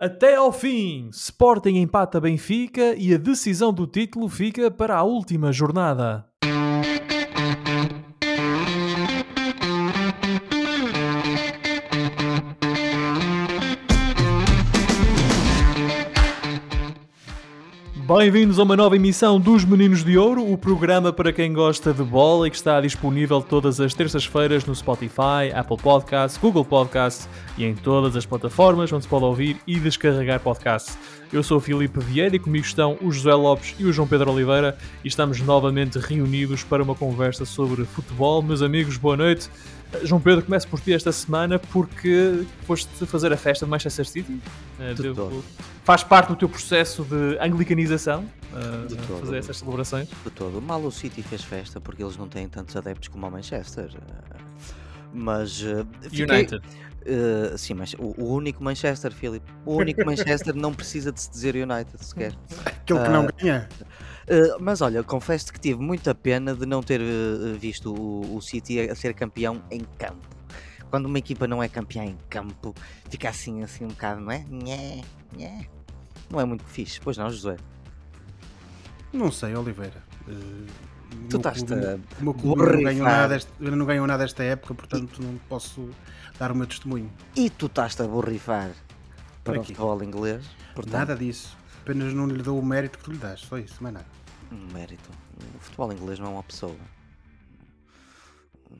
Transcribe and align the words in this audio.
Até 0.00 0.36
ao 0.36 0.52
fim, 0.52 1.08
Sporting 1.12 1.74
empata 1.78 2.20
Benfica 2.20 2.94
e 2.96 3.12
a 3.12 3.18
decisão 3.18 3.72
do 3.72 3.84
título 3.84 4.28
fica 4.28 4.70
para 4.70 4.96
a 4.96 5.02
última 5.02 5.50
jornada. 5.50 6.24
Bem-vindos 18.18 18.58
a 18.58 18.64
uma 18.64 18.76
nova 18.76 18.96
emissão 18.96 19.38
dos 19.38 19.64
Meninos 19.64 20.02
de 20.02 20.18
Ouro, 20.18 20.44
o 20.44 20.58
programa 20.58 21.12
para 21.12 21.32
quem 21.32 21.52
gosta 21.52 21.94
de 21.94 22.02
bola 22.02 22.48
e 22.48 22.50
que 22.50 22.56
está 22.56 22.80
disponível 22.80 23.40
todas 23.40 23.80
as 23.80 23.94
terças-feiras 23.94 24.64
no 24.64 24.74
Spotify, 24.74 25.54
Apple 25.54 25.76
Podcasts, 25.76 26.36
Google 26.36 26.64
Podcasts 26.64 27.28
e 27.56 27.64
em 27.64 27.76
todas 27.76 28.16
as 28.16 28.26
plataformas 28.26 28.92
onde 28.92 29.04
se 29.04 29.08
pode 29.08 29.24
ouvir 29.24 29.58
e 29.68 29.78
descarregar 29.78 30.40
podcasts. 30.40 30.98
Eu 31.32 31.44
sou 31.44 31.58
o 31.58 31.60
Filipe 31.60 32.00
Vieira 32.00 32.34
e 32.34 32.40
comigo 32.40 32.66
estão 32.66 32.98
o 33.00 33.12
José 33.12 33.32
Lopes 33.32 33.76
e 33.78 33.84
o 33.84 33.92
João 33.92 34.08
Pedro 34.08 34.32
Oliveira 34.32 34.76
e 35.04 35.06
estamos 35.06 35.40
novamente 35.40 36.00
reunidos 36.00 36.64
para 36.64 36.82
uma 36.82 36.96
conversa 36.96 37.44
sobre 37.44 37.84
futebol. 37.84 38.42
Meus 38.42 38.62
amigos, 38.62 38.96
boa 38.96 39.16
noite. 39.16 39.48
João 40.02 40.20
Pedro, 40.20 40.44
começo 40.44 40.66
por 40.66 40.80
ti 40.80 40.92
esta 40.92 41.12
semana 41.12 41.60
porque 41.60 42.42
foste 42.66 42.90
fazer 43.06 43.32
a 43.32 43.36
festa 43.36 43.64
de 43.64 43.70
Manchester 43.70 44.08
City. 44.08 44.40
Uh, 44.80 45.00
devo... 45.00 45.44
Faz 45.88 46.04
parte 46.04 46.28
do 46.28 46.36
teu 46.36 46.50
processo 46.50 47.02
de 47.02 47.38
anglicanização 47.40 48.30
uh, 48.52 48.86
de 48.86 48.94
todo. 48.94 49.20
fazer 49.20 49.38
essas 49.38 49.56
celebrações? 49.56 50.06
De 50.22 50.30
todo. 50.30 50.60
Mal 50.60 50.82
o 50.82 50.92
City 50.92 51.22
fez 51.22 51.42
festa 51.42 51.80
porque 51.80 52.02
eles 52.02 52.14
não 52.14 52.28
têm 52.28 52.46
tantos 52.46 52.76
adeptos 52.76 53.08
como 53.08 53.26
o 53.26 53.30
Manchester. 53.30 53.88
Mas. 55.14 55.62
Uh, 55.62 55.86
fiquei... 56.02 56.26
United. 56.26 56.56
Uh, 56.58 57.56
sim, 57.56 57.72
mas 57.72 57.94
o, 57.94 58.14
o, 58.22 58.34
único 58.34 58.62
Manchester, 58.62 59.10
Filipe. 59.10 59.50
O 59.64 59.76
único 59.76 60.04
Manchester 60.04 60.54
não 60.54 60.74
precisa 60.74 61.10
de 61.10 61.22
se 61.22 61.30
dizer 61.30 61.56
United 61.56 62.04
sequer. 62.04 62.34
Aquele 62.66 63.04
que 63.04 63.08
não 63.08 63.26
ganha. 63.26 63.66
Uh, 64.28 64.60
mas 64.60 64.82
olha, 64.82 65.02
confesso 65.02 65.50
que 65.50 65.58
tive 65.58 65.80
muita 65.80 66.14
pena 66.14 66.54
de 66.54 66.66
não 66.66 66.82
ter 66.82 67.00
uh, 67.00 67.54
visto 67.58 67.94
o, 67.94 68.36
o 68.36 68.42
City 68.42 68.90
a, 68.90 68.94
ser 68.94 69.14
campeão 69.14 69.62
em 69.70 69.80
campo. 69.96 70.28
Quando 70.90 71.06
uma 71.06 71.18
equipa 71.18 71.46
não 71.48 71.62
é 71.62 71.68
campeã 71.68 72.04
em 72.04 72.18
campo, 72.28 72.74
fica 73.08 73.30
assim, 73.30 73.62
assim 73.62 73.86
um 73.86 73.88
bocado, 73.88 74.20
não 74.20 74.30
é? 74.30 74.44
Nhé, 74.50 75.00
nhé. 75.34 75.77
Não 76.30 76.40
é 76.40 76.44
muito 76.44 76.64
fixe, 76.64 77.00
pois 77.00 77.16
não, 77.16 77.30
José? 77.30 77.56
Não 79.12 79.32
sei, 79.32 79.54
Oliveira. 79.54 80.02
Uh, 80.26 80.66
tu 81.30 81.38
estás 81.38 81.62
O 81.62 82.24
meu 82.24 82.34
clube 82.34 82.62
não 82.62 82.82
ganhou, 82.82 83.04
nada 83.04 83.40
não 83.58 83.86
ganhou 83.86 84.06
nada 84.06 84.24
esta 84.24 84.42
época, 84.42 84.74
portanto 84.74 85.22
e... 85.22 85.24
não 85.24 85.38
posso 85.48 85.88
dar 86.38 86.52
o 86.52 86.54
meu 86.54 86.66
testemunho. 86.66 87.10
E 87.34 87.48
tu 87.48 87.66
estás 87.66 87.98
a 88.00 88.06
borrifar 88.06 88.70
para 89.42 89.60
o 89.60 89.64
futebol 89.64 90.02
inglês? 90.02 90.44
Portanto... 90.74 90.92
Nada 90.92 91.16
disso. 91.16 91.56
Apenas 91.80 92.12
não 92.12 92.26
lhe 92.26 92.42
dou 92.42 92.58
o 92.58 92.64
mérito 92.64 92.98
que 92.98 93.04
tu 93.04 93.12
lhe 93.12 93.18
dás, 93.18 93.40
só 93.40 93.56
isso, 93.56 93.82
mais 93.82 93.94
nada 93.94 94.18
um 94.52 94.72
mérito. 94.72 95.10
O 95.56 95.58
futebol 95.58 95.92
inglês 95.92 96.18
não 96.18 96.26
é 96.26 96.30
uma 96.30 96.42
pessoa. 96.42 96.76
Um 98.70 98.78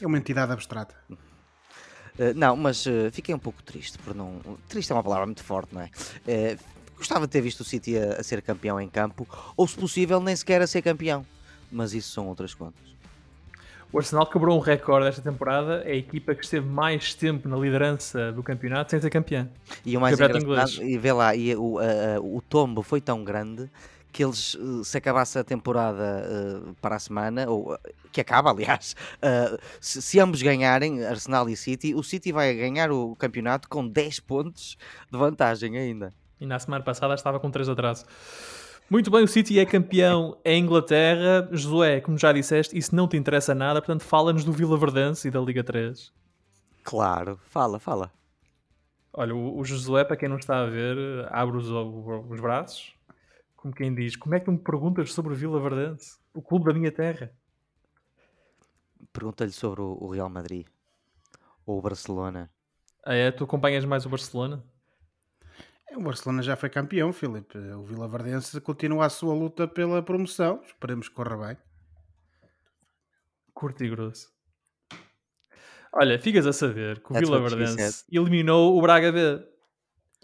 é 0.00 0.06
uma 0.06 0.18
entidade 0.18 0.52
abstrata. 0.52 0.94
Uh, 1.10 2.34
não, 2.34 2.56
mas 2.56 2.86
uh, 2.86 3.10
fiquei 3.12 3.34
um 3.34 3.38
pouco 3.38 3.62
triste 3.62 3.98
por 3.98 4.14
não. 4.14 4.40
Triste 4.68 4.92
é 4.92 4.94
uma 4.94 5.02
palavra 5.02 5.26
muito 5.26 5.42
forte, 5.42 5.74
não 5.74 5.82
é? 5.82 5.90
Uh, 6.26 6.58
gostava 7.04 7.26
de 7.26 7.32
ter 7.32 7.40
visto 7.40 7.60
o 7.60 7.64
City 7.64 7.98
a, 7.98 8.20
a, 8.20 8.22
ser 8.22 8.40
campeão 8.42 8.80
em 8.80 8.88
campo, 8.88 9.26
ou 9.56 9.68
se 9.68 9.76
possível, 9.76 10.20
nem 10.20 10.34
sequer 10.34 10.62
a 10.62 10.66
ser 10.66 10.82
campeão. 10.82 11.24
Mas 11.70 11.92
isso 11.92 12.10
são 12.10 12.26
outras 12.26 12.54
contas. 12.54 12.82
O 13.92 13.98
Arsenal 13.98 14.26
quebrou 14.26 14.56
um 14.58 14.60
recorde 14.60 15.06
esta 15.06 15.22
temporada, 15.22 15.82
é 15.84 15.92
a 15.92 15.96
equipa 15.96 16.34
que 16.34 16.42
esteve 16.42 16.66
mais 16.66 17.14
tempo 17.14 17.48
na 17.48 17.56
liderança 17.56 18.32
do 18.32 18.42
campeonato 18.42 18.90
sem 18.90 19.00
ser 19.00 19.10
campeã. 19.10 19.48
E 19.84 19.96
o 19.96 20.00
mais 20.00 20.18
engraçado, 20.18 20.82
e 20.82 20.98
vê 20.98 21.12
lá, 21.12 21.36
e 21.36 21.54
o, 21.54 21.76
o 22.20 22.42
tombo 22.42 22.82
foi 22.82 23.00
tão 23.00 23.22
grande 23.22 23.70
que 24.14 24.24
eles, 24.24 24.56
eh, 24.56 24.84
se 24.84 24.96
acabasse 24.96 25.36
a 25.36 25.42
temporada 25.42 26.24
uh, 26.24 26.74
para 26.80 26.94
a 26.94 26.98
semana, 27.00 27.50
ou 27.50 27.76
que 28.12 28.20
acaba, 28.20 28.50
aliás, 28.50 28.94
uh, 29.16 29.58
se, 29.80 30.00
se, 30.00 30.20
ambos 30.20 30.40
ganharem, 30.40 31.04
Arsenal 31.04 31.48
e 31.48 31.56
City, 31.56 31.96
o 31.96 32.02
City 32.02 32.30
vai 32.30 32.54
ganhar 32.54 32.92
o 32.92 33.16
campeonato 33.16 33.68
com 33.68 33.86
10 33.86 34.20
pontos 34.20 34.78
de 35.10 35.18
vantagem 35.18 35.76
ainda. 35.76 36.14
E 36.40 36.46
na 36.46 36.58
semana 36.58 36.84
passada 36.84 37.14
estava 37.14 37.38
com 37.40 37.50
3 37.50 37.68
atraso. 37.68 38.04
Muito 38.90 39.10
bem, 39.10 39.24
o 39.24 39.28
City 39.28 39.58
é 39.58 39.64
campeão 39.64 40.38
em 40.44 40.62
Inglaterra. 40.62 41.48
Josué, 41.52 42.00
como 42.00 42.18
já 42.18 42.32
disseste, 42.32 42.76
isso 42.76 42.94
não 42.94 43.08
te 43.08 43.16
interessa 43.16 43.54
nada, 43.54 43.80
portanto, 43.80 44.02
fala-nos 44.02 44.44
do 44.44 44.52
Vila 44.52 44.76
Verdense 44.76 45.28
e 45.28 45.30
da 45.30 45.40
Liga 45.40 45.64
3. 45.64 46.12
Claro, 46.82 47.38
fala, 47.48 47.78
fala. 47.78 48.12
Olha, 49.12 49.34
o, 49.34 49.58
o 49.58 49.64
Josué, 49.64 50.04
para 50.04 50.16
quem 50.16 50.28
não 50.28 50.36
está 50.36 50.60
a 50.62 50.66
ver, 50.66 50.96
abre 51.30 51.56
os, 51.56 51.68
os 51.70 52.40
braços, 52.40 52.94
como 53.56 53.72
quem 53.72 53.94
diz, 53.94 54.16
como 54.16 54.34
é 54.34 54.38
que 54.40 54.44
tu 54.44 54.52
me 54.52 54.58
perguntas 54.58 55.12
sobre 55.12 55.32
o 55.32 55.36
Vila 55.36 55.60
Verdense, 55.60 56.18
o 56.34 56.42
clube 56.42 56.66
da 56.66 56.74
minha 56.74 56.92
terra? 56.92 57.32
Pergunta-lhe 59.12 59.52
sobre 59.52 59.80
o 59.80 60.08
Real 60.08 60.28
Madrid 60.28 60.66
ou 61.64 61.78
o 61.78 61.82
Barcelona. 61.82 62.50
Ah, 63.04 63.14
é? 63.14 63.30
Tu 63.30 63.44
acompanhas 63.44 63.84
mais 63.84 64.04
o 64.04 64.08
Barcelona? 64.08 64.62
O 65.92 66.02
Barcelona 66.02 66.42
já 66.42 66.56
foi 66.56 66.68
campeão, 66.68 67.12
Filipe. 67.12 67.56
O 67.56 67.84
Vila 67.84 68.08
Verdense 68.08 68.60
continua 68.60 69.06
a 69.06 69.10
sua 69.10 69.34
luta 69.34 69.68
pela 69.68 70.02
promoção. 70.02 70.60
Esperemos 70.64 71.08
que 71.08 71.14
corra 71.14 71.36
bem. 71.36 71.56
Curto 73.52 73.84
e 73.84 73.88
grosso. 73.88 74.28
Olha, 75.92 76.18
ficas 76.18 76.46
a 76.46 76.52
saber 76.52 77.00
que 77.00 77.12
o 77.12 77.14
Vila 77.14 77.40
Verdense 77.48 78.04
eliminou 78.10 78.76
o 78.76 78.82
Braga 78.82 79.12
B. 79.12 79.53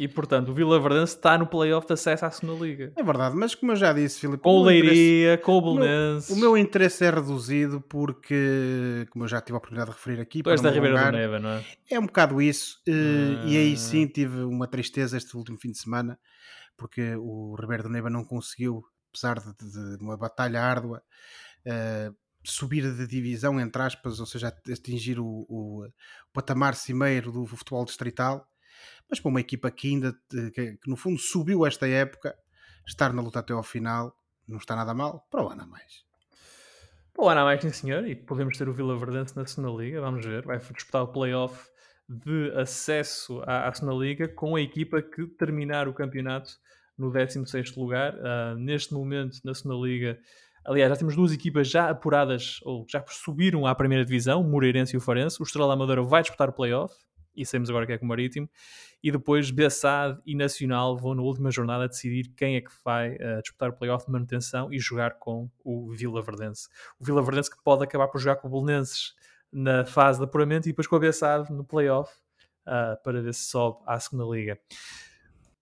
E 0.01 0.09
portanto, 0.09 0.49
o 0.49 0.55
Vila 0.55 0.81
Verdense 0.81 1.15
está 1.15 1.37
no 1.37 1.47
playoff 1.47 1.87
de 1.87 1.93
acesso 1.93 2.25
à 2.25 2.31
segunda 2.31 2.65
Liga. 2.65 2.91
É 2.97 3.03
verdade, 3.03 3.37
mas 3.37 3.55
como 3.55 3.73
eu 3.73 3.77
já 3.77 3.93
disse, 3.93 4.19
Filipe, 4.19 4.43
com 4.43 4.61
o 4.61 4.63
Leiria, 4.65 5.37
com 5.37 5.59
o 5.59 5.61
Belenenses. 5.61 6.31
O, 6.31 6.41
meu 6.41 6.57
interesse 6.57 7.05
é 7.05 7.11
reduzido 7.11 7.83
porque, 7.83 9.07
como 9.11 9.27
eu 9.27 9.29
já 9.29 9.43
tive 9.43 9.57
a 9.57 9.59
oportunidade 9.59 9.91
de 9.91 9.97
referir 9.99 10.19
aqui, 10.19 10.39
depois 10.39 10.63
da 10.63 10.71
Ribeira 10.71 11.05
do 11.05 11.13
Neva, 11.13 11.39
não 11.39 11.51
é? 11.51 11.65
É 11.91 12.01
um 12.01 12.07
bocado 12.07 12.41
isso. 12.41 12.81
Ah. 12.89 13.45
E 13.45 13.59
aí 13.59 13.77
sim 13.77 14.07
tive 14.07 14.43
uma 14.43 14.67
tristeza 14.67 15.19
este 15.19 15.37
último 15.37 15.59
fim 15.59 15.71
de 15.71 15.77
semana, 15.77 16.19
porque 16.79 17.15
o 17.17 17.55
Ribeiro 17.61 17.83
do 17.83 17.91
Neva 17.91 18.09
não 18.09 18.25
conseguiu, 18.25 18.83
apesar 19.11 19.39
de, 19.39 19.53
de, 19.55 19.99
de 19.99 20.03
uma 20.03 20.17
batalha 20.17 20.63
árdua, 20.63 21.03
uh, 21.67 22.17
subir 22.43 22.91
de 22.91 23.07
divisão, 23.07 23.61
entre 23.61 23.83
aspas, 23.83 24.19
ou 24.19 24.25
seja, 24.25 24.49
atingir 24.49 25.21
o, 25.21 25.45
o, 25.47 25.85
o 25.85 26.33
patamar 26.33 26.75
cimeiro 26.75 27.31
do 27.31 27.45
futebol 27.45 27.85
distrital 27.85 28.50
mas 29.11 29.21
para 29.21 29.29
uma 29.29 29.41
equipa 29.41 29.71
que 29.71 29.89
ainda, 29.89 30.15
que, 30.31 30.51
que, 30.77 30.89
no 30.89 30.97
fundo 30.97 31.19
subiu 31.19 31.67
esta 31.67 31.87
época, 31.89 32.35
estar 32.87 33.13
na 33.13 33.21
luta 33.21 33.41
até 33.41 33.53
ao 33.53 33.63
final 33.63 34.17
não 34.47 34.59
está 34.59 34.75
nada 34.75 34.93
mal, 34.93 35.27
para 35.31 35.45
o 35.45 35.49
ano 35.49 35.63
a 35.63 35.67
mais. 35.67 36.05
Para 37.15 37.25
o 37.25 37.29
ano 37.29 37.41
a 37.41 37.45
mais, 37.45 37.61
sim 37.61 37.71
senhor, 37.71 38.07
e 38.07 38.15
podemos 38.15 38.57
ter 38.57 38.69
o 38.69 38.73
Vila 38.73 38.99
Verdense 38.99 39.37
na 39.37 39.47
segunda 39.47 39.81
Liga, 39.81 40.01
vamos 40.01 40.25
ver, 40.25 40.45
vai 40.45 40.59
disputar 40.59 41.03
o 41.03 41.09
playoff 41.09 41.69
de 42.09 42.51
acesso 42.57 43.41
à, 43.47 43.69
à 43.69 43.73
segunda 43.73 43.95
Liga 43.95 44.27
com 44.27 44.57
a 44.57 44.61
equipa 44.61 45.01
que 45.01 45.27
terminar 45.27 45.87
o 45.87 45.95
campeonato 45.95 46.51
no 46.99 47.11
16º 47.11 47.77
lugar. 47.77 48.15
Uh, 48.15 48.57
neste 48.59 48.93
momento, 48.93 49.39
na 49.45 49.55
segunda 49.55 49.87
Liga, 49.87 50.19
aliás, 50.65 50.91
já 50.91 50.97
temos 50.97 51.15
duas 51.15 51.33
equipas 51.33 51.69
já 51.69 51.89
apuradas, 51.89 52.59
ou 52.65 52.85
já 52.89 53.03
subiram 53.09 53.65
à 53.67 53.75
primeira 53.75 54.05
divisão, 54.05 54.41
o 54.41 54.45
Moreirense 54.45 54.95
e 54.95 54.99
o 54.99 55.01
Farense. 55.01 55.41
O 55.41 55.45
Estrela 55.45 55.73
Amadora 55.73 56.03
vai 56.03 56.23
disputar 56.23 56.49
o 56.49 56.53
playoff, 56.53 56.95
e 57.41 57.47
sabemos 57.47 57.71
agora 57.71 57.87
que 57.87 57.93
é 57.93 57.99
com 57.99 58.05
o 58.05 58.09
Marítimo. 58.09 58.49
E 59.03 59.11
depois 59.11 59.51
Bessade 59.51 60.21
e 60.27 60.35
Nacional 60.35 60.97
vão 60.97 61.15
na 61.15 61.23
última 61.23 61.51
jornada 61.51 61.89
decidir 61.89 62.33
quem 62.37 62.57
é 62.57 62.61
que 62.61 62.71
vai 62.85 63.15
uh, 63.15 63.41
disputar 63.43 63.71
o 63.71 63.73
playoff 63.73 64.07
de 64.07 64.13
manutenção 64.13 64.73
e 64.73 64.79
jogar 64.79 65.19
com 65.19 65.51
o 65.65 65.91
Vila 65.93 66.23
Verdense. 66.23 66.69
O 66.99 67.05
Vila 67.05 67.23
Verdense 67.23 67.51
que 67.51 67.63
pode 67.63 67.83
acabar 67.85 68.09
por 68.09 68.21
jogar 68.21 68.37
com 68.37 68.49
o 68.49 68.51
Belenenses 68.51 69.15
na 69.53 69.85
fase 69.85 70.19
de 70.19 70.25
apuramento 70.25 70.69
e 70.69 70.73
depois 70.73 70.87
com 70.87 70.97
a 70.97 71.01
Bessade 71.01 71.53
no 71.53 71.65
playoff 71.65 72.13
uh, 72.67 73.03
para 73.03 73.21
ver 73.23 73.35
se 73.35 73.45
sobe 73.45 73.79
à 73.87 73.99
segunda 73.99 74.25
liga. 74.25 74.59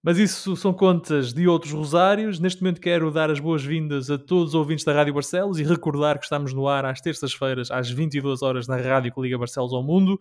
Mas 0.03 0.17
isso 0.17 0.57
são 0.57 0.73
contas 0.73 1.33
de 1.33 1.49
outros 1.49 1.73
rosários. 1.73 2.39
Neste 2.39 2.63
momento 2.63 2.81
quero 2.81 3.11
dar 3.11 3.31
as 3.31 3.41
boas-vindas 3.41 4.09
a 4.11 4.17
todos 4.17 4.49
os 4.51 4.55
ouvintes 4.55 4.85
da 4.85 4.93
Rádio 4.93 5.13
Barcelos 5.13 5.59
e 5.59 5.65
recordar 5.65 6.19
que 6.19 6.25
estamos 6.25 6.53
no 6.55 6.69
ar 6.69 6.85
às 6.85 7.01
terças-feiras, 7.01 7.71
às 7.71 7.91
22 7.91 8.43
horas, 8.43 8.69
na 8.69 8.77
rádio 8.77 9.13
que 9.13 9.21
liga 9.21 9.37
Barcelos 9.37 9.73
ao 9.73 9.83
mundo. 9.83 10.21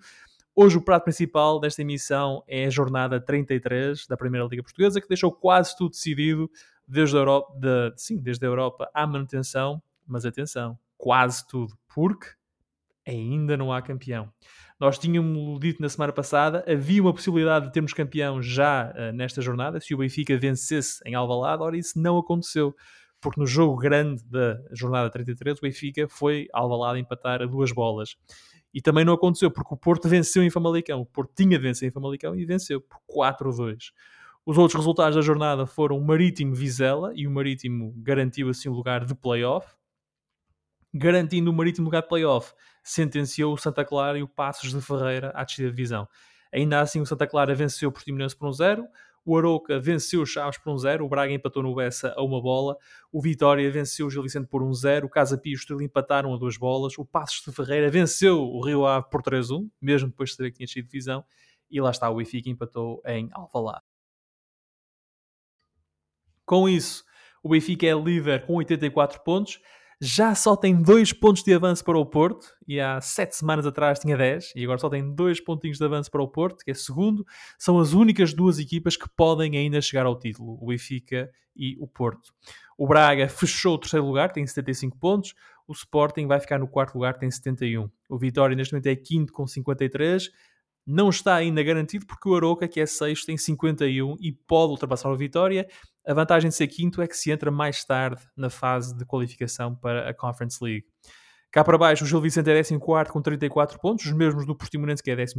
Hoje 0.60 0.76
o 0.76 0.82
prato 0.82 1.04
principal 1.04 1.60
desta 1.60 1.84
emissão 1.84 2.44
é 2.48 2.66
a 2.66 2.70
jornada 2.72 3.22
33 3.22 4.08
da 4.08 4.18
Primeira 4.18 4.48
Liga 4.48 4.64
Portuguesa, 4.64 5.00
que 5.00 5.08
deixou 5.08 5.32
quase 5.32 5.78
tudo 5.78 5.92
decidido 5.92 6.50
desde 6.88 7.16
a 7.16 7.20
Europa, 7.20 7.54
de, 7.60 7.94
sim, 7.96 8.18
desde 8.18 8.44
a 8.44 8.50
Europa 8.50 8.90
à 8.92 9.06
manutenção, 9.06 9.80
mas 10.04 10.26
atenção, 10.26 10.76
quase 10.98 11.46
tudo, 11.46 11.78
porque 11.94 12.30
ainda 13.06 13.56
não 13.56 13.72
há 13.72 13.84
campeão. 13.84 14.34
Nós 14.80 14.98
tínhamos 14.98 15.60
dito 15.60 15.80
na 15.80 15.90
semana 15.90 16.12
passada, 16.12 16.66
havia 16.68 17.04
uma 17.04 17.14
possibilidade 17.14 17.68
de 17.68 17.72
termos 17.72 17.94
campeão 17.94 18.42
já 18.42 18.92
uh, 18.96 19.16
nesta 19.16 19.44
jornada, 19.44 19.80
se 19.80 19.94
o 19.94 20.00
Benfica 20.00 20.36
vencesse 20.40 21.00
em 21.06 21.14
Alvalade, 21.14 21.62
ora 21.62 21.78
isso 21.78 22.02
não 22.02 22.18
aconteceu, 22.18 22.76
porque 23.22 23.40
no 23.40 23.46
jogo 23.46 23.78
grande 23.78 24.24
da 24.26 24.60
jornada 24.72 25.08
33 25.12 25.60
o 25.60 25.62
Benfica 25.62 26.08
foi 26.10 26.48
Alvalade 26.52 27.00
empatar 27.00 27.44
a 27.44 27.46
duas 27.46 27.72
bolas. 27.72 28.18
E 28.74 28.82
também 28.82 29.06
não 29.06 29.14
aconteceu, 29.14 29.50
porque 29.50 29.74
o 29.74 29.78
Porto 29.78 30.08
venceu 30.08 30.44
em 30.44 30.50
Famalicão. 30.50 31.02
O 31.02 31.06
Porto 31.06 31.34
tinha 31.36 31.58
de 31.58 31.64
vencer 31.64 31.90
em 31.90 31.92
Famalicão 31.92 32.36
e 32.36 32.46
venceu 32.46 32.82
por 32.82 33.00
4-2. 33.10 33.92
Os 34.46 34.58
outros 34.58 34.80
resultados 34.80 35.16
da 35.16 35.22
jornada 35.22 35.66
foram 35.66 35.98
o 35.98 36.06
Marítimo 36.06 36.56
Vizela 36.56 37.12
e 37.14 37.28
o 37.28 37.32
Marítimo 37.32 37.94
garantiu 37.98 38.50
assim 38.50 38.70
o 38.70 38.74
lugar 38.74 39.04
de 39.04 39.14
playoff. 39.14 39.76
Garantindo 40.94 41.52
o 41.52 41.54
Marítimo 41.54 41.86
lugar 41.86 42.02
de 42.02 42.08
playoff, 42.08 42.54
sentenciou 42.82 43.54
o 43.54 43.58
Santa 43.58 43.84
Clara 43.84 44.18
e 44.18 44.24
o 44.24 44.28
Passos 44.28 44.72
de 44.72 44.82
Ferreira 44.82 45.32
à 45.36 45.44
descida 45.44 45.70
de 45.70 45.76
divisão. 45.76 46.08
Ainda 46.54 46.80
assim, 46.80 47.02
o 47.02 47.06
Santa 47.06 47.28
Clara 47.28 47.54
venceu 47.54 47.90
o 47.90 47.92
Portimonense 47.92 48.38
por 48.38 48.48
um 48.48 48.54
zero, 48.54 48.88
o 49.28 49.38
Arouca 49.38 49.78
venceu 49.78 50.22
o 50.22 50.26
Chaves 50.26 50.58
por 50.58 50.72
um 50.72 50.78
zero, 50.78 51.04
o 51.04 51.10
Braga 51.10 51.34
empatou 51.34 51.62
no 51.62 51.76
Bessa 51.76 52.14
a 52.16 52.24
uma 52.24 52.42
bola, 52.42 52.78
o 53.12 53.22
Vitória 53.22 53.70
venceu 53.70 54.08
o 54.08 54.10
Gil 54.10 54.24
Vicente 54.24 54.48
por 54.48 54.64
um 54.64 54.74
zero, 54.74 55.08
o 55.08 55.10
Casa 55.10 55.38
Pio 55.38 55.52
e 55.52 55.56
o 55.56 55.58
Estoril 55.58 55.86
empataram 55.86 56.34
a 56.34 56.38
duas 56.38 56.56
bolas, 56.56 56.98
o 56.98 57.04
Passos 57.04 57.44
de 57.46 57.52
Ferreira 57.52 57.92
venceu 57.92 58.40
o 58.40 58.66
Rio 58.66 58.86
Ave 58.86 59.10
por 59.12 59.22
3-1, 59.22 59.70
mesmo 59.82 60.08
depois 60.08 60.30
de 60.30 60.38
saber 60.38 60.52
que 60.52 60.58
tinha 60.60 60.68
sido 60.68 60.86
divisão, 60.86 61.26
e 61.70 61.82
lá 61.82 61.92
está 61.92 62.10
o 62.10 62.16
Benfica 62.16 62.50
empatou 62.50 63.02
em 63.06 63.28
Alvalade. 63.34 63.84
Com 66.46 66.70
isso, 66.70 67.04
o 67.44 67.50
Benfica 67.50 67.86
é 67.86 67.94
líder 67.94 68.46
com 68.46 68.54
84 68.56 69.22
pontos, 69.26 69.60
já 70.00 70.36
só 70.36 70.56
tem 70.56 70.80
dois 70.80 71.12
pontos 71.12 71.44
de 71.44 71.54
avanço 71.54 71.84
para 71.84 71.98
o 71.98 72.06
Porto, 72.06 72.48
e 72.68 72.80
há 72.80 73.02
sete 73.02 73.36
semanas 73.36 73.66
atrás 73.66 73.98
tinha 74.00 74.16
10, 74.16 74.54
e 74.56 74.64
agora 74.64 74.78
só 74.78 74.90
tem 74.90 75.14
dois 75.16 75.42
pontinhos 75.42 75.78
de 75.78 75.84
avanço 75.84 76.12
para 76.12 76.22
o 76.22 76.28
Porto, 76.28 76.64
que 76.64 76.72
é 76.72 76.74
segundo. 76.74 77.26
São 77.58 77.80
as 77.80 77.94
únicas 77.94 78.34
duas 78.34 78.60
equipas 78.60 78.96
que 78.96 79.10
podem 79.16 79.58
ainda 79.58 79.82
chegar 79.82 80.06
ao 80.06 80.18
título, 80.18 80.58
o 80.62 80.68
Benfica 80.68 81.30
e 81.56 81.76
o 81.80 81.88
Porto. 81.88 82.32
O 82.78 82.88
Braga 82.88 83.28
fechou 83.28 83.74
o 83.76 83.78
terceiro 83.78 84.06
lugar, 84.06 84.32
tem 84.32 84.46
75 84.46 84.98
pontos. 85.00 85.34
O 85.68 85.74
Sporting 85.74 86.28
vai 86.28 86.40
ficar 86.40 86.60
no 86.60 86.68
quarto 86.68 86.94
lugar, 86.94 87.18
tem 87.18 87.32
71. 87.32 87.90
O 88.08 88.18
Vitória 88.18 88.56
neste 88.56 88.74
momento 88.74 88.88
é 88.88 88.96
quinto 88.96 89.34
com 89.34 89.48
53 89.48 90.30
não 90.88 91.10
está 91.10 91.36
ainda 91.36 91.62
garantido 91.62 92.06
porque 92.06 92.30
o 92.30 92.36
Aroca, 92.36 92.66
que 92.66 92.80
é 92.80 92.86
sexto, 92.86 93.26
tem 93.26 93.38
51 93.38 94.16
e 94.22 94.32
pode 94.32 94.72
ultrapassar 94.72 95.12
o 95.12 95.18
Vitória. 95.18 95.68
A 96.08 96.14
vantagem 96.14 96.50
de 96.50 96.56
ser 96.56 96.68
quinto 96.68 97.02
é 97.02 97.08
que 97.08 97.18
se 97.18 97.30
entra 97.32 97.52
mais 97.52 97.84
tarde 97.84 98.22
na 98.36 98.50
fase 98.50 98.96
de 98.96 99.06
qualificação 99.06 99.76
para 99.76 100.10
a 100.10 100.14
Conference 100.14 100.58
League. 100.64 100.86
Cá 101.52 101.66
para 101.66 101.78
baixo, 101.78 102.06
o 102.06 102.08
Gil 102.08 102.22
Vicente 102.22 102.50
é 102.50 102.64
14 102.64 103.12
com 103.12 103.22
34 103.22 103.78
pontos, 103.78 104.06
os 104.06 104.14
mesmos 104.14 104.46
do 104.46 104.56
Portimonense, 104.56 105.04
que 105.04 105.12
é 105.12 105.16
13 105.16 105.36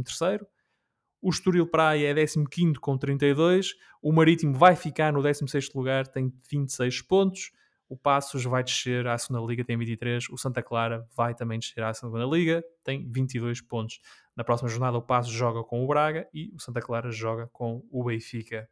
o 1.21 1.29
Estoril 1.29 1.67
Praia 1.67 2.11
é 2.11 2.25
15 2.25 2.73
com 2.79 2.97
32, 2.97 3.73
o 3.99 4.13
Marítimo 4.13 4.53
vai 4.53 4.75
ficar 4.75 5.11
no 5.11 5.23
16 5.23 5.73
lugar, 5.73 6.07
tem 6.07 6.31
26 6.49 7.01
pontos, 7.01 7.51
o 7.89 7.97
Passos 7.97 8.43
vai 8.43 8.63
descer 8.63 9.07
à 9.07 9.17
segunda 9.17 9.43
liga, 9.45 9.65
tem 9.65 9.75
23, 9.75 10.29
o 10.29 10.37
Santa 10.37 10.61
Clara 10.61 11.05
vai 11.17 11.33
também 11.33 11.57
descer 11.57 11.83
à 11.83 11.91
segunda 11.93 12.25
liga, 12.25 12.63
tem 12.83 13.09
22 13.11 13.59
pontos. 13.61 13.99
Na 14.35 14.43
próxima 14.43 14.69
jornada, 14.69 14.97
o 14.97 15.01
Passo 15.01 15.31
joga 15.31 15.63
com 15.63 15.83
o 15.83 15.87
Braga 15.87 16.27
e 16.31 16.51
o 16.53 16.59
Santa 16.59 16.79
Clara 16.79 17.09
joga 17.09 17.47
com 17.47 17.83
o 17.91 18.03
Benfica. 18.03 18.69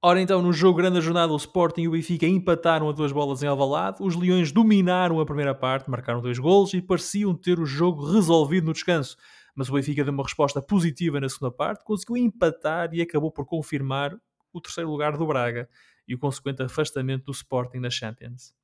Ora 0.00 0.20
então, 0.20 0.40
no 0.40 0.52
jogo 0.52 0.78
grande 0.78 0.94
da 0.94 1.00
jornada, 1.00 1.32
o 1.32 1.36
Sporting 1.36 1.82
e 1.82 1.88
o 1.88 1.90
Benfica 1.90 2.24
empataram 2.24 2.88
a 2.88 2.92
duas 2.92 3.10
bolas 3.10 3.42
em 3.42 3.48
Alvalade. 3.48 3.96
Os 4.00 4.14
Leões 4.14 4.52
dominaram 4.52 5.18
a 5.18 5.26
primeira 5.26 5.56
parte, 5.56 5.90
marcaram 5.90 6.20
dois 6.20 6.38
golos 6.38 6.72
e 6.72 6.80
pareciam 6.80 7.34
ter 7.34 7.58
o 7.58 7.66
jogo 7.66 8.04
resolvido 8.12 8.66
no 8.66 8.72
descanso. 8.72 9.16
Mas 9.56 9.68
o 9.68 9.72
Benfica 9.72 10.04
deu 10.04 10.12
uma 10.12 10.22
resposta 10.22 10.62
positiva 10.62 11.18
na 11.18 11.28
segunda 11.28 11.50
parte, 11.50 11.84
conseguiu 11.84 12.16
empatar 12.16 12.94
e 12.94 13.02
acabou 13.02 13.32
por 13.32 13.44
confirmar 13.44 14.16
o 14.52 14.60
terceiro 14.60 14.88
lugar 14.88 15.16
do 15.16 15.26
Braga 15.26 15.68
e 16.06 16.14
o 16.14 16.18
consequente 16.18 16.62
afastamento 16.62 17.24
do 17.24 17.32
Sporting 17.32 17.78
na 17.78 17.90
Champions. 17.90 18.54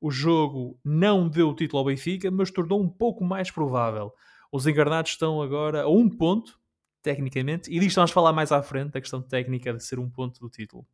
O 0.00 0.12
jogo 0.12 0.78
não 0.84 1.28
deu 1.28 1.48
o 1.48 1.54
título 1.56 1.80
ao 1.80 1.86
Benfica, 1.86 2.30
mas 2.30 2.52
tornou 2.52 2.80
um 2.80 2.88
pouco 2.88 3.24
mais 3.24 3.50
provável. 3.50 4.12
Os 4.52 4.64
encarnados 4.64 5.10
estão 5.10 5.42
agora 5.42 5.82
a 5.82 5.88
um 5.88 6.08
ponto, 6.08 6.56
tecnicamente, 7.04 7.70
e 7.70 7.78
disto 7.78 7.96
vamos 7.96 8.10
falar 8.10 8.32
mais 8.32 8.50
à 8.50 8.62
frente, 8.62 8.92
da 8.92 9.00
questão 9.00 9.20
técnica 9.20 9.74
de 9.74 9.84
ser 9.84 9.98
um 9.98 10.08
ponto 10.08 10.40
do 10.40 10.48
título. 10.48 10.86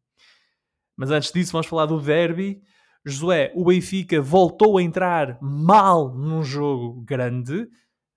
Mas 0.97 1.13
antes 1.13 1.33
disso, 1.33 1.53
vamos 1.53 1.69
falar 1.69 1.87
do 1.87 2.01
derby. 2.01 2.61
Josué, 3.05 3.53
o 3.55 3.65
Benfica 3.65 4.21
voltou 4.21 4.77
a 4.77 4.83
entrar 4.83 5.39
mal 5.41 6.13
num 6.13 6.43
jogo 6.43 7.01
grande. 7.03 7.67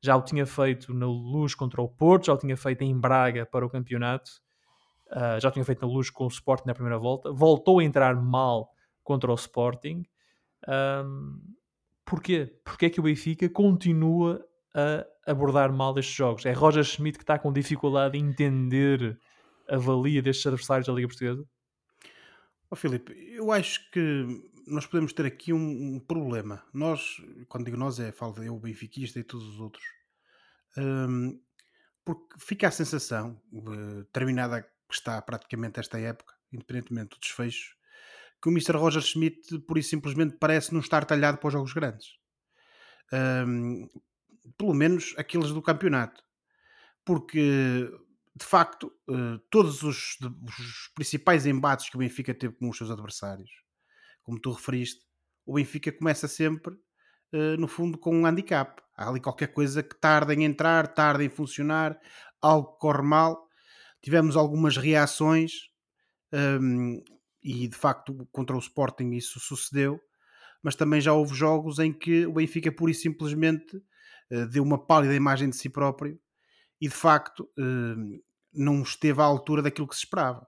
Já 0.01 0.17
o 0.17 0.23
tinha 0.23 0.45
feito 0.45 0.91
na 0.91 1.05
Luz 1.05 1.53
contra 1.53 1.81
o 1.81 1.87
Porto, 1.87 2.25
já 2.25 2.33
o 2.33 2.37
tinha 2.37 2.57
feito 2.57 2.81
em 2.81 2.99
Braga 2.99 3.45
para 3.45 3.65
o 3.65 3.69
campeonato, 3.69 4.31
uh, 5.11 5.39
já 5.39 5.47
o 5.47 5.51
tinha 5.51 5.63
feito 5.63 5.85
na 5.85 5.87
Luz 5.87 6.09
com 6.09 6.25
o 6.25 6.27
Sporting 6.27 6.67
na 6.67 6.73
primeira 6.73 6.97
volta. 6.97 7.31
Voltou 7.31 7.79
a 7.79 7.83
entrar 7.83 8.15
mal 8.15 8.71
contra 9.03 9.31
o 9.31 9.35
Sporting. 9.35 10.03
Um, 10.67 11.39
porquê? 12.03 12.59
Porque 12.65 12.87
é 12.87 12.89
que 12.89 12.99
o 12.99 13.03
Benfica 13.03 13.47
continua 13.47 14.43
a 14.73 15.05
abordar 15.25 15.71
mal 15.71 15.97
estes 15.97 16.15
jogos. 16.15 16.45
É 16.45 16.51
Roger 16.51 16.83
Schmidt 16.83 17.17
que 17.17 17.23
está 17.23 17.39
com 17.39 17.51
dificuldade 17.51 18.17
em 18.17 18.29
entender 18.29 19.19
a 19.69 19.77
valia 19.77 20.21
destes 20.21 20.45
adversários 20.45 20.87
da 20.87 20.93
Liga 20.93 21.07
Portuguesa? 21.07 21.45
Oh, 22.69 22.75
Filipe, 22.75 23.13
eu 23.31 23.51
acho 23.51 23.89
que 23.91 24.25
nós 24.67 24.85
podemos 24.85 25.13
ter 25.13 25.25
aqui 25.25 25.53
um, 25.53 25.95
um, 25.95 25.99
problema. 25.99 26.63
Nós, 26.73 27.21
quando 27.47 27.65
digo 27.65 27.77
nós, 27.77 27.99
é 27.99 28.11
falo 28.11 28.41
eu, 28.43 28.55
o 28.55 28.59
benfiquista 28.59 29.19
e 29.19 29.23
todos 29.23 29.47
os 29.47 29.59
outros. 29.59 29.83
Um, 30.77 31.39
porque 32.03 32.35
fica 32.39 32.67
a 32.67 32.71
sensação, 32.71 33.39
uh, 33.53 34.03
terminada 34.11 34.61
que 34.61 34.69
está 34.93 35.21
praticamente 35.21 35.79
esta 35.79 35.99
época, 35.99 36.33
independentemente 36.51 37.11
do 37.11 37.19
desfecho, 37.19 37.75
que 38.41 38.49
o 38.49 38.51
Mr. 38.51 38.75
Roger 38.75 39.01
Schmidt, 39.01 39.59
por 39.59 39.77
isso 39.77 39.89
simplesmente, 39.89 40.35
parece 40.37 40.73
não 40.73 40.81
estar 40.81 41.05
talhado 41.05 41.37
para 41.37 41.47
os 41.47 41.53
jogos 41.53 41.73
grandes. 41.73 42.17
Um, 43.13 43.87
pelo 44.57 44.73
menos 44.73 45.13
aqueles 45.17 45.49
do 45.51 45.61
campeonato. 45.61 46.23
Porque, 47.05 47.89
de 48.35 48.45
facto, 48.45 48.91
eh, 49.09 49.39
todos 49.49 49.83
os, 49.83 50.17
os 50.21 50.91
principais 50.95 51.45
embates 51.45 51.89
que 51.89 51.95
o 51.95 51.99
Benfica 51.99 52.33
teve 52.33 52.55
com 52.55 52.69
os 52.69 52.77
seus 52.77 52.89
adversários, 52.89 53.51
como 54.23 54.39
tu 54.39 54.51
referiste, 54.51 55.05
o 55.45 55.55
Benfica 55.55 55.91
começa 55.91 56.27
sempre, 56.27 56.75
eh, 57.33 57.57
no 57.57 57.67
fundo, 57.67 57.97
com 57.97 58.15
um 58.15 58.25
handicap. 58.25 58.81
Há 58.95 59.09
ali 59.09 59.19
qualquer 59.19 59.47
coisa 59.47 59.83
que 59.83 59.99
tarda 59.99 60.33
em 60.33 60.45
entrar, 60.45 60.87
tarda 60.87 61.23
em 61.23 61.29
funcionar, 61.29 61.99
algo 62.41 62.77
corre 62.77 63.01
mal. 63.01 63.47
Tivemos 64.01 64.35
algumas 64.37 64.77
reações 64.77 65.69
um, 66.31 66.95
ehm, 66.95 67.03
e, 67.41 67.67
de 67.67 67.75
facto, 67.75 68.27
contra 68.31 68.55
o 68.55 68.59
Sporting 68.59 69.11
isso 69.11 69.39
sucedeu. 69.39 69.99
Mas 70.61 70.75
também 70.75 71.01
já 71.01 71.13
houve 71.13 71.35
jogos 71.35 71.79
em 71.79 71.91
que 71.91 72.25
o 72.25 72.33
Benfica 72.33 72.71
pura 72.71 72.91
e 72.91 72.95
simplesmente 72.95 73.81
deu 74.49 74.63
uma 74.63 74.77
pálida 74.77 75.13
imagem 75.15 75.49
de 75.49 75.55
si 75.55 75.69
próprio 75.69 76.19
e 76.83 76.87
de 76.87 76.93
facto 76.93 77.49
eh, 77.57 78.19
não 78.53 78.81
esteve 78.81 79.21
à 79.21 79.23
altura 79.23 79.61
daquilo 79.61 79.87
que 79.87 79.95
se 79.95 80.01
esperava. 80.01 80.45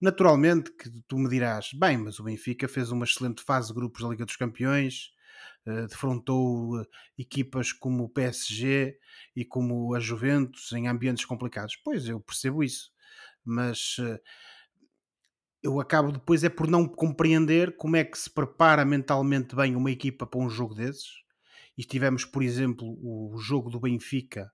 Naturalmente 0.00 0.70
que 0.72 0.90
tu 1.08 1.16
me 1.18 1.28
dirás, 1.28 1.70
bem, 1.72 1.96
mas 1.96 2.18
o 2.18 2.24
Benfica 2.24 2.68
fez 2.68 2.90
uma 2.90 3.04
excelente 3.04 3.42
fase 3.42 3.68
de 3.68 3.74
grupos 3.74 4.02
da 4.02 4.08
Liga 4.08 4.24
dos 4.24 4.36
Campeões, 4.36 5.12
uh, 5.64 5.86
defrontou 5.86 6.84
equipas 7.16 7.72
como 7.72 8.04
o 8.04 8.08
PSG 8.08 8.98
e 9.34 9.44
como 9.44 9.94
a 9.94 10.00
Juventus 10.00 10.72
em 10.72 10.88
ambientes 10.88 11.24
complicados. 11.24 11.76
Pois, 11.76 12.08
eu 12.08 12.20
percebo 12.20 12.64
isso, 12.64 12.90
mas 13.44 13.96
eu 15.62 15.80
acabo 15.80 16.10
depois 16.10 16.42
é 16.42 16.48
por 16.48 16.66
não 16.66 16.86
compreender 16.88 17.76
como 17.76 17.96
é 17.96 18.04
que 18.04 18.18
se 18.18 18.28
prepara 18.28 18.84
mentalmente 18.84 19.54
bem 19.54 19.76
uma 19.76 19.90
equipa 19.90 20.26
para 20.26 20.40
um 20.40 20.50
jogo 20.50 20.74
desses, 20.74 21.21
e 21.76 21.84
tivemos, 21.84 22.24
por 22.24 22.42
exemplo, 22.42 22.98
o 23.02 23.36
jogo 23.38 23.70
do 23.70 23.80
Benfica 23.80 24.50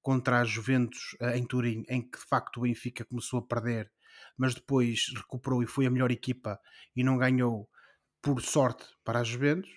contra 0.00 0.40
a 0.40 0.44
Juventus 0.44 1.16
eh, 1.20 1.38
em 1.38 1.46
Turim, 1.46 1.84
em 1.88 2.02
que 2.02 2.18
de 2.18 2.24
facto 2.26 2.58
o 2.58 2.60
Benfica 2.62 3.04
começou 3.04 3.38
a 3.38 3.46
perder, 3.46 3.90
mas 4.36 4.54
depois 4.54 5.06
recuperou 5.16 5.62
e 5.62 5.66
foi 5.66 5.86
a 5.86 5.90
melhor 5.90 6.10
equipa 6.10 6.58
e 6.94 7.02
não 7.02 7.16
ganhou 7.16 7.68
por 8.22 8.40
sorte 8.42 8.84
para 9.02 9.20
a 9.20 9.24
Juventus. 9.24 9.70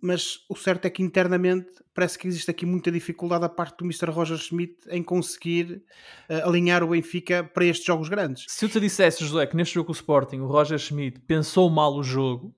Mas 0.00 0.38
o 0.48 0.54
certo 0.54 0.84
é 0.84 0.90
que 0.90 1.02
internamente 1.02 1.68
parece 1.92 2.16
que 2.16 2.28
existe 2.28 2.48
aqui 2.48 2.64
muita 2.64 2.90
dificuldade 2.92 3.40
da 3.40 3.48
parte 3.48 3.78
do 3.78 3.84
Mr. 3.84 4.12
Roger 4.12 4.36
Schmidt 4.36 4.76
em 4.88 5.02
conseguir 5.02 5.82
uh, 6.30 6.46
alinhar 6.46 6.84
o 6.84 6.88
Benfica 6.90 7.42
para 7.42 7.64
estes 7.64 7.84
jogos 7.84 8.08
grandes. 8.08 8.44
Se 8.46 8.64
eu 8.64 8.68
te 8.68 8.78
dissesse, 8.78 9.24
José, 9.24 9.44
que 9.46 9.56
neste 9.56 9.74
jogo 9.74 9.86
com 9.86 9.92
o 9.92 9.94
Sporting 9.94 10.38
o 10.38 10.46
Roger 10.46 10.78
Schmidt 10.78 11.18
pensou 11.22 11.68
mal 11.68 11.96
o 11.96 12.04
jogo 12.04 12.54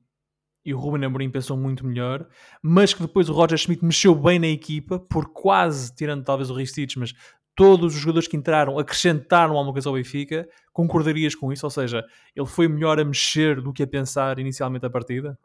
e 0.64 0.74
o 0.74 0.78
Ruben 0.78 1.04
Amorim 1.04 1.30
pensou 1.30 1.56
muito 1.56 1.86
melhor, 1.86 2.26
mas 2.62 2.92
que 2.92 3.02
depois 3.02 3.28
o 3.28 3.32
Roger 3.32 3.58
Schmidt 3.58 3.84
mexeu 3.84 4.14
bem 4.14 4.38
na 4.38 4.46
equipa, 4.46 4.98
por 4.98 5.32
quase, 5.32 5.94
tirando 5.94 6.24
talvez 6.24 6.50
o 6.50 6.54
Ristich, 6.54 6.98
mas 6.98 7.14
todos 7.54 7.94
os 7.94 8.00
jogadores 8.00 8.28
que 8.28 8.36
entraram 8.36 8.78
acrescentaram 8.78 9.54
alguma 9.54 9.72
coisa 9.72 9.88
ao 9.88 9.94
Benfica, 9.94 10.48
concordarias 10.72 11.34
com 11.34 11.52
isso? 11.52 11.66
Ou 11.66 11.70
seja, 11.70 12.04
ele 12.34 12.46
foi 12.46 12.68
melhor 12.68 12.98
a 12.98 13.04
mexer 13.04 13.60
do 13.60 13.72
que 13.72 13.82
a 13.82 13.86
pensar 13.86 14.38
inicialmente 14.38 14.86
a 14.86 14.90
partida? 14.90 15.38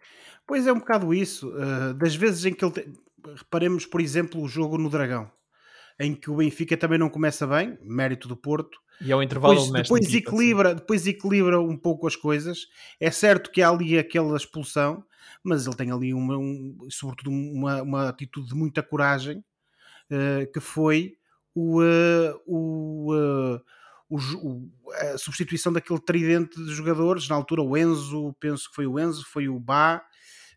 Pois 0.47 0.65
é, 0.67 0.71
um 0.71 0.79
bocado 0.79 1.13
isso. 1.13 1.49
Uh, 1.49 1.93
das 1.93 2.15
vezes 2.15 2.45
em 2.45 2.53
que 2.53 2.63
ele... 2.63 2.71
Te... 2.71 2.93
Reparemos, 3.35 3.87
por 3.87 3.99
exemplo, 4.01 4.39
o 4.39 4.47
jogo 4.47 4.77
no 4.77 4.87
Dragão, 4.87 5.31
em 5.99 6.13
que 6.13 6.29
o 6.29 6.35
Benfica 6.35 6.77
também 6.77 6.99
não 6.99 7.09
começa 7.09 7.47
bem, 7.47 7.75
mérito 7.81 8.27
do 8.27 8.37
Porto, 8.37 8.77
e 9.01 9.11
ao 9.11 9.21
intervalo 9.21 9.55
depois, 9.55 9.83
depois 9.83 10.05
equipa, 10.05 10.29
equilibra, 10.29 10.69
assim. 10.69 10.77
depois 10.77 11.07
equilibra 11.07 11.61
um 11.61 11.77
pouco 11.77 12.07
as 12.07 12.15
coisas. 12.15 12.67
É 12.99 13.11
certo 13.11 13.51
que 13.51 13.61
há 13.61 13.69
ali 13.69 13.97
aquela 13.97 14.35
expulsão, 14.37 15.03
mas 15.43 15.65
ele 15.65 15.75
tem 15.75 15.91
ali 15.91 16.13
uma, 16.13 16.37
um, 16.37 16.77
sobretudo 16.89 17.29
uma, 17.29 17.81
uma 17.81 18.09
atitude 18.09 18.49
de 18.49 18.55
muita 18.55 18.81
coragem, 18.81 19.43
uh, 20.09 20.51
que 20.51 20.59
foi 20.59 21.17
o, 21.53 21.81
uh, 21.81 22.41
o, 22.45 23.13
uh, 23.13 23.61
o, 24.09 24.69
a 25.13 25.17
substituição 25.17 25.73
daquele 25.73 25.99
tridente 25.99 26.55
de 26.63 26.73
jogadores, 26.73 27.27
na 27.27 27.35
altura 27.35 27.61
o 27.61 27.77
Enzo, 27.77 28.35
penso 28.39 28.69
que 28.69 28.75
foi 28.75 28.87
o 28.87 28.99
Enzo, 28.99 29.25
foi 29.25 29.47
o 29.47 29.59
Bá, 29.59 30.01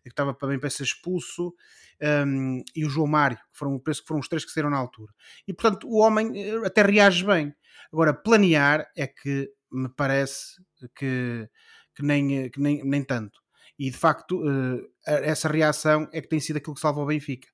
que 0.03 0.09
estava 0.09 0.33
também 0.33 0.59
para 0.59 0.69
ser 0.69 0.83
expulso, 0.83 1.53
um, 2.01 2.63
e 2.75 2.85
o 2.85 2.89
João 2.89 3.07
Mário, 3.07 3.37
que 3.37 3.57
foram, 3.57 3.79
penso 3.79 4.01
que 4.01 4.07
foram 4.07 4.19
os 4.19 4.27
três 4.27 4.45
que 4.45 4.51
saíram 4.51 4.69
na 4.69 4.77
altura. 4.77 5.13
E 5.47 5.53
portanto 5.53 5.87
o 5.87 5.97
homem 5.97 6.31
eh, 6.35 6.65
até 6.65 6.81
reage 6.81 7.25
bem. 7.25 7.53
Agora, 7.91 8.13
planear 8.13 8.87
é 8.95 9.07
que 9.07 9.49
me 9.71 9.89
parece 9.89 10.61
que, 10.95 11.49
que, 11.95 12.03
nem, 12.03 12.49
que 12.49 12.59
nem, 12.59 12.83
nem 12.83 13.03
tanto. 13.03 13.39
E 13.77 13.89
de 13.89 13.97
facto, 13.97 14.41
uh, 14.41 14.91
essa 15.05 15.47
reação 15.47 16.07
é 16.11 16.21
que 16.21 16.27
tem 16.27 16.39
sido 16.39 16.57
aquilo 16.57 16.75
que 16.75 16.81
salva 16.81 17.01
o 17.01 17.05
Benfica. 17.05 17.47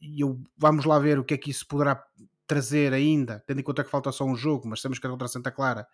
E 0.00 0.22
eu, 0.22 0.40
vamos 0.56 0.84
lá 0.84 0.98
ver 0.98 1.18
o 1.18 1.24
que 1.24 1.34
é 1.34 1.38
que 1.38 1.50
isso 1.50 1.66
poderá 1.66 2.02
trazer 2.46 2.94
ainda, 2.94 3.44
tendo 3.46 3.60
em 3.60 3.62
conta 3.62 3.84
que 3.84 3.90
falta 3.90 4.10
só 4.10 4.24
um 4.24 4.34
jogo, 4.34 4.66
mas 4.66 4.80
sabemos 4.80 4.98
que 4.98 5.06
é 5.06 5.10
contra 5.10 5.28
Santa 5.28 5.50
Clara, 5.50 5.86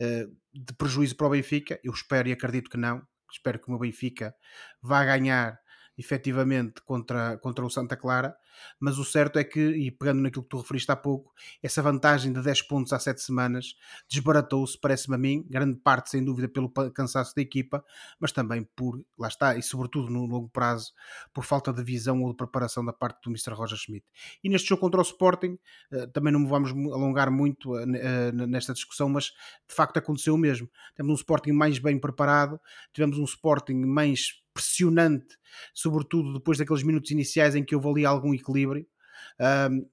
de 0.00 0.74
prejuízo 0.78 1.16
para 1.16 1.26
o 1.26 1.30
Benfica. 1.30 1.78
Eu 1.84 1.92
espero 1.92 2.28
e 2.28 2.32
acredito 2.32 2.70
que 2.70 2.78
não. 2.78 3.02
Espero 3.30 3.58
que 3.58 3.68
o 3.68 3.70
meu 3.70 3.78
Benfica 3.78 4.34
vá 4.80 5.04
ganhar 5.04 5.58
efetivamente 5.98 6.80
contra, 6.82 7.36
contra 7.38 7.66
o 7.66 7.70
Santa 7.70 7.96
Clara, 7.96 8.36
mas 8.78 8.98
o 8.98 9.04
certo 9.04 9.38
é 9.38 9.44
que, 9.44 9.60
e 9.60 9.90
pegando 9.90 10.22
naquilo 10.22 10.42
que 10.42 10.48
tu 10.48 10.58
referiste 10.58 10.90
há 10.90 10.96
pouco, 10.96 11.32
essa 11.62 11.82
vantagem 11.82 12.32
de 12.32 12.40
10 12.40 12.62
pontos 12.62 12.92
há 12.92 12.98
7 12.98 13.20
semanas 13.20 13.74
desbaratou-se, 14.08 14.78
parece-me 14.78 15.16
a 15.16 15.18
mim, 15.18 15.44
grande 15.48 15.78
parte 15.78 16.10
sem 16.10 16.24
dúvida 16.24 16.48
pelo 16.48 16.70
cansaço 16.92 17.34
da 17.34 17.42
equipa, 17.42 17.84
mas 18.20 18.32
também 18.32 18.62
por, 18.76 19.02
lá 19.18 19.28
está, 19.28 19.56
e 19.56 19.62
sobretudo 19.62 20.10
no 20.10 20.24
longo 20.26 20.48
prazo, 20.48 20.92
por 21.32 21.44
falta 21.44 21.72
de 21.72 21.82
visão 21.82 22.22
ou 22.22 22.30
de 22.30 22.36
preparação 22.36 22.84
da 22.84 22.92
parte 22.92 23.22
do 23.22 23.30
Mr. 23.30 23.52
Roger 23.54 23.78
Schmidt. 23.78 24.06
E 24.42 24.48
neste 24.48 24.68
jogo 24.68 24.80
contra 24.80 25.00
o 25.00 25.02
Sporting, 25.02 25.58
eh, 25.90 26.06
também 26.08 26.32
não 26.32 26.46
vamos 26.46 26.70
alongar 26.70 27.30
muito 27.30 27.76
eh, 27.76 27.84
eh, 27.94 28.32
nesta 28.32 28.72
discussão, 28.72 29.08
mas 29.08 29.24
de 29.68 29.74
facto 29.74 29.96
aconteceu 29.96 30.34
o 30.34 30.38
mesmo. 30.38 30.68
Temos 30.94 31.12
um 31.12 31.14
Sporting 31.14 31.52
mais 31.52 31.78
bem 31.78 31.98
preparado, 31.98 32.60
tivemos 32.92 33.18
um 33.18 33.24
Sporting 33.24 33.84
mais 33.84 34.40
pressionante, 34.58 35.38
sobretudo 35.72 36.34
depois 36.34 36.58
daqueles 36.58 36.82
minutos 36.82 37.12
iniciais 37.12 37.54
em 37.54 37.64
que 37.64 37.76
houve 37.76 37.88
ali 37.88 38.04
algum 38.04 38.34
equilíbrio. 38.34 38.84
Um, 39.70 39.86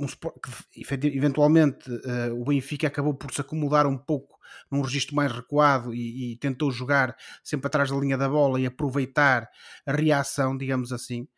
um, 0.00 0.06
que, 0.06 1.06
eventualmente 1.06 1.88
uh, 1.90 2.40
o 2.40 2.44
Benfica 2.44 2.88
acabou 2.88 3.14
por 3.14 3.32
se 3.32 3.40
acomodar 3.40 3.86
um 3.86 3.96
pouco 3.96 4.38
num 4.70 4.80
registro 4.80 5.14
mais 5.14 5.30
recuado 5.30 5.94
e, 5.94 6.32
e, 6.32 6.36
tentou 6.38 6.72
jogar 6.72 7.14
sempre 7.44 7.68
atrás 7.68 7.90
da 7.90 7.96
linha 7.96 8.18
da 8.18 8.28
bola 8.28 8.60
e 8.60 8.66
aproveitar 8.66 9.48
a 9.86 9.92
reação, 9.92 10.56
digamos 10.56 10.92
assim. 10.92 11.28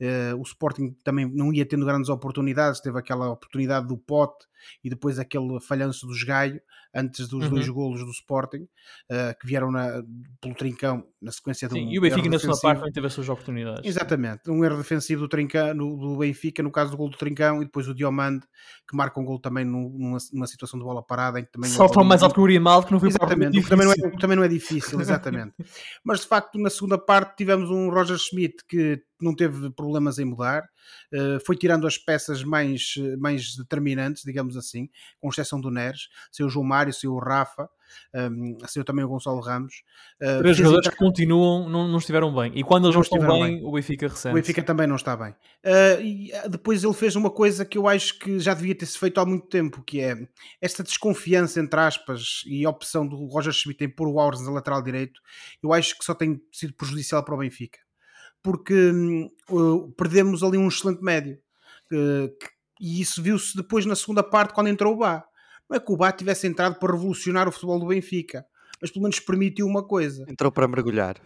Uh, 0.00 0.38
o 0.38 0.42
Sporting 0.42 0.94
também 1.02 1.28
não 1.28 1.52
ia 1.52 1.66
tendo 1.66 1.84
grandes 1.84 2.08
oportunidades, 2.08 2.80
teve 2.80 2.98
aquela 2.98 3.30
oportunidade 3.30 3.88
do 3.88 3.98
pote 3.98 4.46
e 4.82 4.90
depois 4.90 5.18
aquele 5.18 5.60
falhanço 5.60 6.06
do 6.06 6.14
Gaio 6.26 6.60
antes 6.94 7.28
dos 7.28 7.44
uhum. 7.44 7.50
dois 7.50 7.68
golos 7.68 8.00
do 8.00 8.10
Sporting 8.10 8.62
uh, 8.62 9.38
que 9.40 9.46
vieram 9.46 9.70
na, 9.70 10.02
pelo 10.40 10.54
Trincão 10.54 11.04
na 11.22 11.30
sequência 11.30 11.68
do 11.68 11.74
Sim, 11.74 11.86
um 11.86 11.90
e 11.90 11.98
o 11.98 12.02
Benfica 12.02 12.28
na 12.28 12.38
sua 12.38 12.58
parte 12.58 12.92
teve 12.92 13.06
as 13.06 13.12
suas 13.12 13.28
oportunidades. 13.28 13.84
Exatamente, 13.84 14.50
um 14.50 14.64
erro 14.64 14.78
defensivo 14.78 15.22
do, 15.22 15.28
Trincão, 15.28 15.76
do 15.76 16.16
Benfica, 16.16 16.62
no 16.62 16.70
caso 16.70 16.90
do 16.90 16.96
gol 16.96 17.08
do 17.08 17.16
Trincão 17.16 17.62
e 17.62 17.64
depois 17.64 17.86
o 17.88 17.94
Diomande 17.94 18.46
que 18.88 18.96
marca 18.96 19.20
um 19.20 19.24
gol 19.24 19.38
também 19.38 19.64
numa, 19.64 20.18
numa 20.32 20.46
situação 20.46 20.78
de 20.78 20.84
bola 20.84 21.02
parada 21.02 21.38
em 21.38 21.44
que 21.44 21.52
também 21.52 21.70
só 21.70 21.88
foi 21.88 22.04
mais 22.04 22.22
alto 22.22 22.34
que 22.34 22.40
o 22.40 22.44
Grimaldo 22.44 22.86
que 22.86 22.92
não 22.92 23.00
foi 23.00 23.08
exatamente, 23.08 23.68
também 23.68 23.86
não, 23.86 23.92
é, 23.92 24.18
também 24.18 24.36
não 24.36 24.44
é 24.44 24.48
difícil, 24.48 25.00
exatamente 25.00 25.54
mas 26.04 26.20
de 26.20 26.26
facto 26.26 26.58
na 26.58 26.70
segunda 26.70 26.98
parte 26.98 27.36
tivemos 27.36 27.70
um 27.70 27.90
Roger 27.90 28.18
Schmidt 28.18 28.64
que 28.66 29.02
não 29.20 29.34
teve 29.34 29.70
problemas 29.70 30.18
em 30.18 30.24
mudar, 30.24 30.68
foi 31.44 31.56
tirando 31.56 31.86
as 31.86 31.98
peças 31.98 32.42
mais, 32.44 32.94
mais 33.18 33.56
determinantes, 33.56 34.22
digamos 34.24 34.56
assim, 34.56 34.88
com 35.20 35.28
exceção 35.28 35.60
do 35.60 35.70
Neres, 35.70 36.08
seu 36.30 36.48
João 36.48 36.64
Mário, 36.64 36.92
seu 36.92 37.16
Rafa, 37.16 37.68
um, 38.14 38.58
saiu 38.66 38.84
também 38.84 39.04
o 39.04 39.08
Gonçalo 39.08 39.40
Ramos. 39.40 39.82
Uh, 40.20 40.40
Três 40.40 40.56
jogadores 40.56 40.88
que 40.88 40.96
continuam, 40.96 41.68
não, 41.68 41.88
não 41.88 41.98
estiveram 41.98 42.34
bem. 42.34 42.52
E 42.54 42.62
quando 42.62 42.84
eles 42.84 42.94
não, 42.94 43.02
estão 43.02 43.18
bem, 43.18 43.58
bem, 43.58 43.64
o 43.64 43.72
Benfica 43.72 44.08
recente. 44.08 44.32
O 44.32 44.34
Benfica 44.34 44.62
também 44.62 44.86
não 44.86 44.96
está 44.96 45.16
bem. 45.16 45.30
Uh, 45.30 46.00
e 46.00 46.32
depois 46.48 46.82
ele 46.84 46.94
fez 46.94 47.16
uma 47.16 47.30
coisa 47.30 47.64
que 47.64 47.78
eu 47.78 47.88
acho 47.88 48.18
que 48.18 48.38
já 48.38 48.54
devia 48.54 48.74
ter 48.74 48.86
se 48.86 48.98
feito 48.98 49.20
há 49.20 49.26
muito 49.26 49.46
tempo, 49.46 49.82
que 49.82 50.00
é 50.00 50.16
esta 50.60 50.82
desconfiança, 50.82 51.60
entre 51.60 51.78
aspas, 51.80 52.42
e 52.46 52.64
a 52.64 52.70
opção 52.70 53.06
do 53.06 53.26
Roger 53.26 53.52
Schmidt 53.52 53.84
em 53.84 53.88
pôr 53.88 54.08
o 54.08 54.18
Aures 54.18 54.40
na 54.40 54.50
lateral 54.50 54.82
direito, 54.82 55.20
eu 55.62 55.72
acho 55.72 55.96
que 55.98 56.04
só 56.04 56.14
tem 56.14 56.40
sido 56.52 56.74
prejudicial 56.74 57.24
para 57.24 57.34
o 57.34 57.38
Benfica. 57.38 57.78
Porque 58.42 58.90
uh, 59.50 59.92
perdemos 59.96 60.42
ali 60.42 60.56
um 60.56 60.68
excelente 60.68 61.02
médio. 61.02 61.38
e 62.80 63.00
isso 63.00 63.22
viu-se 63.22 63.56
depois 63.56 63.84
na 63.84 63.94
segunda 63.94 64.22
parte, 64.22 64.54
quando 64.54 64.68
entrou 64.68 64.94
o 64.94 64.98
Bá 64.98 65.24
não 65.70 65.76
é 65.76 65.80
que 65.80 65.92
o 65.92 65.96
Bá 65.96 66.10
tivesse 66.10 66.48
entrado 66.48 66.74
para 66.80 66.92
revolucionar 66.92 67.48
o 67.48 67.52
futebol 67.52 67.78
do 67.78 67.86
Benfica, 67.86 68.44
mas 68.82 68.90
pelo 68.90 69.04
menos 69.04 69.20
permitiu 69.20 69.66
uma 69.66 69.84
coisa. 69.84 70.24
Entrou 70.28 70.50
para 70.50 70.66
mergulhar. 70.66 71.16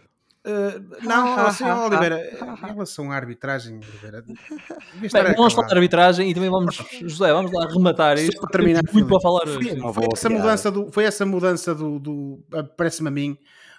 Uh, 0.45 1.03
não, 1.03 1.35
assim, 1.39 1.63
Oliveira, 1.63 2.21
em 2.61 2.73
relação 2.73 3.11
à 3.11 3.15
arbitragem, 3.15 3.77
Oliveira, 3.77 4.21
Bem, 4.21 5.33
vamos 5.35 5.53
falar 5.53 5.67
de 5.67 5.73
arbitragem 5.73 6.29
e 6.29 6.35
também 6.35 6.51
vamos, 6.51 6.75
José, 7.01 7.33
vamos 7.33 7.51
lá 7.51 7.67
rematar 7.67 8.19
isto. 8.19 8.39
Para 8.39 8.51
terminar, 8.51 8.83
muito 8.93 9.07
para 9.07 9.19
falar. 9.19 9.47
Foi, 9.47 9.93
foi 9.93 10.05
essa 10.13 10.29
mudança 10.29 10.71
do, 10.71 10.91
foi 10.91 11.03
essa 11.05 11.25
mudança 11.25 11.73
do, 11.73 11.97
do 11.97 12.45
parece-me 12.77 13.07
a 13.07 13.11
mim, 13.11 13.35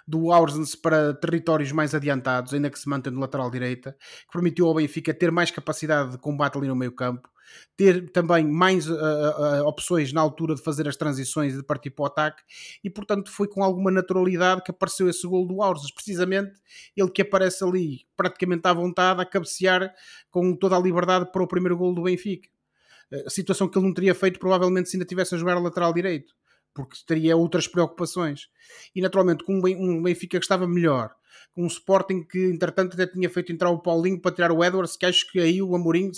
do 0.07 0.31
Aursens 0.31 0.73
para 0.73 1.13
territórios 1.13 1.71
mais 1.73 1.93
adiantados, 1.93 2.53
ainda 2.53 2.69
que 2.69 2.79
se 2.79 2.87
mantém 2.87 3.11
no 3.11 3.19
lateral 3.19 3.51
direita, 3.51 3.91
que 4.25 4.31
permitiu 4.31 4.67
ao 4.67 4.75
Benfica 4.75 5.13
ter 5.13 5.31
mais 5.31 5.51
capacidade 5.51 6.11
de 6.11 6.17
combate 6.17 6.57
ali 6.57 6.67
no 6.67 6.75
meio 6.75 6.93
campo, 6.93 7.29
ter 7.75 8.09
também 8.11 8.47
mais 8.47 8.89
uh, 8.89 8.93
uh, 8.93 9.67
opções 9.67 10.13
na 10.13 10.21
altura 10.21 10.55
de 10.55 10.61
fazer 10.61 10.87
as 10.87 10.95
transições 10.95 11.53
e 11.53 11.57
de 11.57 11.63
partir 11.63 11.89
para 11.89 12.03
o 12.03 12.05
ataque, 12.05 12.43
e 12.81 12.89
portanto 12.89 13.29
foi 13.29 13.47
com 13.49 13.61
alguma 13.61 13.91
naturalidade 13.91 14.63
que 14.63 14.71
apareceu 14.71 15.09
esse 15.09 15.27
gol 15.27 15.45
do 15.45 15.61
Aursens, 15.61 15.91
precisamente 15.91 16.53
ele 16.95 17.09
que 17.09 17.21
aparece 17.21 17.63
ali 17.63 18.05
praticamente 18.15 18.65
à 18.65 18.73
vontade, 18.73 19.21
a 19.21 19.25
cabecear 19.25 19.93
com 20.31 20.55
toda 20.55 20.77
a 20.77 20.79
liberdade 20.79 21.31
para 21.31 21.43
o 21.43 21.47
primeiro 21.47 21.77
gol 21.77 21.93
do 21.93 22.03
Benfica. 22.03 22.49
Situação 23.29 23.69
que 23.69 23.77
ele 23.77 23.85
não 23.87 23.93
teria 23.93 24.13
feito 24.13 24.37
provavelmente 24.37 24.89
se 24.89 24.97
ainda 24.97 25.05
tivesse 25.05 25.33
a 25.33 25.37
jogar 25.37 25.55
a 25.55 25.59
lateral 25.59 25.93
direito 25.93 26.33
porque 26.77 26.97
teria 27.07 27.35
outras 27.35 27.67
preocupações. 27.67 28.47
E 28.95 29.01
naturalmente, 29.01 29.43
com 29.43 29.55
um 29.57 30.03
Benfica 30.03 30.37
que 30.37 30.45
estava 30.45 30.67
melhor, 30.67 31.15
com 31.55 31.63
um 31.63 31.67
Sporting 31.67 32.23
que 32.23 32.37
entretanto 32.45 32.93
até 32.93 33.07
tinha 33.07 33.27
feito 33.31 33.51
entrar 33.51 33.71
o 33.71 33.79
Paulinho 33.79 34.21
para 34.21 34.31
tirar 34.35 34.51
o 34.51 34.63
Edwards, 34.63 34.95
que 34.95 35.07
acho 35.07 35.31
que 35.31 35.39
aí 35.39 35.59
o 35.59 35.75
Amorim 35.75 36.11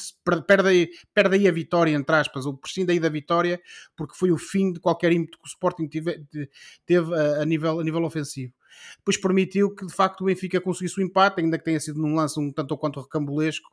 perde 0.45 0.67
aí, 0.67 0.89
perde 1.13 1.37
aí 1.37 1.47
a 1.47 1.51
vitória, 1.51 1.91
entre 1.93 2.13
aspas, 2.13 2.45
ou 2.45 2.57
prescinde 2.57 2.91
aí 2.91 2.99
da 2.99 3.07
vitória, 3.07 3.61
porque 3.95 4.17
foi 4.17 4.31
o 4.31 4.37
fim 4.37 4.73
de 4.73 4.81
qualquer 4.81 5.13
ímpeto 5.13 5.37
que 5.37 5.45
o 5.45 5.47
Sporting 5.47 5.87
teve, 5.87 6.21
teve 6.85 7.15
a, 7.15 7.41
a, 7.41 7.45
nível, 7.45 7.79
a 7.79 7.83
nível 7.83 8.03
ofensivo. 8.03 8.53
Depois 8.97 9.15
permitiu 9.15 9.73
que 9.73 9.85
de 9.85 9.93
facto 9.93 10.21
o 10.21 10.25
Benfica 10.25 10.59
conseguisse 10.59 10.99
o 10.99 11.03
empate, 11.03 11.39
ainda 11.39 11.57
que 11.57 11.63
tenha 11.63 11.79
sido 11.79 12.01
num 12.01 12.15
lance 12.15 12.37
um 12.37 12.51
tanto 12.51 12.71
ou 12.71 12.77
quanto 12.77 12.99
recambulesco, 12.99 13.69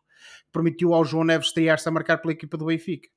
permitiu 0.52 0.95
ao 0.95 1.05
João 1.05 1.25
Neves 1.25 1.49
estrear-se 1.49 1.88
a 1.88 1.93
marcar 1.93 2.19
pela 2.19 2.33
equipa 2.33 2.57
do 2.57 2.66
Benfica. 2.66 3.09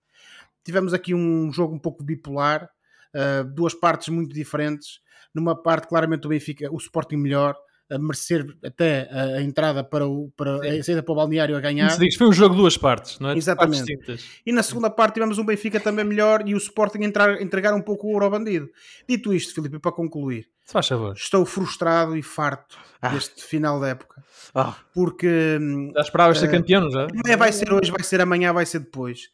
Tivemos 0.64 0.92
aqui 0.92 1.14
um 1.14 1.52
jogo 1.52 1.76
um 1.76 1.80
pouco 1.80 2.04
bipolar, 2.04 2.70
uh, 3.16 3.44
duas 3.54 3.74
partes 3.74 4.10
muito 4.10 4.34
diferentes. 4.34 5.00
Numa 5.34 5.56
parte, 5.56 5.88
claramente, 5.88 6.26
o 6.26 6.30
Benfica, 6.30 6.72
o 6.72 6.78
Sporting 6.78 7.18
melhor, 7.18 7.56
a 7.92 7.98
merecer 7.98 8.46
até 8.64 9.10
a 9.12 9.42
entrada 9.42 9.84
para, 9.84 10.08
o, 10.08 10.32
para 10.38 10.58
a 10.58 10.84
saída 10.84 11.02
para 11.02 11.12
o 11.12 11.16
balneário 11.16 11.58
a 11.58 11.60
ganhar. 11.60 11.98
Diz, 11.98 12.16
foi 12.16 12.28
um 12.28 12.34
jogo 12.34 12.54
de 12.54 12.62
duas 12.62 12.78
partes, 12.78 13.20
não 13.20 13.32
é? 13.32 13.38
Exatamente. 13.38 13.98
E 14.46 14.52
na 14.52 14.62
segunda 14.62 14.90
parte 14.90 15.16
tivemos 15.16 15.40
um 15.40 15.46
Benfica 15.46 15.80
também 15.80 16.06
melhor 16.06 16.48
e 16.48 16.54
o 16.54 16.58
Sporting 16.58 17.04
entrar, 17.04 17.42
entregar 17.42 17.74
um 17.74 17.82
pouco 17.82 18.08
o 18.08 18.12
ouro 18.12 18.26
ao 18.26 18.32
bandido. 18.32 18.70
Dito 19.08 19.34
isto, 19.34 19.56
Filipe, 19.56 19.80
para 19.80 19.92
concluir, 19.92 20.48
Se 20.64 20.74
faz 20.74 20.88
favor. 20.88 21.14
estou 21.16 21.44
frustrado 21.46 22.16
e 22.16 22.22
farto 22.22 22.78
ah. 23.02 23.10
deste 23.10 23.44
final 23.44 23.80
da 23.80 23.88
época. 23.90 24.24
Ah. 24.54 24.76
Porque. 24.94 25.58
Já 25.96 26.02
esperavas 26.02 26.38
uh, 26.38 26.42
ser 26.42 26.52
campeão, 26.52 26.92
já? 26.92 27.08
Não 27.12 27.32
é, 27.32 27.36
vai 27.36 27.52
ser 27.52 27.74
hoje, 27.74 27.90
vai 27.90 28.04
ser 28.04 28.22
amanhã, 28.22 28.54
vai 28.54 28.68
ser 28.68 28.80
depois 28.80 29.30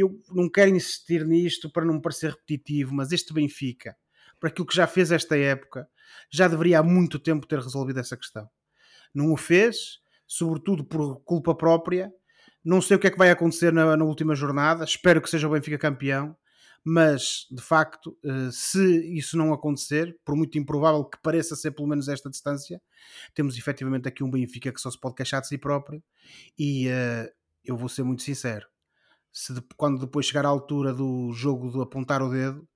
eu 0.00 0.20
não 0.30 0.48
quero 0.48 0.74
insistir 0.74 1.26
nisto 1.26 1.70
para 1.70 1.84
não 1.84 2.00
parecer 2.00 2.30
repetitivo, 2.30 2.94
mas 2.94 3.12
este 3.12 3.32
Benfica, 3.32 3.96
para 4.40 4.48
aquilo 4.48 4.66
que 4.66 4.76
já 4.76 4.86
fez 4.86 5.12
esta 5.12 5.36
época, 5.36 5.88
já 6.30 6.48
deveria 6.48 6.80
há 6.80 6.82
muito 6.82 7.18
tempo 7.18 7.46
ter 7.46 7.58
resolvido 7.58 8.00
essa 8.00 8.16
questão. 8.16 8.48
Não 9.14 9.32
o 9.32 9.36
fez, 9.36 10.00
sobretudo 10.26 10.84
por 10.84 11.20
culpa 11.24 11.54
própria. 11.54 12.12
Não 12.64 12.80
sei 12.80 12.96
o 12.96 13.00
que 13.00 13.06
é 13.06 13.10
que 13.10 13.18
vai 13.18 13.30
acontecer 13.30 13.72
na, 13.72 13.96
na 13.96 14.04
última 14.04 14.34
jornada. 14.34 14.84
Espero 14.84 15.20
que 15.20 15.30
seja 15.30 15.46
o 15.46 15.50
Benfica 15.50 15.78
campeão. 15.78 16.36
Mas, 16.86 17.46
de 17.50 17.62
facto, 17.62 18.14
eh, 18.22 18.50
se 18.52 19.16
isso 19.16 19.38
não 19.38 19.54
acontecer, 19.54 20.18
por 20.22 20.36
muito 20.36 20.58
improvável 20.58 21.02
que 21.02 21.16
pareça 21.22 21.56
ser 21.56 21.70
pelo 21.70 21.88
menos 21.88 22.08
esta 22.08 22.28
distância, 22.28 22.80
temos 23.34 23.56
efetivamente 23.56 24.06
aqui 24.06 24.22
um 24.22 24.30
Benfica 24.30 24.70
que 24.70 24.80
só 24.80 24.90
se 24.90 25.00
pode 25.00 25.14
queixar 25.14 25.40
de 25.40 25.48
si 25.48 25.56
próprio. 25.56 26.02
E 26.58 26.88
uh, 26.88 27.32
eu 27.64 27.74
vou 27.74 27.88
ser 27.88 28.02
muito 28.02 28.22
sincero: 28.22 28.66
se 29.34 29.52
de, 29.52 29.60
quando 29.76 29.98
depois 29.98 30.26
chegar 30.26 30.46
à 30.46 30.48
altura 30.48 30.94
do 30.94 31.32
jogo 31.32 31.72
de 31.72 31.82
apontar 31.82 32.22
o 32.22 32.30
dedo, 32.30 32.66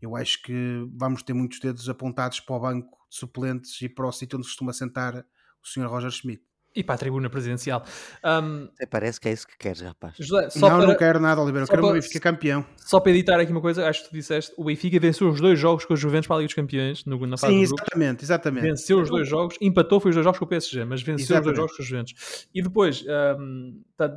eu 0.00 0.14
acho 0.14 0.40
que 0.42 0.86
vamos 0.96 1.24
ter 1.24 1.32
muitos 1.32 1.58
dedos 1.58 1.88
apontados 1.88 2.38
para 2.38 2.54
o 2.54 2.60
banco 2.60 2.96
de 3.10 3.16
suplentes 3.16 3.82
e 3.82 3.88
para 3.88 4.06
o 4.06 4.12
sítio 4.12 4.38
onde 4.38 4.46
costuma 4.46 4.72
sentar 4.72 5.16
o 5.16 5.66
Sr. 5.66 5.86
Roger 5.86 6.10
Schmidt. 6.10 6.42
E 6.76 6.82
para 6.82 6.96
a 6.96 6.98
tribuna 6.98 7.30
presidencial. 7.30 7.84
Um, 8.24 8.68
parece 8.90 9.20
que 9.20 9.28
é 9.28 9.32
isso 9.32 9.46
que 9.46 9.56
queres, 9.56 9.80
rapaz. 9.80 10.14
José, 10.18 10.48
não, 10.56 10.68
para, 10.68 10.86
não 10.86 10.96
quero 10.96 11.20
nada, 11.20 11.40
Oliveira. 11.40 11.64
Eu 11.64 11.68
quero 11.68 11.82
para, 11.82 11.90
o 11.90 11.94
Benfica 11.94 12.18
campeão. 12.18 12.66
Só 12.76 12.98
para 12.98 13.12
editar 13.12 13.38
aqui 13.38 13.52
uma 13.52 13.60
coisa, 13.60 13.88
acho 13.88 14.02
que 14.02 14.08
tu 14.10 14.12
disseste, 14.12 14.52
o 14.56 14.64
Benfica 14.64 14.98
venceu 14.98 15.28
os 15.28 15.40
dois 15.40 15.58
jogos 15.58 15.84
com 15.84 15.94
os 15.94 16.00
Juventus 16.00 16.26
para 16.26 16.36
a 16.36 16.38
Liga 16.40 16.48
dos 16.48 16.54
Campeões 16.54 17.04
no, 17.04 17.26
na 17.26 17.36
fase 17.36 17.52
Sim, 17.52 17.60
exatamente, 17.60 18.24
exatamente. 18.24 18.64
Venceu 18.64 19.00
os 19.00 19.08
dois 19.08 19.28
jogos, 19.28 19.56
empatou 19.60 20.00
foi 20.00 20.10
os 20.10 20.16
dois 20.16 20.24
jogos 20.24 20.38
com 20.38 20.44
o 20.44 20.48
PSG, 20.48 20.84
mas 20.84 21.00
venceu 21.00 21.36
exatamente. 21.36 21.38
os 21.38 21.44
dois 21.44 21.56
jogos 21.56 21.76
com 21.76 21.82
os 21.82 21.88
Juventus. 21.88 22.48
E 22.52 22.60
depois, 22.60 23.04
um, 23.38 23.80
tá, 23.96 24.12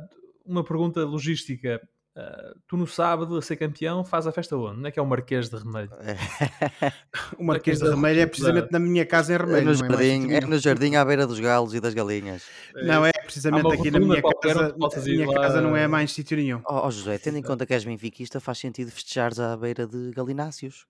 uma 0.48 0.64
pergunta 0.64 1.04
logística. 1.04 1.80
Uh, 2.16 2.58
tu 2.66 2.76
no 2.76 2.84
sábado, 2.84 3.36
a 3.36 3.42
ser 3.42 3.54
campeão, 3.54 4.04
faz 4.04 4.26
a 4.26 4.32
festa 4.32 4.56
onde? 4.56 4.78
Onde 4.78 4.88
é 4.88 4.90
que 4.90 4.98
é 4.98 5.02
o 5.02 5.06
Marquês 5.06 5.48
de 5.48 5.56
Remelho? 5.56 5.90
o 7.38 7.44
Marquês 7.44 7.78
de 7.78 7.88
Remelho 7.88 8.20
é 8.20 8.26
precisamente 8.26 8.72
na 8.72 8.80
minha 8.80 9.06
casa 9.06 9.34
em 9.34 9.36
Remelho. 9.36 9.58
É 9.58 9.64
no, 9.64 9.70
é 9.70 9.74
jardim, 9.74 10.32
é, 10.32 10.36
é 10.38 10.40
no 10.40 10.58
jardim 10.58 10.96
à 10.96 11.04
beira 11.04 11.28
dos 11.28 11.38
galos 11.38 11.74
e 11.74 11.80
das 11.80 11.94
galinhas. 11.94 12.42
Não, 12.74 13.06
é 13.06 13.12
precisamente 13.12 13.72
aqui 13.72 13.90
na 13.90 14.00
minha 14.00 14.20
casa. 14.20 14.74
A 14.74 15.00
minha 15.00 15.32
casa 15.32 15.60
não 15.60 15.76
é 15.76 15.86
mais 15.86 16.10
sítio 16.10 16.36
nenhum. 16.36 16.60
Ó 16.66 16.82
oh, 16.82 16.88
oh, 16.88 16.90
José, 16.90 17.18
tendo 17.18 17.38
em 17.38 17.42
conta 17.42 17.64
que 17.64 17.72
és 17.72 17.84
benfiquista, 17.84 18.40
faz 18.40 18.58
sentido 18.58 18.90
festejares 18.90 19.38
à 19.38 19.56
beira 19.56 19.86
de 19.86 20.10
galináceos. 20.10 20.86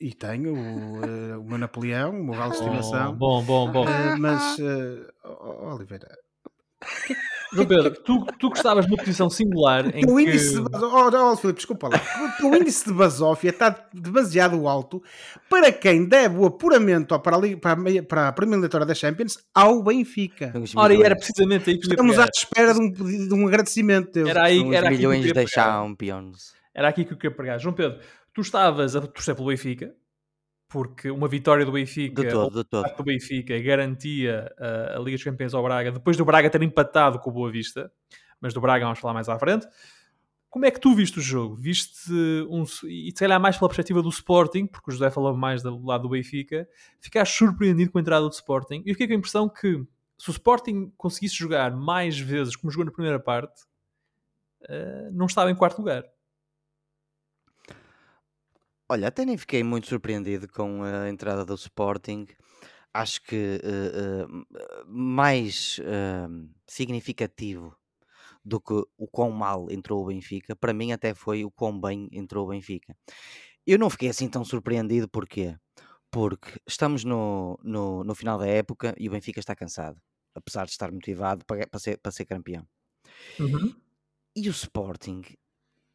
E 0.00 0.12
tenho 0.12 0.54
o, 0.54 0.98
uh, 0.98 1.40
o 1.40 1.44
meu 1.44 1.56
Napoleão, 1.56 2.10
o 2.10 2.24
meu 2.24 2.34
galo 2.34 2.50
de 2.50 2.56
estimação. 2.56 3.14
Bom, 3.14 3.44
bom, 3.44 3.70
bom. 3.70 3.84
Uh, 3.84 4.18
mas, 4.18 4.58
uh, 4.58 5.72
Oliveira, 5.72 6.18
João 7.54 7.66
Pedro, 7.66 7.90
tu, 8.02 8.26
tu 8.38 8.48
gostavas 8.48 8.84
de 8.84 8.92
uma 8.92 8.98
posição 8.98 9.30
singular 9.30 9.86
em 9.96 10.04
o 10.04 10.16
que... 10.16 10.22
índice 10.22 10.54
de 10.54 10.60
oh, 10.60 11.32
oh, 11.32 11.36
Filipe, 11.36 11.58
desculpa 11.58 11.88
lá. 11.88 12.00
O 12.42 12.54
índice 12.56 12.86
de 12.86 12.92
basófia 12.92 13.50
está 13.50 13.88
demasiado 13.92 14.66
alto 14.66 15.02
para 15.48 15.70
quem 15.70 16.04
deve 16.04 16.36
o 16.36 16.46
apuramento 16.46 17.18
para 17.20 17.36
a, 17.36 17.56
para, 17.56 18.02
para 18.02 18.28
a 18.28 18.32
primeira 18.32 18.56
eliminatória 18.56 18.86
da 18.86 18.94
Champions 18.94 19.38
ao 19.54 19.82
Benfica. 19.82 20.52
Ora, 20.74 20.94
e 20.94 21.02
era 21.02 21.14
precisamente 21.14 21.70
aí 21.70 21.78
que 21.78 21.86
Estamos 21.86 22.18
à 22.18 22.26
espera 22.26 22.74
de 22.74 22.80
um, 22.80 22.90
de 22.90 23.34
um 23.34 23.46
agradecimento. 23.46 24.12
Deus. 24.12 24.28
Era 24.28 24.44
aí, 24.44 24.74
era 24.74 24.90
milhões 24.90 25.24
de 25.24 25.46
Champions. 25.46 26.54
Era 26.74 26.88
aqui 26.88 27.04
que 27.04 27.12
eu 27.12 27.16
queria 27.16 27.36
pegar. 27.36 27.58
João 27.58 27.74
Pedro, 27.74 28.00
tu 28.34 28.40
estavas 28.40 28.96
a 28.96 29.00
torcer 29.00 29.34
pelo 29.34 29.48
Benfica, 29.48 29.94
porque 30.74 31.08
uma 31.08 31.28
vitória 31.28 31.64
do 31.64 31.70
Benfica, 31.70 32.24
de 32.24 32.30
todo, 32.30 32.64
de 32.64 32.68
todo. 32.68 32.96
do 32.96 33.04
Benfica 33.04 33.56
garantia 33.60 34.52
a, 34.58 34.96
a 34.96 34.98
Liga 34.98 35.12
dos 35.12 35.22
Campeões 35.22 35.54
ao 35.54 35.62
Braga, 35.62 35.92
depois 35.92 36.16
do 36.16 36.24
Braga 36.24 36.50
ter 36.50 36.60
empatado 36.62 37.20
com 37.20 37.30
o 37.30 37.32
Boa 37.32 37.48
Vista, 37.48 37.92
mas 38.40 38.52
do 38.52 38.60
Braga 38.60 38.84
vamos 38.84 38.98
falar 38.98 39.14
mais 39.14 39.28
à 39.28 39.38
frente. 39.38 39.68
Como 40.50 40.66
é 40.66 40.72
que 40.72 40.80
tu 40.80 40.92
viste 40.92 41.20
o 41.20 41.22
jogo? 41.22 41.54
Viste 41.54 42.10
um, 42.50 42.64
e 42.88 43.12
se 43.12 43.14
calhar 43.14 43.40
mais 43.40 43.56
pela 43.56 43.68
perspectiva 43.68 44.02
do 44.02 44.08
Sporting, 44.08 44.66
porque 44.66 44.90
o 44.90 44.92
José 44.92 45.12
falou 45.12 45.36
mais 45.36 45.62
do 45.62 45.80
lado 45.86 46.02
do 46.02 46.08
Benfica, 46.08 46.68
ficaste 46.98 47.38
surpreendido 47.38 47.92
com 47.92 47.98
a 47.98 48.00
entrada 48.00 48.26
do 48.26 48.32
Sporting. 48.32 48.82
E 48.84 48.88
eu 48.88 48.94
fiquei 48.94 49.06
com 49.06 49.12
a 49.12 49.16
impressão 49.16 49.48
que 49.48 49.80
se 50.18 50.28
o 50.28 50.32
Sporting 50.32 50.92
conseguisse 50.96 51.36
jogar 51.36 51.70
mais 51.70 52.18
vezes 52.18 52.56
como 52.56 52.72
jogou 52.72 52.86
na 52.86 52.90
primeira 52.90 53.20
parte, 53.20 53.62
uh, 54.62 55.12
não 55.12 55.26
estava 55.26 55.52
em 55.52 55.54
quarto 55.54 55.78
lugar. 55.78 56.02
Olha, 58.88 59.08
até 59.08 59.24
nem 59.24 59.36
fiquei 59.36 59.62
muito 59.62 59.86
surpreendido 59.86 60.46
com 60.48 60.82
a 60.82 61.08
entrada 61.08 61.44
do 61.44 61.54
Sporting. 61.54 62.26
Acho 62.92 63.22
que 63.22 63.60
uh, 63.64 64.26
uh, 64.26 64.86
mais 64.86 65.78
uh, 65.80 66.48
significativo 66.66 67.76
do 68.44 68.60
que 68.60 68.74
o 68.98 69.08
quão 69.08 69.30
mal 69.30 69.70
entrou 69.70 70.02
o 70.02 70.06
Benfica, 70.06 70.54
para 70.54 70.74
mim 70.74 70.92
até 70.92 71.14
foi 71.14 71.44
o 71.44 71.50
quão 71.50 71.80
bem 71.80 72.08
entrou 72.12 72.46
o 72.46 72.50
Benfica. 72.50 72.94
Eu 73.66 73.78
não 73.78 73.88
fiquei 73.88 74.10
assim 74.10 74.28
tão 74.28 74.44
surpreendido, 74.44 75.08
porquê? 75.08 75.56
Porque 76.10 76.60
estamos 76.68 77.04
no, 77.04 77.58
no, 77.62 78.04
no 78.04 78.14
final 78.14 78.38
da 78.38 78.46
época 78.46 78.94
e 78.98 79.08
o 79.08 79.12
Benfica 79.12 79.40
está 79.40 79.56
cansado, 79.56 79.98
apesar 80.34 80.66
de 80.66 80.72
estar 80.72 80.92
motivado 80.92 81.44
para, 81.46 81.66
para, 81.66 81.80
ser, 81.80 81.96
para 81.98 82.12
ser 82.12 82.26
campeão. 82.26 82.66
Uhum. 83.40 83.74
E 84.36 84.48
o 84.48 84.52
Sporting 84.52 85.22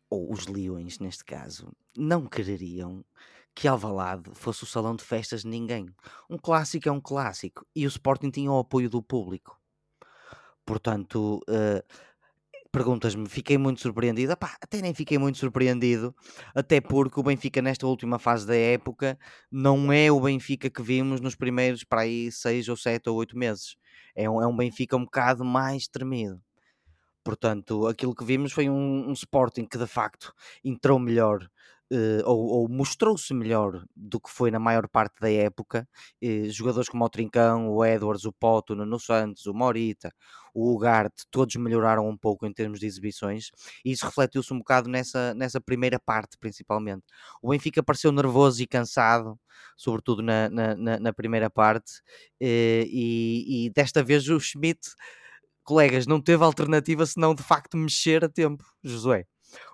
ou 0.10 0.32
os 0.32 0.48
leões 0.48 1.00
neste 1.00 1.24
caso, 1.24 1.72
não 1.98 2.26
quereriam 2.26 3.06
que 3.54 3.68
Alvalade 3.68 4.30
fosse 4.34 4.64
o 4.64 4.68
salão 4.68 4.96
de 4.96 5.04
festas 5.04 5.42
de 5.42 5.48
ninguém. 5.48 5.88
Um 6.30 6.38
clássico 6.38 6.88
é 6.88 6.92
um 6.92 7.02
clássico 7.02 7.66
e 7.76 7.86
o 7.86 7.90
Sporting 7.90 8.30
tinha 8.30 8.52
o 8.52 8.60
apoio 8.60 8.90
do 8.90 9.02
público. 9.04 9.60
Portanto, 10.66 11.42
uh, 11.50 11.84
perguntas-me, 12.72 13.28
fiquei 13.28 13.58
muito 13.58 13.82
surpreendido. 13.82 14.34
Epá, 14.34 14.56
até 14.62 14.82
nem 14.82 14.94
fiquei 14.94 15.18
muito 15.18 15.38
surpreendido, 15.38 16.16
até 16.56 16.80
porque 16.80 17.20
o 17.20 17.24
Benfica 17.24 17.62
nesta 17.62 17.88
última 17.88 18.20
fase 18.20 18.46
da 18.46 18.56
época 18.56 19.18
não 19.52 19.92
é 19.92 20.12
o 20.12 20.22
Benfica 20.22 20.70
que 20.70 20.82
vimos 20.82 21.20
nos 21.22 21.36
primeiros 21.36 21.84
para 21.84 22.02
aí 22.02 22.32
seis 22.32 22.70
ou 22.70 22.78
sete 22.78 23.10
ou 23.10 23.18
oito 23.18 23.38
meses. 23.38 23.76
É 24.16 24.30
um, 24.30 24.42
é 24.42 24.48
um 24.48 24.56
Benfica 24.56 24.96
um 24.96 25.04
bocado 25.04 25.44
mais 25.44 25.88
tremido. 25.88 26.42
Portanto, 27.24 27.88
aquilo 27.88 28.16
que 28.16 28.24
vimos 28.24 28.52
foi 28.52 28.70
um, 28.70 29.10
um 29.10 29.14
Sporting 29.14 29.66
que 29.66 29.78
de 29.78 29.88
facto 29.88 30.34
entrou 30.64 31.00
melhor 31.00 31.50
Uh, 31.92 32.22
ou, 32.24 32.46
ou 32.50 32.70
mostrou-se 32.70 33.34
melhor 33.34 33.84
do 33.96 34.22
que 34.22 34.30
foi 34.30 34.52
na 34.52 34.60
maior 34.60 34.88
parte 34.88 35.20
da 35.20 35.32
época. 35.32 35.90
Uh, 36.24 36.48
jogadores 36.52 36.88
como 36.88 37.04
o 37.04 37.10
Trincão, 37.10 37.68
o 37.68 37.84
Edwards, 37.84 38.26
o 38.26 38.32
Poto, 38.32 38.74
o 38.74 38.76
Nuno 38.76 39.00
Santos, 39.00 39.48
o 39.48 39.56
Morita, 39.56 40.14
o 40.54 40.72
Ugarte, 40.76 41.24
todos 41.32 41.56
melhoraram 41.56 42.08
um 42.08 42.16
pouco 42.16 42.46
em 42.46 42.54
termos 42.54 42.80
de 42.80 42.86
exibições 42.86 43.50
e 43.84 43.92
isso 43.92 44.06
refletiu-se 44.06 44.54
um 44.54 44.60
bocado 44.60 44.88
nessa, 44.88 45.34
nessa 45.34 45.60
primeira 45.60 46.00
parte, 46.00 46.38
principalmente. 46.38 47.04
O 47.42 47.50
Benfica 47.50 47.82
pareceu 47.82 48.12
nervoso 48.12 48.62
e 48.62 48.68
cansado, 48.68 49.40
sobretudo 49.76 50.22
na, 50.22 50.48
na, 50.48 51.00
na, 51.00 51.14
primeira 51.14 51.50
parte, 51.50 51.92
uh, 52.40 52.86
e, 52.86 53.66
e 53.66 53.70
desta 53.72 54.04
vez 54.04 54.30
o 54.30 54.40
Schmidt 54.40 54.80
colegas, 55.70 56.08
não 56.08 56.20
teve 56.20 56.44
alternativa 56.44 57.06
senão 57.06 57.36
de 57.36 57.44
facto 57.44 57.78
mexer 57.78 58.26
a 58.26 58.30
tempo, 58.30 58.66
Josué. 58.84 59.26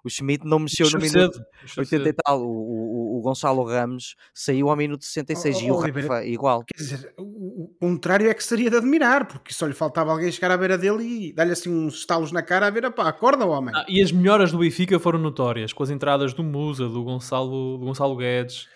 O 0.03 0.09
Schmidt 0.09 0.45
não 0.45 0.59
mexeu 0.59 0.89
no 0.89 0.99
minuto 0.99 1.33
cedo, 1.67 1.79
80 1.79 2.09
e 2.09 2.13
tal. 2.13 2.41
O, 2.41 2.47
o, 2.47 3.17
o, 3.17 3.21
Gonçalo 3.21 3.63
Ramos 3.63 4.15
saiu 4.33 4.69
ao 4.69 4.75
minuto 4.75 5.03
66 5.03 5.57
oh, 5.57 5.59
e 5.59 5.71
o 5.71 5.75
Rafa 5.77 6.25
igual. 6.25 6.63
Quer 6.63 6.77
dizer, 6.77 7.13
o, 7.17 7.63
o, 7.63 7.67
contrário 7.79 8.29
é 8.29 8.33
que 8.33 8.43
seria 8.43 8.69
de 8.69 8.77
admirar, 8.77 9.27
porque 9.27 9.53
só 9.53 9.65
lhe 9.65 9.73
faltava 9.73 10.11
alguém 10.11 10.31
chegar 10.31 10.51
à 10.51 10.57
beira 10.57 10.77
dele 10.77 11.03
e 11.03 11.33
dar-lhe 11.33 11.51
assim 11.51 11.69
uns 11.69 11.95
estalos 11.95 12.31
na 12.31 12.41
cara 12.41 12.67
a 12.67 12.69
ver, 12.69 12.89
pá, 12.91 13.09
acorda, 13.09 13.45
homem. 13.45 13.73
Ah, 13.75 13.85
e 13.89 14.01
as 14.01 14.11
melhoras 14.11 14.51
do 14.51 14.59
Benfica 14.59 14.97
foram 14.97 15.19
notórias, 15.19 15.73
com 15.73 15.83
as 15.83 15.89
entradas 15.89 16.33
do 16.33 16.43
Musa, 16.43 16.87
do 16.87 17.03
Gonçalo, 17.03 17.77
do 17.77 17.85
Gonçalo 17.85 18.15
Guedes. 18.15 18.67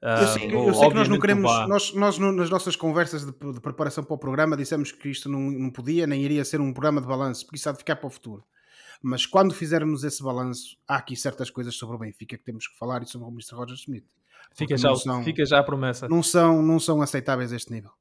Eu 0.00 0.26
sei, 0.28 0.54
eu 0.54 0.74
sei 0.74 0.88
que 0.88 0.94
nós 0.94 1.08
não 1.08 1.18
queremos, 1.18 1.50
nós, 1.66 1.92
nós 1.92 2.18
nas 2.18 2.48
nossas 2.48 2.76
conversas 2.76 3.26
de, 3.26 3.32
de, 3.32 3.60
preparação 3.60 4.04
para 4.04 4.14
o 4.14 4.18
programa 4.18 4.56
dissemos 4.56 4.92
que 4.92 5.08
isto 5.08 5.28
não, 5.28 5.40
não 5.40 5.70
podia 5.70 6.06
nem 6.06 6.22
iria 6.22 6.44
ser 6.44 6.60
um 6.60 6.72
programa 6.72 7.00
de 7.00 7.06
balanço, 7.08 7.44
porque 7.44 7.56
isso 7.56 7.68
há 7.68 7.72
de 7.72 7.78
ficar 7.78 7.96
para 7.96 8.06
o 8.06 8.10
futuro. 8.10 8.44
Mas 9.02 9.26
quando 9.26 9.52
fizermos 9.52 10.04
esse 10.04 10.22
balanço, 10.22 10.76
há 10.86 10.96
aqui 10.96 11.16
certas 11.16 11.50
coisas 11.50 11.74
sobre 11.74 11.96
o 11.96 11.98
Benfica 11.98 12.36
que 12.36 12.44
temos 12.44 12.68
que 12.68 12.76
falar 12.76 13.02
e 13.02 13.06
sobre 13.06 13.26
o 13.26 13.30
Mr. 13.30 13.54
Roger 13.54 13.76
Smith. 13.76 14.06
Fica 14.52 14.76
já, 14.76 14.94
são, 14.94 15.22
fica 15.22 15.44
já 15.44 15.58
a 15.58 15.62
promessa. 15.62 16.08
Não 16.08 16.22
são, 16.22 16.62
não 16.62 16.80
são 16.80 17.02
aceitáveis 17.02 17.52
a 17.52 17.56
este 17.56 17.72
nível. 17.72 17.92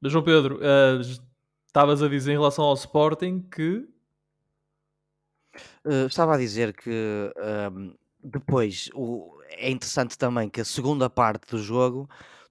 Mas 0.00 0.12
João 0.12 0.24
Pedro, 0.24 0.56
uh, 0.56 1.00
estavas 1.66 2.02
a 2.02 2.08
dizer 2.08 2.32
em 2.32 2.36
relação 2.36 2.64
ao 2.64 2.74
Sporting 2.74 3.40
que. 3.40 3.88
Uh, 5.84 6.06
estava 6.06 6.34
a 6.34 6.38
dizer 6.38 6.74
que 6.74 6.90
uh, 7.36 7.98
depois 8.22 8.90
o, 8.94 9.38
é 9.50 9.70
interessante 9.70 10.16
também 10.16 10.48
que 10.48 10.60
a 10.60 10.64
segunda 10.64 11.08
parte 11.08 11.50
do 11.50 11.58
jogo 11.62 12.08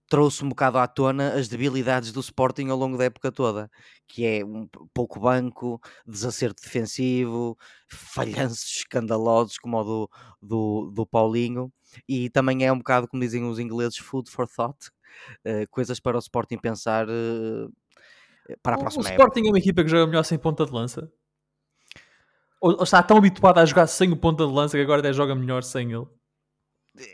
trouxe 0.09 0.43
um 0.43 0.49
bocado 0.49 0.77
à 0.77 0.87
tona 0.87 1.33
as 1.33 1.47
debilidades 1.47 2.11
do 2.11 2.19
Sporting 2.19 2.69
ao 2.69 2.77
longo 2.77 2.97
da 2.97 3.05
época 3.05 3.31
toda, 3.31 3.69
que 4.07 4.25
é 4.25 4.45
um 4.45 4.67
pouco 4.93 5.19
banco, 5.19 5.81
desacerto 6.05 6.61
defensivo, 6.61 7.57
falhanços 7.89 8.77
escandalosos 8.77 9.57
como 9.57 9.77
o 9.77 9.83
do, 9.83 10.09
do, 10.41 10.91
do 10.93 11.05
Paulinho, 11.05 11.71
e 12.07 12.29
também 12.29 12.65
é 12.65 12.71
um 12.71 12.77
bocado, 12.77 13.07
como 13.07 13.23
dizem 13.23 13.43
os 13.43 13.59
ingleses, 13.59 13.97
food 13.97 14.29
for 14.29 14.47
thought, 14.47 14.89
uh, 15.47 15.67
coisas 15.71 15.99
para 15.99 16.15
o 16.15 16.19
Sporting 16.19 16.57
pensar 16.57 17.07
uh, 17.09 17.73
para 18.61 18.75
a 18.75 18.79
próxima 18.79 19.03
o 19.03 19.07
época. 19.07 19.23
O 19.23 19.25
Sporting 19.25 19.47
é 19.47 19.51
uma 19.51 19.59
equipa 19.59 19.83
que 19.83 19.89
joga 19.89 20.05
melhor 20.05 20.23
sem 20.23 20.37
ponta 20.37 20.65
de 20.65 20.71
lança? 20.71 21.11
Ou 22.61 22.83
está 22.83 23.03
tão 23.03 23.17
habituado 23.17 23.57
a 23.57 23.65
jogar 23.65 23.87
sem 23.87 24.11
o 24.11 24.15
ponta 24.15 24.45
de 24.45 24.53
lança 24.53 24.77
que 24.77 24.83
agora 24.83 24.99
até 24.99 25.11
joga 25.11 25.35
melhor 25.35 25.63
sem 25.63 25.91
ele? 25.91 26.07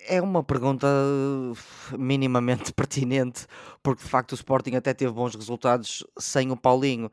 É 0.07 0.21
uma 0.21 0.43
pergunta 0.43 0.87
minimamente 1.97 2.71
pertinente, 2.73 3.47
porque 3.81 4.03
de 4.03 4.09
facto 4.09 4.33
o 4.33 4.35
Sporting 4.35 4.75
até 4.75 4.93
teve 4.93 5.11
bons 5.13 5.35
resultados 5.35 6.05
sem 6.17 6.51
o 6.51 6.57
Paulinho. 6.57 7.09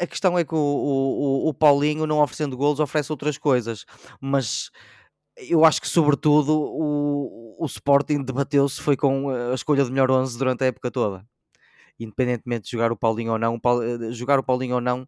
A 0.00 0.06
questão 0.06 0.38
é 0.38 0.44
que 0.44 0.54
o, 0.54 0.58
o, 0.58 1.48
o 1.48 1.54
Paulinho, 1.54 2.06
não 2.06 2.20
oferecendo 2.20 2.56
golos, 2.56 2.78
oferece 2.80 3.10
outras 3.10 3.38
coisas, 3.38 3.86
mas 4.20 4.70
eu 5.36 5.64
acho 5.64 5.80
que, 5.80 5.88
sobretudo, 5.88 6.52
o, 6.52 7.56
o 7.58 7.66
Sporting 7.66 8.22
debateu-se 8.22 8.80
foi 8.80 8.96
com 8.96 9.30
a 9.30 9.54
escolha 9.54 9.84
do 9.84 9.90
melhor 9.90 10.10
11 10.10 10.38
durante 10.38 10.64
a 10.64 10.66
época 10.66 10.90
toda. 10.90 11.26
Independentemente 11.98 12.64
de 12.64 12.72
jogar 12.72 12.92
o 12.92 12.96
Paulinho 12.96 13.32
ou 13.32 13.38
não, 13.38 13.54
o 13.54 13.60
Paulo, 13.60 13.82
eh, 13.82 14.12
jogar 14.12 14.38
o 14.38 14.42
Paulinho 14.42 14.76
ou 14.76 14.80
não 14.80 15.06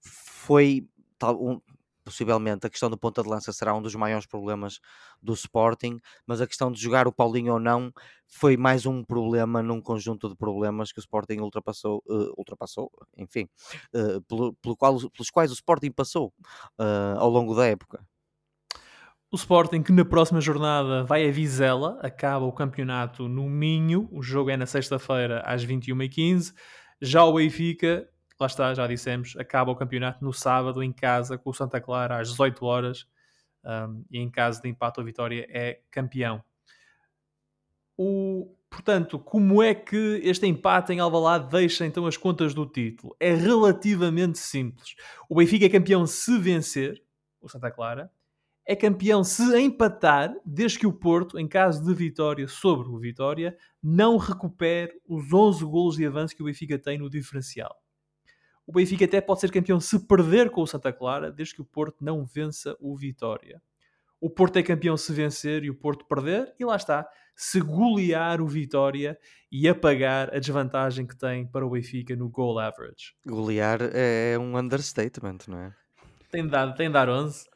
foi 0.00 0.88
tal, 1.18 1.36
um, 1.44 1.60
possivelmente 2.08 2.66
a 2.66 2.70
questão 2.70 2.88
do 2.88 2.96
ponta 2.96 3.22
de 3.22 3.28
lança 3.28 3.52
será 3.52 3.74
um 3.74 3.82
dos 3.82 3.94
maiores 3.94 4.26
problemas 4.26 4.80
do 5.22 5.34
Sporting, 5.34 6.00
mas 6.26 6.40
a 6.40 6.46
questão 6.46 6.72
de 6.72 6.80
jogar 6.80 7.06
o 7.06 7.12
Paulinho 7.12 7.52
ou 7.52 7.60
não 7.60 7.92
foi 8.26 8.56
mais 8.56 8.86
um 8.86 9.04
problema 9.04 9.62
num 9.62 9.78
conjunto 9.78 10.26
de 10.26 10.34
problemas 10.34 10.90
que 10.90 10.98
o 10.98 11.02
Sporting 11.02 11.40
ultrapassou, 11.40 12.02
uh, 12.06 12.32
ultrapassou 12.38 12.90
enfim, 13.14 13.46
uh, 13.94 14.22
pelo, 14.22 14.54
pelo 14.54 14.74
qual, 14.74 14.96
pelos 15.10 15.30
quais 15.30 15.50
o 15.50 15.54
Sporting 15.54 15.90
passou 15.90 16.32
uh, 16.80 17.18
ao 17.18 17.28
longo 17.28 17.54
da 17.54 17.66
época. 17.66 18.02
O 19.30 19.36
Sporting 19.36 19.82
que 19.82 19.92
na 19.92 20.06
próxima 20.06 20.40
jornada 20.40 21.04
vai 21.04 21.28
a 21.28 21.30
Vizela, 21.30 21.98
acaba 22.00 22.46
o 22.46 22.52
campeonato 22.52 23.28
no 23.28 23.46
Minho, 23.50 24.08
o 24.10 24.22
jogo 24.22 24.48
é 24.48 24.56
na 24.56 24.64
sexta-feira 24.64 25.42
às 25.44 25.62
21h15. 25.66 26.54
Já 27.02 27.22
o 27.24 27.34
Benfica, 27.34 28.08
lá 28.40 28.46
está, 28.46 28.74
já 28.74 28.86
dissemos, 28.86 29.34
acaba 29.36 29.70
o 29.70 29.76
campeonato 29.76 30.24
no 30.24 30.32
sábado 30.32 30.82
em 30.82 30.92
casa 30.92 31.36
com 31.36 31.50
o 31.50 31.54
Santa 31.54 31.80
Clara 31.80 32.20
às 32.20 32.30
18 32.30 32.64
horas 32.64 33.06
um, 33.64 34.04
e 34.10 34.18
em 34.18 34.30
caso 34.30 34.62
de 34.62 34.68
empate 34.68 35.00
ou 35.00 35.06
vitória 35.06 35.46
é 35.50 35.80
campeão. 35.90 36.42
O, 37.96 38.54
portanto, 38.70 39.18
como 39.18 39.62
é 39.62 39.74
que 39.74 40.20
este 40.22 40.46
empate 40.46 40.92
em 40.92 41.00
Alvalade 41.00 41.50
deixa 41.50 41.84
então 41.84 42.06
as 42.06 42.16
contas 42.16 42.54
do 42.54 42.64
título? 42.64 43.16
É 43.18 43.34
relativamente 43.34 44.38
simples. 44.38 44.94
O 45.28 45.34
Benfica 45.34 45.66
é 45.66 45.68
campeão 45.68 46.06
se 46.06 46.38
vencer 46.38 47.02
o 47.40 47.48
Santa 47.48 47.70
Clara 47.70 48.10
é 48.68 48.76
campeão 48.76 49.24
se 49.24 49.42
empatar, 49.58 50.30
desde 50.44 50.78
que 50.78 50.86
o 50.86 50.92
Porto, 50.92 51.38
em 51.38 51.48
caso 51.48 51.82
de 51.82 51.94
vitória 51.94 52.46
sobre 52.46 52.86
o 52.90 52.98
Vitória, 52.98 53.56
não 53.82 54.18
recupere 54.18 54.92
os 55.08 55.32
11 55.32 55.64
golos 55.64 55.96
de 55.96 56.04
avanço 56.04 56.36
que 56.36 56.42
o 56.42 56.44
Benfica 56.44 56.78
tem 56.78 56.98
no 56.98 57.08
diferencial. 57.08 57.74
O 58.68 58.72
Benfica 58.72 59.06
até 59.06 59.18
pode 59.18 59.40
ser 59.40 59.50
campeão 59.50 59.80
se 59.80 59.98
perder 59.98 60.50
com 60.50 60.60
o 60.60 60.66
Santa 60.66 60.92
Clara, 60.92 61.32
desde 61.32 61.54
que 61.54 61.62
o 61.62 61.64
Porto 61.64 62.04
não 62.04 62.26
vença 62.26 62.76
o 62.78 62.94
Vitória. 62.94 63.62
O 64.20 64.28
Porto 64.28 64.58
é 64.58 64.62
campeão 64.62 64.94
se 64.94 65.10
vencer 65.10 65.64
e 65.64 65.70
o 65.70 65.74
Porto 65.74 66.04
perder, 66.04 66.54
e 66.60 66.66
lá 66.66 66.76
está, 66.76 67.08
se 67.34 67.62
golear 67.62 68.42
o 68.42 68.46
Vitória 68.46 69.18
e 69.50 69.66
apagar 69.66 70.28
a 70.36 70.38
desvantagem 70.38 71.06
que 71.06 71.16
tem 71.16 71.46
para 71.46 71.66
o 71.66 71.70
Benfica 71.70 72.14
no 72.14 72.28
goal 72.28 72.58
average. 72.58 73.14
Golear 73.26 73.78
é 73.94 74.38
um 74.38 74.54
understatement, 74.58 75.38
não 75.48 75.60
é? 75.60 75.74
Tem 76.30 76.42
de 76.42 76.50
dar, 76.50 76.70
tem 76.74 76.88
de 76.88 76.92
dar 76.92 77.08
11. 77.08 77.46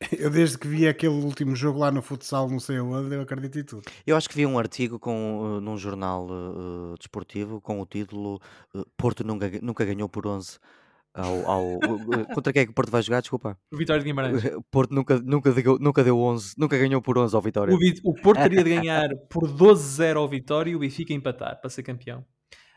Eu 0.18 0.30
desde 0.30 0.58
que 0.58 0.68
vi 0.68 0.86
aquele 0.86 1.14
último 1.14 1.56
jogo 1.56 1.78
lá 1.78 1.90
no 1.90 2.02
futsal, 2.02 2.48
não 2.50 2.60
sei 2.60 2.78
onde, 2.78 3.14
eu 3.14 3.22
acredito 3.22 3.58
em 3.58 3.64
tudo. 3.64 3.82
Eu 4.06 4.16
acho 4.16 4.28
que 4.28 4.34
vi 4.34 4.44
um 4.44 4.58
artigo 4.58 4.98
com, 4.98 5.56
uh, 5.56 5.60
num 5.60 5.78
jornal 5.78 6.26
uh, 6.26 6.94
desportivo 6.98 7.60
com 7.62 7.80
o 7.80 7.86
título 7.86 8.40
uh, 8.74 8.84
Porto 8.96 9.24
nunca, 9.24 9.50
nunca 9.62 9.84
ganhou 9.84 10.08
por 10.08 10.26
11 10.26 10.58
ao, 11.16 11.50
ao 11.50 11.80
contra 12.34 12.52
quem 12.52 12.62
é 12.62 12.64
que 12.66 12.70
o 12.70 12.74
Porto 12.74 12.90
vai 12.90 13.00
jogar? 13.00 13.20
Desculpa. 13.20 13.58
O 13.72 13.76
Vitória 13.76 14.00
de 14.00 14.04
Guimarães. 14.04 14.42
O 14.56 14.62
Porto 14.70 14.94
nunca, 14.94 15.18
nunca, 15.18 15.50
deu, 15.50 15.78
nunca 15.78 16.04
deu 16.04 16.18
11, 16.18 16.54
nunca 16.58 16.76
ganhou 16.76 17.00
por 17.00 17.16
11 17.16 17.34
ao 17.34 17.40
Vitória. 17.40 17.74
O, 17.74 18.10
o 18.10 18.14
Porto 18.14 18.42
teria 18.42 18.62
de 18.62 18.74
ganhar 18.76 19.08
por 19.30 19.48
12-0 19.48 20.16
ao 20.16 20.28
Vitória 20.28 20.70
e 20.70 20.76
o 20.76 20.78
Benfica 20.78 21.14
empatar 21.14 21.58
para 21.58 21.70
ser 21.70 21.82
campeão. 21.82 22.20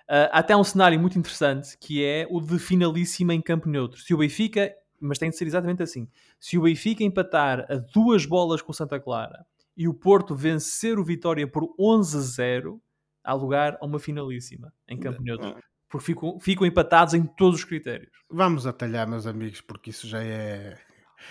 Uh, 0.09 0.31
até 0.31 0.55
um 0.55 0.63
cenário 0.63 0.99
muito 0.99 1.19
interessante 1.19 1.77
que 1.77 2.03
é 2.03 2.25
o 2.31 2.39
de 2.39 2.57
finalíssima 2.57 3.33
em 3.33 3.41
campo 3.41 3.67
neutro. 3.67 3.99
Se 3.99 4.13
o 4.13 4.17
Benfica 4.17 4.73
mas 4.99 5.17
tem 5.17 5.29
de 5.29 5.37
ser 5.37 5.45
exatamente 5.45 5.83
assim. 5.83 6.07
Se 6.39 6.57
o 6.57 6.61
Benfica 6.61 7.03
empatar 7.03 7.65
a 7.69 7.75
duas 7.75 8.25
bolas 8.25 8.61
com 8.61 8.71
o 8.71 8.75
Santa 8.75 8.99
Clara 8.99 9.45
e 9.75 9.87
o 9.87 9.93
Porto 9.93 10.35
vencer 10.35 10.99
o 10.99 11.03
Vitória 11.03 11.47
por 11.47 11.63
11-0, 11.79 12.79
há 13.23 13.33
lugar 13.33 13.77
a 13.79 13.85
uma 13.85 13.99
finalíssima 13.99 14.73
em 14.87 14.99
campo 14.99 15.21
neutro. 15.21 15.55
Porque 15.87 16.05
ficam, 16.05 16.39
ficam 16.39 16.67
empatados 16.67 17.13
em 17.13 17.23
todos 17.23 17.59
os 17.59 17.65
critérios. 17.65 18.11
Vamos 18.29 18.67
atalhar, 18.67 19.07
meus 19.07 19.25
amigos, 19.25 19.61
porque 19.61 19.89
isso 19.89 20.07
já 20.07 20.23
é. 20.23 20.77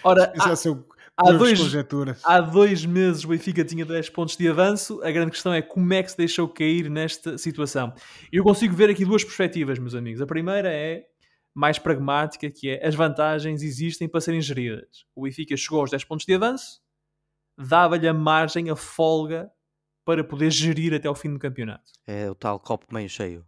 Ora, 0.02 0.33
já 0.37 0.52
há, 0.52 0.57
são 0.57 0.85
há, 1.16 1.31
dois, 1.33 1.61
há 2.24 2.40
dois 2.40 2.85
meses 2.85 3.24
o 3.24 3.28
Benfica 3.28 3.64
tinha 3.64 3.85
10 3.85 4.11
pontos 4.11 4.37
de 4.37 4.48
avanço. 4.48 5.00
A 5.02 5.11
grande 5.11 5.31
questão 5.31 5.52
é 5.52 5.62
como 5.62 5.92
é 5.92 6.02
que 6.02 6.11
se 6.11 6.16
deixou 6.16 6.48
cair 6.48 6.90
nesta 6.90 7.38
situação. 7.38 7.94
Eu 8.33 8.42
consigo 8.42 8.74
ver 8.74 8.90
aqui 8.90 9.04
duas 9.04 9.22
perspectivas, 9.22 9.78
meus 9.78 9.94
amigos. 9.94 10.20
A 10.20 10.26
primeira 10.26 10.68
é 10.72 11.07
mais 11.59 11.77
pragmática, 11.77 12.49
que 12.49 12.71
é 12.71 12.87
as 12.87 12.94
vantagens 12.94 13.64
existem 13.64 14.09
para 14.09 14.21
serem 14.21 14.40
geridas. 14.40 15.05
O 15.12 15.25
Benfica 15.25 15.57
chegou 15.57 15.81
aos 15.81 15.90
10 15.90 16.05
pontos 16.05 16.25
de 16.25 16.33
avanço, 16.33 16.81
dava-lhe 17.59 18.07
a 18.07 18.14
margem, 18.14 18.71
a 18.71 18.77
folga 18.77 19.51
para 20.05 20.23
poder 20.23 20.53
gerir 20.53 20.94
até 20.94 21.11
o 21.11 21.16
fim 21.16 21.33
do 21.33 21.38
campeonato. 21.40 21.90
É 22.07 22.31
o 22.31 22.35
tal 22.37 22.61
copo 22.61 22.87
meio 22.94 23.09
cheio. 23.09 23.44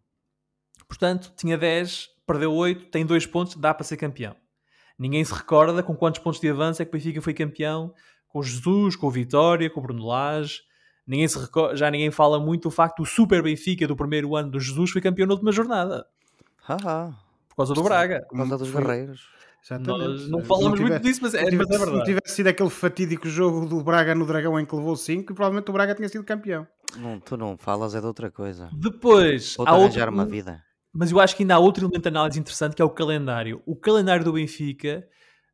Portanto, 0.88 1.32
tinha 1.36 1.56
10, 1.56 2.08
perdeu 2.26 2.52
8, 2.52 2.86
tem 2.86 3.06
2 3.06 3.26
pontos, 3.26 3.54
dá 3.54 3.72
para 3.72 3.84
ser 3.84 3.96
campeão. 3.96 4.34
Ninguém 4.98 5.24
se 5.24 5.32
recorda 5.32 5.80
com 5.80 5.94
quantos 5.94 6.20
pontos 6.20 6.40
de 6.40 6.50
avanço 6.50 6.82
é 6.82 6.84
que 6.84 6.90
o 6.90 6.92
Benfica 6.92 7.22
foi 7.22 7.32
campeão 7.32 7.94
com 8.26 8.42
Jesus, 8.42 8.96
com 8.96 9.06
o 9.06 9.10
Vitória, 9.10 9.70
com 9.70 9.78
o 9.78 9.82
Bruno 9.84 10.04
Lage. 10.04 10.62
Ninguém 11.06 11.28
se 11.28 11.38
recorda, 11.38 11.76
já 11.76 11.88
ninguém 11.88 12.10
fala 12.10 12.40
muito 12.40 12.64
do 12.64 12.70
facto 12.72 13.04
do 13.04 13.06
Super 13.06 13.40
Benfica 13.40 13.86
do 13.86 13.94
primeiro 13.94 14.34
ano 14.34 14.50
do 14.50 14.58
Jesus 14.58 14.90
foi 14.90 15.00
campeão 15.00 15.28
na 15.28 15.34
última 15.34 15.52
jornada. 15.52 16.04
Haha 16.68 17.29
causa 17.60 17.74
do 17.74 17.82
Braga. 17.82 18.26
Por 18.28 18.36
causa 18.36 18.58
dos 18.58 18.70
Guerreiros. 18.70 19.40
Nós 19.80 20.28
não 20.28 20.42
falamos 20.42 20.80
muito 20.80 21.00
disso, 21.00 21.20
mas 21.22 21.34
é, 21.34 21.50
mas 21.50 21.70
é 21.70 21.78
verdade. 21.78 21.98
Se 21.98 22.04
tivesse 22.04 22.34
sido 22.36 22.46
aquele 22.46 22.70
fatídico 22.70 23.28
jogo 23.28 23.66
do 23.66 23.82
Braga 23.82 24.14
no 24.14 24.24
Dragão 24.24 24.58
em 24.58 24.64
que 24.64 24.74
levou 24.74 24.96
5, 24.96 25.34
provavelmente 25.34 25.68
o 25.68 25.72
Braga 25.72 25.94
tinha 25.94 26.08
sido 26.08 26.24
campeão. 26.24 26.66
Não, 26.96 27.20
tu 27.20 27.36
não 27.36 27.58
falas, 27.58 27.94
é 27.94 28.00
de 28.00 28.06
outra 28.06 28.30
coisa. 28.30 28.70
Depois, 28.72 29.56
há 29.58 29.76
outra, 29.76 30.10
uma 30.10 30.24
vida. 30.24 30.62
Mas 30.92 31.10
eu 31.10 31.20
acho 31.20 31.36
que 31.36 31.42
ainda 31.42 31.54
há 31.54 31.58
outro 31.58 31.84
elemento 31.84 32.02
de 32.02 32.08
análise 32.08 32.40
interessante 32.40 32.74
que 32.74 32.82
é 32.82 32.84
o 32.84 32.90
calendário. 32.90 33.62
O 33.66 33.76
calendário 33.76 34.24
do 34.24 34.32
Benfica 34.32 35.06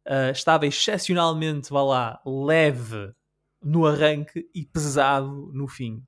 uh, 0.06 0.30
estava 0.30 0.66
excepcionalmente, 0.66 1.70
vá 1.70 1.82
lá, 1.82 2.20
leve 2.24 3.12
no 3.62 3.86
arranque 3.86 4.48
e 4.54 4.64
pesado 4.64 5.50
no 5.52 5.66
fim. 5.66 6.02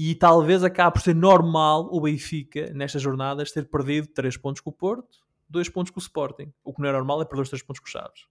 E 0.00 0.14
talvez 0.14 0.62
acabe 0.62 0.94
por 0.94 1.02
ser 1.02 1.12
normal 1.12 1.88
o 1.90 2.00
Benfica, 2.00 2.72
nestas 2.72 3.02
jornadas, 3.02 3.50
ter 3.50 3.68
perdido 3.68 4.06
3 4.06 4.36
pontos 4.36 4.60
com 4.60 4.70
o 4.70 4.72
Porto, 4.72 5.18
2 5.48 5.68
pontos 5.70 5.90
com 5.90 5.98
o 5.98 6.00
Sporting. 6.00 6.52
O 6.62 6.72
que 6.72 6.80
não 6.80 6.88
é 6.88 6.92
normal 6.92 7.20
é 7.20 7.24
perder 7.24 7.42
os 7.42 7.48
3 7.48 7.64
pontos 7.64 7.80
com 7.80 7.88
o 7.88 7.90
Chaves. 7.90 8.26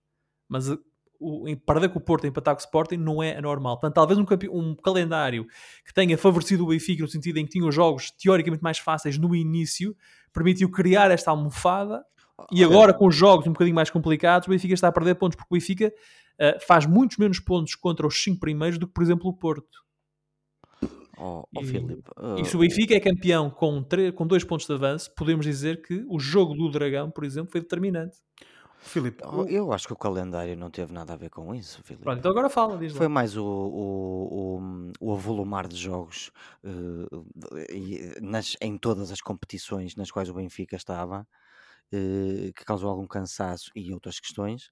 Mas 0.48 0.70
eh, 0.70 0.78
o, 1.20 1.44
perder 1.66 1.90
com 1.90 2.00
o 2.00 2.02
Porto 2.02 2.24
e 2.24 2.30
empatar 2.30 2.56
com 2.56 2.62
o 2.62 2.64
Sporting 2.64 2.96
não 2.96 3.22
é 3.22 3.36
anormal. 3.36 3.76
Portanto, 3.76 3.96
talvez 3.96 4.18
um, 4.18 4.26
um, 4.50 4.76
calendário 4.76 5.46
que 5.86 5.94
tenha 5.94 6.18
favorecido 6.18 6.64
o 6.64 6.68
Benfica 6.68 7.02
no 7.02 7.10
sentido 7.10 7.38
em 7.38 7.44
que 7.44 7.52
tinha 7.52 7.68
os 7.68 7.76
jogos 7.76 8.12
teoricamente 8.12 8.64
mais 8.64 8.80
fáceis 8.80 9.18
no 9.18 9.36
início, 9.36 9.94
permitiu 10.32 10.72
criar 10.72 11.12
esta 11.12 11.32
almofada 11.32 12.02
e 12.50 12.64
agora 12.64 12.94
com 12.94 13.08
os 13.08 13.16
jogos 13.16 13.46
um 13.46 13.52
bocadinho 13.52 13.76
mais 13.76 13.90
complicados, 13.90 14.48
o 14.48 14.52
Benfica 14.52 14.74
está 14.74 14.88
a 14.88 14.92
perder 14.94 15.16
pontos 15.16 15.36
porque 15.36 15.54
o 15.54 15.58
Benfica 15.58 15.88
uh, 16.40 16.66
faz 16.66 16.86
muitos 16.86 17.18
menos 17.18 17.42
pontos 17.42 17.76
contra 17.76 18.08
os 18.08 18.24
5 18.24 18.40
primeiros 18.40 18.80
do 18.80 18.88
que, 18.88 18.94
por 18.94 19.04
exemplo, 19.04 19.30
o 19.30 19.34
Porto. 19.34 19.86
Oh, 21.18 21.44
oh, 21.56 21.62
e, 21.62 21.66
Filipe, 21.66 22.04
uh, 22.18 22.40
e 22.40 22.46
se 22.46 22.56
o 22.56 22.60
Benfica 22.60 22.96
é 22.96 23.00
campeão 23.00 23.50
com, 23.50 23.84
com 24.16 24.28
dois 24.28 24.44
pontos 24.44 24.68
de 24.68 24.74
avanço, 24.74 25.12
podemos 25.16 25.46
dizer 25.46 25.82
que 25.82 26.06
o 26.08 26.20
jogo 26.20 26.54
do 26.54 26.70
Dragão, 26.70 27.10
por 27.10 27.24
exemplo, 27.24 27.52
foi 27.52 27.62
determinante. 27.62 28.18
Filipe, 28.80 29.24
oh, 29.26 29.44
eu 29.46 29.74
acho 29.74 29.88
que 29.88 29.94
o 29.94 29.98
calendário 29.98 30.56
não 30.56 30.70
teve 30.70 30.94
nada 30.94 31.14
a 31.14 31.16
ver 31.16 31.30
com 31.30 31.54
isso, 31.54 31.82
Filipe. 31.84 32.04
Pronto, 32.04 32.20
então 32.20 32.32
agora 32.32 32.50
fala, 32.50 32.78
diz 32.78 32.94
lá. 32.94 33.00
Foi 33.00 33.08
mais 33.08 33.36
o, 33.36 33.44
o, 33.44 34.60
o, 34.60 34.92
o 35.02 35.14
avolumar 35.14 35.68
de 35.68 35.76
jogos 35.76 36.32
uh, 36.64 37.26
nas, 38.22 38.56
em 38.62 38.78
todas 38.78 39.12
as 39.12 39.20
competições 39.20 39.96
nas 39.96 40.12
quais 40.12 40.30
o 40.30 40.36
Benfica 40.36 40.76
estava, 40.76 41.28
uh, 41.92 42.54
que 42.54 42.64
causou 42.64 42.90
algum 42.90 43.08
cansaço 43.08 43.72
e 43.76 43.92
outras 43.92 44.20
questões 44.20 44.72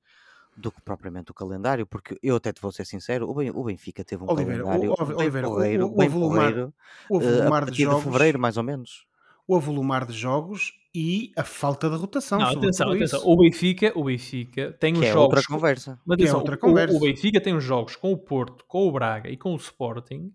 do 0.56 0.72
que 0.72 0.82
propriamente 0.82 1.32
o 1.32 1.34
calendário, 1.34 1.86
porque 1.86 2.18
eu 2.24 2.36
até 2.36 2.54
te 2.54 2.62
vou 2.62 2.72
ser 2.72 2.86
sincero, 2.86 3.30
o 3.30 3.64
Benfica 3.64 4.04
teve 4.04 4.24
um 4.24 4.32
Oliveira, 4.32 4.64
calendário 4.64 4.92
o, 4.92 4.94
o, 4.94 5.06
bem 5.06 5.16
Oliveira, 5.18 5.48
porreiro, 5.48 5.86
o, 5.86 5.96
bem 5.96 6.12
porreiro, 6.12 6.74
o 7.10 7.18
avolumar 7.18 7.64
uh, 7.64 7.68
a 7.68 7.72
de 7.72 7.84
jogos, 7.84 8.04
de 8.04 8.04
fevereiro 8.06 8.40
mais 8.40 8.58
ou 8.58 8.64
menos. 8.64 9.06
O 9.48 9.56
avolumar 9.56 10.06
de 10.06 10.14
jogos 10.14 10.74
e 10.94 11.32
a 11.36 11.44
falta 11.44 11.90
de 11.90 11.96
rotação. 11.98 12.40
Não, 12.40 12.48
atenção, 12.48 12.92
atenção. 12.92 13.22
O 13.24 13.38
Benfica, 13.38 13.92
o 13.96 14.06
Benfica 14.06 14.76
tem 14.80 14.94
que 14.94 15.00
os 15.00 15.06
é 15.06 15.12
jogos. 15.12 15.38
Outra 15.38 15.44
conversa. 15.48 16.00
Mas 16.06 16.16
atenção, 16.16 16.36
é 16.36 16.40
outra 16.40 16.58
conversa. 16.58 16.94
O, 16.94 16.98
o 16.98 17.00
Benfica 17.02 17.42
tem 17.42 17.54
os 17.54 17.64
jogos 17.64 17.96
com 17.96 18.12
o 18.12 18.18
Porto, 18.18 18.66
com 18.66 18.88
o 18.88 18.92
Braga 18.92 19.30
e 19.30 19.38
com 19.38 19.54
o 19.54 19.58
Sporting 19.58 20.32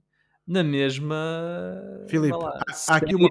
na 0.47 0.65
mesma. 0.65 1.17
Filipe, 2.09 2.37
lá, 2.37 2.61
há 2.89 2.97
aqui 2.97 3.15
uma. 3.15 3.29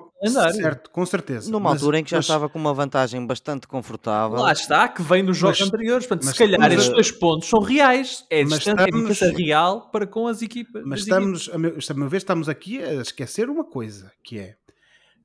Certo, 0.53 0.89
com 0.89 1.05
certeza. 1.05 1.51
Numa 1.51 1.71
mas, 1.71 1.81
altura 1.81 1.99
em 1.99 2.03
que 2.03 2.11
já 2.11 2.17
mas... 2.17 2.25
estava 2.25 2.47
com 2.47 2.57
uma 2.57 2.73
vantagem 2.73 3.25
bastante 3.25 3.67
confortável. 3.67 4.37
Lá 4.37 4.51
está, 4.51 4.87
que 4.87 5.01
vem 5.01 5.25
dos 5.25 5.37
jogos 5.37 5.59
mas, 5.59 5.67
anteriores. 5.67 6.07
Portanto, 6.07 6.31
se 6.31 6.37
calhar 6.37 6.71
estes 6.71 6.89
dois 6.89 7.11
pontos 7.11 7.49
são 7.49 7.59
reais. 7.59 8.25
É 8.29 8.41
a 8.41 8.43
distância 8.45 8.85
estamos... 9.11 9.19
real 9.37 9.89
para 9.91 10.07
com 10.07 10.27
as 10.27 10.41
equipas. 10.41 10.83
Mas 10.85 11.01
estamos, 11.01 11.47
equipas. 11.47 11.55
a 11.55 11.57
meu, 11.57 11.77
a 11.89 11.93
meu 11.93 12.09
ver, 12.09 12.17
estamos 12.17 12.49
aqui 12.49 12.81
a 12.81 13.01
esquecer 13.01 13.49
uma 13.49 13.65
coisa, 13.65 14.11
que 14.23 14.39
é. 14.39 14.55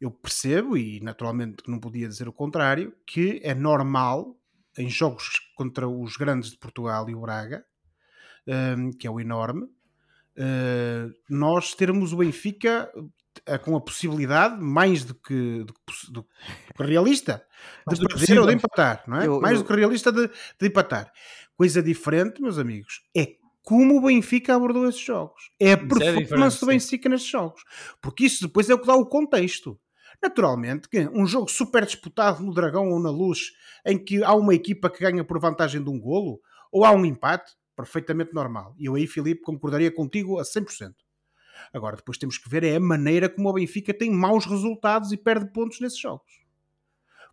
Eu 0.01 0.11
percebo, 0.11 0.77
e 0.77 1.01
naturalmente 1.01 1.63
não 1.69 1.79
podia 1.79 2.09
dizer 2.09 2.29
o 2.29 2.33
contrário, 2.33 2.93
que 3.07 3.41
é 3.43 3.55
normal 3.55 4.37
em 4.77 4.91
jogos 4.91 5.41
contra 5.57 5.89
os 5.89 6.17
grandes 6.17 6.51
de 6.51 6.59
Portugal 6.59 7.09
e 7.09 7.15
o 7.15 7.21
Braga, 7.21 7.65
um, 8.77 8.91
que 8.91 9.07
é 9.07 9.11
o 9.11 9.21
enorme, 9.21 9.69
uh, 10.39 11.13
nós 11.29 11.75
termos 11.75 12.13
o 12.13 12.19
Benfica 12.19 12.91
uh, 12.97 13.59
com 13.65 13.77
a 13.77 13.81
possibilidade, 13.81 14.61
mais 14.61 15.05
do 15.05 15.15
que, 15.15 15.65
do, 15.65 15.75
do, 16.11 16.13
do 16.13 16.27
que 16.77 16.83
realista, 16.83 17.45
de 17.89 18.07
perder 18.07 18.39
ou 18.41 18.47
de 18.47 18.55
empatar, 18.55 19.03
não 19.07 19.21
é? 19.21 19.27
Eu, 19.27 19.41
mais 19.41 19.59
eu... 19.59 19.63
do 19.63 19.67
que 19.67 19.75
realista 19.75 20.13
de, 20.13 20.29
de, 20.29 20.67
empatar. 20.67 21.13
Coisa 21.57 21.83
diferente, 21.83 22.43
meus 22.43 22.59
amigos, 22.59 23.03
é 23.17 23.37
como 23.63 23.97
o 23.97 24.03
Benfica 24.03 24.55
abordou 24.55 24.89
esses 24.89 25.01
jogos. 25.01 25.51
É 25.59 25.71
a 25.71 25.73
é 25.73 25.77
performance 25.77 26.61
do 26.61 26.67
Benfica 26.67 27.09
nesses 27.09 27.29
jogos. 27.29 27.63
Porque 28.01 28.27
isso 28.27 28.47
depois 28.47 28.69
é 28.69 28.75
o 28.75 28.79
que 28.79 28.87
dá 28.87 28.95
o 28.95 29.07
contexto. 29.07 29.79
Naturalmente, 30.23 30.89
um 31.13 31.27
jogo 31.27 31.51
super 31.51 31.85
disputado 31.85 32.43
no 32.43 32.53
Dragão 32.53 32.91
ou 32.91 33.01
na 33.01 33.11
Luz, 33.11 33.53
em 33.85 33.99
que 33.99 34.23
há 34.23 34.35
uma 34.35 34.55
equipa 34.55 34.91
que 34.91 35.01
ganha 35.01 35.25
por 35.25 35.39
vantagem 35.39 35.83
de 35.83 35.91
um 35.91 35.99
golo, 35.99 36.41
ou 36.71 36.85
há 36.85 36.93
um 36.93 37.05
empate, 37.05 37.53
perfeitamente 37.75 38.33
normal. 38.33 38.75
E 38.79 38.87
eu 38.87 38.95
aí, 38.95 39.07
Filipe, 39.07 39.43
concordaria 39.43 39.91
contigo 39.91 40.39
a 40.39 40.43
100%. 40.43 40.95
Agora, 41.73 41.97
depois 41.97 42.19
temos 42.19 42.39
que 42.39 42.49
ver 42.49 42.65
é 42.65 42.77
a 42.77 42.81
maneira 42.81 43.29
como 43.29 43.49
o 43.49 43.53
Benfica 43.53 43.95
tem 43.95 44.11
maus 44.11 44.45
resultados 44.45 45.13
e 45.13 45.17
perde 45.17 45.53
pontos 45.53 45.81
nesses 45.81 45.99
jogos. 45.99 46.45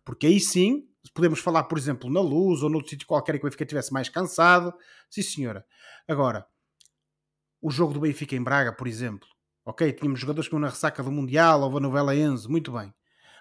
Porque 0.04 0.26
aí 0.26 0.40
sim, 0.40 0.88
podemos 1.14 1.40
falar, 1.40 1.64
por 1.64 1.78
exemplo, 1.78 2.10
na 2.10 2.20
Luz 2.20 2.62
ou 2.62 2.70
noutro 2.70 2.90
sítio 2.90 3.06
qualquer 3.06 3.38
que 3.38 3.44
o 3.44 3.44
Benfica 3.44 3.64
estivesse 3.64 3.92
mais 3.92 4.08
cansado. 4.08 4.74
Sim, 5.10 5.22
senhora. 5.22 5.66
Agora, 6.08 6.46
o 7.60 7.70
jogo 7.70 7.94
do 7.94 8.00
Benfica 8.00 8.34
em 8.34 8.42
Braga, 8.42 8.72
por 8.72 8.88
exemplo, 8.88 9.28
ok, 9.64 9.92
tínhamos 9.92 10.18
jogadores 10.20 10.48
que 10.48 10.54
iam 10.54 10.60
na 10.60 10.68
ressaca 10.68 11.02
do 11.02 11.12
Mundial 11.12 11.62
ou 11.62 11.76
a 11.76 11.80
novela 11.80 12.14
Enzo, 12.14 12.50
muito 12.50 12.72
bem. 12.72 12.92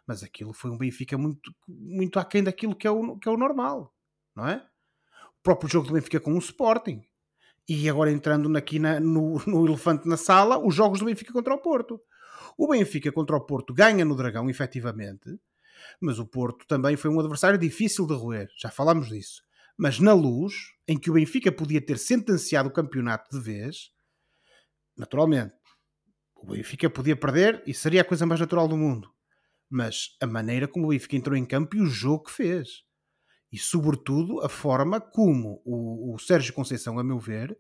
Mas 0.05 0.23
aquilo 0.23 0.53
foi 0.53 0.69
um 0.71 0.77
Benfica 0.77 1.17
muito, 1.17 1.53
muito 1.67 2.19
aquém 2.19 2.43
daquilo 2.43 2.75
que 2.75 2.87
é, 2.87 2.91
o, 2.91 3.17
que 3.17 3.27
é 3.27 3.31
o 3.31 3.37
normal, 3.37 3.93
não 4.35 4.47
é? 4.47 4.67
Próprio 5.43 5.69
jogo 5.69 5.87
do 5.87 5.93
Benfica 5.93 6.19
com 6.19 6.33
o 6.33 6.39
Sporting. 6.39 7.01
E 7.67 7.89
agora 7.89 8.11
entrando 8.11 8.55
aqui 8.57 8.79
na, 8.79 8.99
no, 8.99 9.41
no 9.45 9.65
elefante 9.65 10.07
na 10.07 10.17
sala, 10.17 10.57
os 10.57 10.75
jogos 10.75 10.99
do 10.99 11.05
Benfica 11.05 11.33
contra 11.33 11.53
o 11.53 11.59
Porto. 11.59 11.99
O 12.57 12.67
Benfica 12.67 13.11
contra 13.11 13.35
o 13.35 13.41
Porto 13.41 13.73
ganha 13.73 14.03
no 14.03 14.15
Dragão, 14.15 14.49
efetivamente, 14.49 15.39
mas 15.99 16.19
o 16.19 16.25
Porto 16.25 16.65
também 16.67 16.95
foi 16.95 17.09
um 17.09 17.19
adversário 17.19 17.57
difícil 17.57 18.05
de 18.05 18.13
roer, 18.13 18.49
já 18.57 18.69
falámos 18.69 19.09
disso. 19.09 19.41
Mas 19.77 19.99
na 19.99 20.13
luz, 20.13 20.53
em 20.87 20.97
que 20.97 21.09
o 21.09 21.13
Benfica 21.13 21.51
podia 21.51 21.81
ter 21.81 21.97
sentenciado 21.97 22.69
o 22.69 22.73
campeonato 22.73 23.29
de 23.35 23.43
vez, 23.43 23.91
naturalmente, 24.97 25.55
o 26.35 26.47
Benfica 26.47 26.89
podia 26.89 27.15
perder 27.15 27.63
e 27.65 27.73
seria 27.73 28.01
a 28.01 28.05
coisa 28.05 28.25
mais 28.25 28.39
natural 28.39 28.67
do 28.67 28.77
mundo. 28.77 29.09
Mas 29.69 30.17
a 30.21 30.27
maneira 30.27 30.67
como 30.67 30.87
o 30.87 30.89
Benfica 30.89 31.15
entrou 31.15 31.37
em 31.37 31.45
campo 31.45 31.75
e 31.75 31.81
o 31.81 31.85
jogo 31.85 32.25
que 32.25 32.31
fez. 32.31 32.83
E, 33.51 33.57
sobretudo, 33.57 34.41
a 34.41 34.49
forma 34.49 35.01
como 35.01 35.61
o, 35.65 36.13
o 36.13 36.19
Sérgio 36.19 36.53
Conceição, 36.53 36.97
a 36.97 37.03
meu 37.03 37.19
ver, 37.19 37.51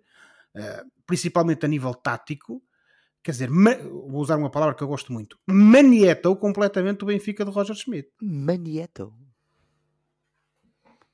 uh, 0.55 0.91
principalmente 1.05 1.65
a 1.65 1.69
nível 1.69 1.93
tático, 1.93 2.63
quer 3.21 3.31
dizer, 3.31 3.49
vou 3.49 4.21
usar 4.21 4.37
uma 4.37 4.49
palavra 4.49 4.73
que 4.73 4.83
eu 4.83 4.87
gosto 4.87 5.11
muito, 5.11 5.37
manietou 5.45 6.35
completamente 6.37 7.03
o 7.03 7.07
Benfica 7.07 7.43
de 7.43 7.51
Roger 7.51 7.75
Schmidt. 7.75 8.09
Manietou. 8.21 9.13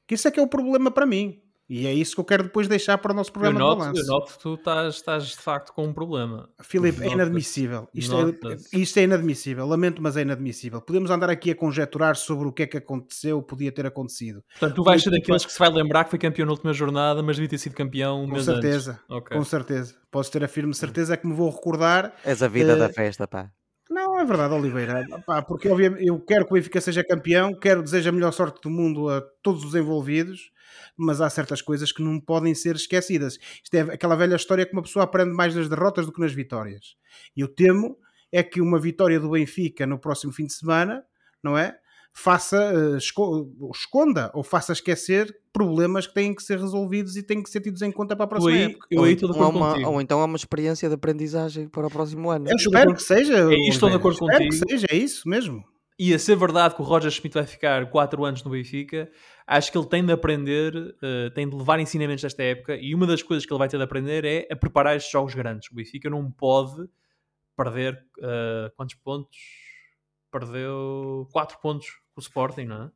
Que 0.06 0.16
isso 0.16 0.28
é 0.28 0.32
que 0.32 0.40
é 0.40 0.44
o 0.44 0.48
problema 0.48 0.92
para 0.92 1.06
mim. 1.06 1.42
E 1.70 1.86
é 1.86 1.94
isso 1.94 2.16
que 2.16 2.22
eu 2.22 2.26
quero 2.26 2.44
depois 2.44 2.68
deixar 2.68 2.98
para 2.98 3.12
o 3.12 3.16
nosso 3.16 3.32
programa 3.32 3.60
eu 3.60 3.66
noto, 3.66 3.76
de 3.76 3.80
balanço. 3.82 4.02
Eu 4.02 4.08
noto 4.08 4.34
que 4.34 4.40
tu 4.40 4.54
estás, 4.54 4.96
estás 4.96 5.26
de 5.26 5.38
facto 5.38 5.74
com 5.74 5.86
um 5.86 5.94
problema. 5.94 6.50
Filipe, 6.62 7.04
é 7.04 7.12
inadmissível. 7.12 7.90
Isto 7.94 8.16
é, 8.16 8.78
isto 8.78 8.98
é 8.98 9.04
inadmissível. 9.04 9.68
Lamento, 9.68 10.02
mas 10.02 10.16
é 10.16 10.22
inadmissível. 10.22 10.82
Podemos 10.82 11.12
andar 11.12 11.30
aqui 11.30 11.52
a 11.52 11.56
conjecturar 11.56 12.16
sobre 12.16 12.48
o 12.48 12.54
que 12.54 12.64
é 12.64 12.68
que 12.68 12.78
aconteceu, 12.78 13.42
podia 13.42 13.72
ter 13.72 13.86
acontecido. 13.86 14.42
Portanto, 14.52 14.76
tu 14.76 14.84
vais 14.84 15.04
ser 15.04 15.10
daqueles 15.10 15.46
que 15.46 15.52
se 15.52 15.60
vai 15.60 15.70
lembrar 15.70 16.06
que 16.06 16.12
foi 16.12 16.20
campeão 16.20 16.46
na 16.46 16.54
última 16.54 16.72
jornada, 16.72 17.22
mas 17.22 17.36
devia 17.36 17.50
ter 17.50 17.58
sido 17.58 17.76
campeão 17.76 18.24
um 18.24 18.30
Com 18.30 18.40
certeza, 18.40 19.00
okay. 19.10 19.38
com 19.38 19.44
certeza. 19.44 19.96
Posso 20.10 20.32
ter 20.32 20.44
a 20.44 20.48
firme 20.48 20.74
certeza 20.74 21.18
que 21.18 21.28
me 21.28 21.34
vou 21.34 21.50
recordar. 21.50 22.14
És 22.24 22.42
a 22.42 22.48
vida 22.48 22.76
uh, 22.76 22.80
da 22.80 22.90
festa, 22.90 23.28
pá. 23.28 23.52
Não, 23.90 24.18
é 24.18 24.24
verdade, 24.24 24.54
Oliveira. 24.54 25.06
Pá, 25.26 25.42
porque 25.42 25.68
eu 25.68 26.20
quero 26.22 26.46
que 26.46 26.52
o 26.52 26.54
Benfica 26.54 26.80
seja 26.80 27.04
campeão, 27.04 27.54
quero 27.54 27.84
desejar 27.84 28.10
a 28.10 28.14
melhor 28.14 28.32
sorte 28.32 28.62
do 28.62 28.70
mundo 28.70 29.10
a 29.10 29.22
todos 29.42 29.66
os 29.66 29.76
envolvidos 29.76 30.52
mas 30.96 31.22
há 31.22 31.30
certas 31.30 31.62
coisas 31.62 31.92
que 31.92 32.02
não 32.02 32.20
podem 32.20 32.54
ser 32.56 32.76
esquecidas. 32.76 33.38
Isto 33.64 33.76
é 33.76 33.82
aquela 33.82 34.16
velha 34.16 34.36
história 34.36 34.66
que 34.66 34.74
uma 34.74 34.82
pessoa 34.82 35.04
aprende 35.04 35.34
mais 35.34 35.56
nas 35.56 35.70
derrotas 35.70 36.06
do 36.06 36.12
que 36.12 36.22
nas 36.22 36.34
vitórias. 36.34 36.96
E 37.36 37.42
eu 37.42 37.48
temo 37.48 37.98
é 38.32 38.44
que 38.44 38.62
uma 38.62 38.80
vitória 38.80 39.20
do 39.20 39.32
Benfica 39.32 39.86
no 39.86 39.98
próximo 39.98 40.34
fim 40.34 40.46
de 40.46 40.54
semana, 40.54 41.04
não 41.44 41.58
é? 41.58 41.78
Faça, 42.14 42.74
uh, 42.74 42.98
esconda 43.72 44.32
ou 44.34 44.44
faça 44.44 44.74
esquecer 44.74 45.36
problemas 45.54 46.08
que 46.08 46.16
têm 46.16 46.34
que 46.34 46.42
ser 46.42 46.60
resolvidos 46.60 47.16
e 47.16 47.22
têm 47.22 47.44
que 47.44 47.50
ser 47.50 47.62
tidos 47.62 47.84
em 47.84 47.92
conta 47.92 48.16
para 48.16 48.26
a 48.26 48.28
próxima 48.28 48.52
aí, 48.52 48.64
época. 48.64 48.88
Eu 48.90 49.02
ou, 49.02 49.08
então, 49.08 49.30
uma, 49.50 49.90
ou 49.90 50.02
então 50.02 50.22
é 50.22 50.26
uma 50.26 50.36
experiência 50.36 50.90
de 50.90 50.96
aprendizagem 50.96 51.68
para 51.68 51.86
o 51.86 51.92
próximo 51.92 52.32
ano. 52.32 52.50
Eu 52.50 52.56
espero 52.56 52.94
que 52.96 53.04
seja. 53.04 53.52
É 53.52 53.56
isto, 53.56 53.74
estou 53.74 53.90
de 53.90 53.96
acordo 53.98 54.18
contigo. 54.18 54.50
que 54.50 54.56
seja, 54.68 54.88
é 54.90 54.96
isso 54.96 55.30
mesmo. 55.30 55.64
E 56.00 56.14
a 56.14 56.20
ser 56.20 56.36
verdade 56.36 56.76
que 56.76 56.82
o 56.82 56.86
Roger 56.86 57.10
Schmidt 57.10 57.34
vai 57.34 57.48
ficar 57.48 57.90
4 57.90 58.24
anos 58.24 58.44
no 58.44 58.52
Benfica, 58.52 59.10
acho 59.48 59.72
que 59.72 59.78
ele 59.78 59.88
tem 59.88 60.06
de 60.06 60.12
aprender, 60.12 60.76
uh, 60.76 61.32
tem 61.34 61.50
de 61.50 61.56
levar 61.56 61.80
ensinamentos 61.80 62.22
desta 62.22 62.44
época, 62.44 62.76
e 62.76 62.94
uma 62.94 63.08
das 63.08 63.24
coisas 63.24 63.48
que 63.48 63.52
ele 63.52 63.58
vai 63.58 63.68
ter 63.68 63.78
de 63.78 63.84
aprender 63.84 64.24
é 64.24 64.48
a 64.52 64.56
preparar 64.56 64.96
estes 64.96 65.12
jogos 65.12 65.34
grandes. 65.34 65.72
O 65.72 65.76
Benfica 65.76 66.08
não 66.08 66.30
pode 66.30 66.88
perder 67.56 67.96
uh, 68.20 68.70
quantos 68.76 68.94
pontos? 68.96 69.38
Perdeu 70.32 71.28
4 71.32 71.58
pontos 71.60 71.88
com 72.14 72.20
o 72.20 72.24
Sporting, 72.24 72.66
não 72.66 72.84
é? 72.84 72.92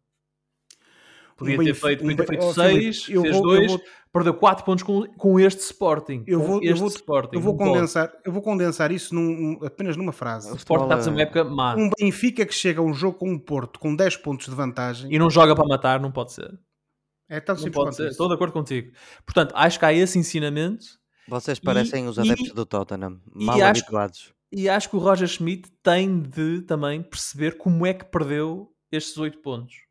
Podia 1.42 1.58
ter 1.58 1.74
feito, 1.74 2.02
podia 2.02 2.18
ter 2.18 2.28
feito 2.28 2.54
6, 2.54 3.10
oh, 3.10 3.22
fez 3.22 3.42
2, 3.42 3.78
perdeu 4.14 4.34
4 4.34 4.66
pontos 4.66 4.84
com, 4.84 5.08
com 5.18 5.40
este 5.40 5.62
Sporting. 5.62 6.24
Eu 6.28 6.40
vou, 6.42 6.62
eu 6.62 6.76
vou, 6.76 6.88
Sporting, 6.88 7.36
eu 7.36 7.42
vou 7.42 7.58
condensar, 7.58 8.12
eu 8.24 8.32
vou 8.32 8.42
condensar 8.42 8.92
isso 8.92 9.16
num, 9.16 9.60
apenas 9.64 9.98
numa 9.98 10.12
frase. 10.12 10.52
O 10.52 10.56
Sporting 10.56 10.94
está 10.94 11.10
a 11.10 11.14
uma 11.14 11.22
época 11.22 11.44
má. 11.44 11.76
Um 11.76 11.90
Benfica 12.00 12.46
que 12.46 12.54
chega 12.54 12.80
a 12.80 12.84
um 12.84 12.94
jogo 12.94 13.18
com 13.18 13.30
um 13.32 13.40
Porto 13.40 13.80
com 13.80 13.96
10 13.96 14.18
pontos 14.18 14.48
de 14.48 14.56
vantagem 14.56 15.12
e 15.12 15.18
não 15.18 15.30
joga 15.30 15.56
para 15.56 15.66
matar, 15.66 16.00
não 16.00 16.12
pode 16.12 16.34
ser. 16.34 16.60
É 17.30 17.40
tão 17.40 17.56
não 17.56 17.72
pode 17.72 17.96
ser. 17.96 18.10
Estou 18.10 18.28
de 18.28 18.36
acordo 18.36 18.52
contigo. 18.52 18.92
Portanto, 19.26 19.54
acho 19.56 19.80
que 19.80 19.86
há 19.86 19.94
esse 19.94 20.20
ensinamento. 20.20 20.86
Vocês 21.28 21.60
parecem 21.60 22.06
e, 22.06 22.08
os 22.08 22.20
adeptos 22.20 22.50
e, 22.50 22.54
do 22.54 22.66
Tottenham, 22.66 23.22
mal 23.34 23.58
e 23.58 23.62
habituados. 23.62 24.20
Acho, 24.20 24.34
e 24.52 24.68
acho 24.68 24.90
que 24.90 24.96
o 24.98 25.00
Roger 25.00 25.28
Schmidt 25.28 25.72
tem 25.82 26.22
de 26.22 26.62
também 26.64 27.02
perceber 27.02 27.58
como 27.58 27.86
é 27.86 27.94
que 27.94 28.04
perdeu 28.04 28.70
estes 28.92 29.18
8 29.18 29.40
pontos 29.40 29.91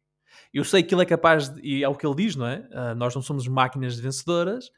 eu 0.52 0.64
sei 0.64 0.82
que 0.82 0.94
ele 0.94 1.02
é 1.02 1.06
capaz, 1.06 1.48
de, 1.48 1.60
e 1.62 1.84
é 1.84 1.88
o 1.88 1.94
que 1.94 2.06
ele 2.06 2.14
diz, 2.14 2.36
não 2.36 2.46
é? 2.46 2.68
Uh, 2.70 2.94
nós 2.96 3.14
não 3.14 3.22
somos 3.22 3.46
máquinas 3.46 3.98
vencedoras 3.98 4.70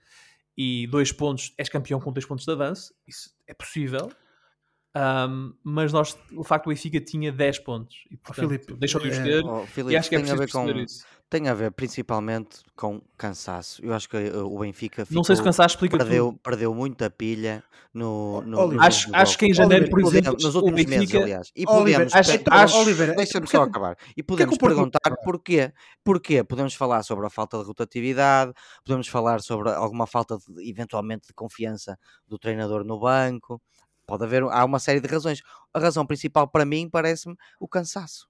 e 0.57 0.87
dois 0.87 1.13
pontos, 1.13 1.55
és 1.57 1.69
campeão 1.69 2.01
com 2.01 2.13
dois 2.13 2.27
pontos 2.27 2.45
de 2.45 2.53
avanço, 2.53 2.95
isso 3.07 3.31
é 3.47 3.55
possível. 3.55 4.11
Um, 4.95 5.55
mas 5.65 5.91
nós, 5.91 6.19
o 6.33 6.45
facto 6.45 6.65
do 6.65 6.69
Benfica 6.69 7.01
tinha 7.01 7.33
10 7.33 7.61
pontos 7.61 8.05
e 8.11 8.17
portanto, 8.19 8.45
oh, 8.45 8.49
Filipe, 8.51 8.75
deixou 8.75 9.01
de 9.01 9.09
os 9.09 9.17
é, 9.17 9.23
ter 9.23 9.43
oh, 9.43 9.67
Filipe, 9.67 9.95
e 9.95 9.97
acho 9.97 10.09
que 10.11 10.17
é 10.17 10.19
preciso 10.19 10.43
a 10.43 10.45
ver 10.45 10.53
com, 10.53 10.81
isso. 10.81 11.07
Tem 11.33 11.49
a 11.49 11.55
ver 11.55 11.73
principalmente 11.73 12.59
com 12.77 13.01
cansaço. 13.17 13.83
Eu 13.83 13.95
acho 13.95 14.07
que 14.07 14.19
uh, 14.19 14.55
o 14.55 14.59
Benfica 14.59 15.07
ficou, 15.07 15.17
não 15.17 15.25
sei 15.25 15.35
se 15.35 15.41
o 15.41 15.45
cansaço 15.47 15.77
explica 15.77 15.97
perdeu, 15.97 16.27
tudo. 16.27 16.39
perdeu 16.41 16.75
muita 16.75 17.09
pilha 17.09 17.65
no, 17.95 18.43
no, 18.43 18.67
no 18.67 18.83
acho, 18.83 19.09
acho 19.15 19.39
que 19.39 19.47
em 19.47 19.55
janeiro, 19.55 19.89
por 19.89 20.01
exemplo, 20.01 20.37
nos 20.39 20.55
últimos 20.55 20.85
Benfica, 20.85 20.99
meses, 20.99 21.15
aliás. 21.15 21.53
E 21.57 21.65
podemos, 21.65 22.15
acho, 22.15 22.39
acho, 22.51 22.85
deixa-me 23.17 23.47
só 23.47 23.63
acabar. 23.63 23.97
E 24.15 24.23
podemos 24.23 24.59
que 24.59 24.63
é 24.63 24.69
que 24.69 24.75
perguntar 24.75 25.17
porquê. 25.25 25.73
Porquê? 26.05 26.45
Podemos 26.45 26.75
falar 26.75 27.03
sobre 27.03 27.27
a 27.27 27.31
falta 27.31 27.57
de 27.57 27.65
rotatividade, 27.65 28.53
podemos 28.85 29.09
falar 29.09 29.41
sobre 29.41 29.71
alguma 29.71 30.07
falta 30.07 30.37
de, 30.37 30.69
eventualmente 30.69 31.29
de 31.29 31.33
confiança 31.33 31.99
do 32.29 32.39
treinador 32.39 32.85
no 32.85 33.01
banco 33.01 33.59
Pode 34.07 34.25
haver, 34.25 34.43
há 34.43 34.65
uma 34.65 34.79
série 34.79 35.01
de 35.01 35.09
razões. 35.09 35.41
A 35.73 35.79
razão 35.79 36.05
principal 36.05 36.49
para 36.49 36.65
mim 36.65 36.89
parece-me 36.91 37.37
o 37.59 37.69
cansaço. 37.69 38.29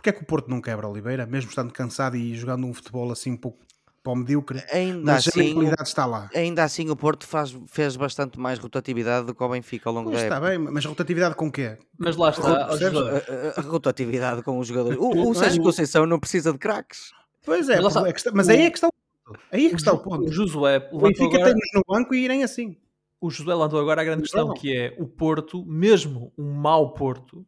Porquê 0.00 0.08
é 0.08 0.12
que 0.14 0.22
o 0.22 0.24
Porto 0.24 0.48
não 0.48 0.62
quebra 0.62 0.88
Oliveira, 0.88 1.26
mesmo 1.26 1.50
estando 1.50 1.74
cansado 1.74 2.16
e 2.16 2.34
jogando 2.34 2.66
um 2.66 2.72
futebol 2.72 3.12
assim 3.12 3.32
um 3.32 3.36
pouco 3.36 3.58
para 4.02 4.12
o 4.12 4.16
medíocre, 4.16 4.64
ainda 4.72 5.12
mas 5.12 5.28
assim, 5.28 5.50
a 5.50 5.54
qualidade 5.54 5.88
está 5.88 6.06
lá. 6.06 6.30
Ainda 6.34 6.64
assim 6.64 6.88
o 6.88 6.96
Porto 6.96 7.26
faz, 7.26 7.54
fez 7.66 7.96
bastante 7.96 8.40
mais 8.40 8.58
rotatividade 8.58 9.26
do 9.26 9.34
que 9.34 9.42
o 9.42 9.48
Benfica 9.50 9.90
ao 9.90 9.94
longo 9.94 10.08
pois 10.08 10.20
da 10.20 10.24
está 10.24 10.36
época. 10.36 10.48
bem, 10.48 10.58
mas 10.72 10.86
rotatividade 10.86 11.34
com 11.34 11.52
quê? 11.52 11.76
Mas 11.98 12.16
lá 12.16 12.30
está, 12.30 12.48
a, 12.48 12.64
a, 12.64 13.60
a, 13.60 13.60
rotatividade 13.60 14.42
com 14.42 14.58
os 14.58 14.66
jogadores. 14.66 14.98
O, 14.98 15.28
o 15.28 15.34
Sérgio 15.34 15.62
Conceição 15.62 16.06
não 16.06 16.18
precisa 16.18 16.50
de 16.50 16.58
craques. 16.58 17.12
Pois 17.44 17.68
é, 17.68 17.78
mas, 17.78 17.94
é 17.94 18.30
mas 18.32 18.48
aí 18.48 18.62
é 18.62 18.70
que 18.70 18.78
está 18.78 18.88
o 18.88 18.92
ponto. 18.92 19.40
Aí 19.52 19.66
é 19.66 19.68
que 19.68 19.76
está 19.76 19.92
o 19.92 19.98
ponto. 19.98 20.24
O 20.30 20.32
Josué 20.32 20.88
o 20.92 20.98
Benfica 20.98 21.36
agora... 21.36 21.44
tem-nos 21.44 21.70
no 21.74 21.82
banco 21.86 22.14
e 22.14 22.24
irem 22.24 22.42
assim 22.42 22.74
o 23.20 23.30
José 23.30 23.50
levantou 23.50 23.78
agora 23.78 24.00
a 24.00 24.04
grande 24.04 24.22
questão, 24.22 24.54
que 24.54 24.74
é 24.74 24.96
o 24.98 25.06
Porto, 25.06 25.62
mesmo 25.66 26.32
um 26.38 26.52
mau 26.54 26.94
Porto, 26.94 27.44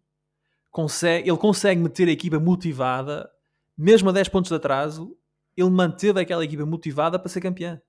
consegue, 0.73 1.29
ele 1.29 1.39
consegue 1.39 1.81
meter 1.81 2.09
a 2.09 2.13
equipa 2.13 2.41
motivada, 2.41 3.31
mesmo 3.79 4.09
a 4.09 4.13
10 4.13 4.29
pontos 4.29 4.49
de 4.49 4.57
atraso, 4.57 5.17
ele 5.57 5.71
manteve 5.71 6.21
aquela 6.21 6.45
equipa 6.45 6.67
motivada 6.67 7.19
para 7.19 7.29
ser 7.29 7.41
campeã. 7.41 7.81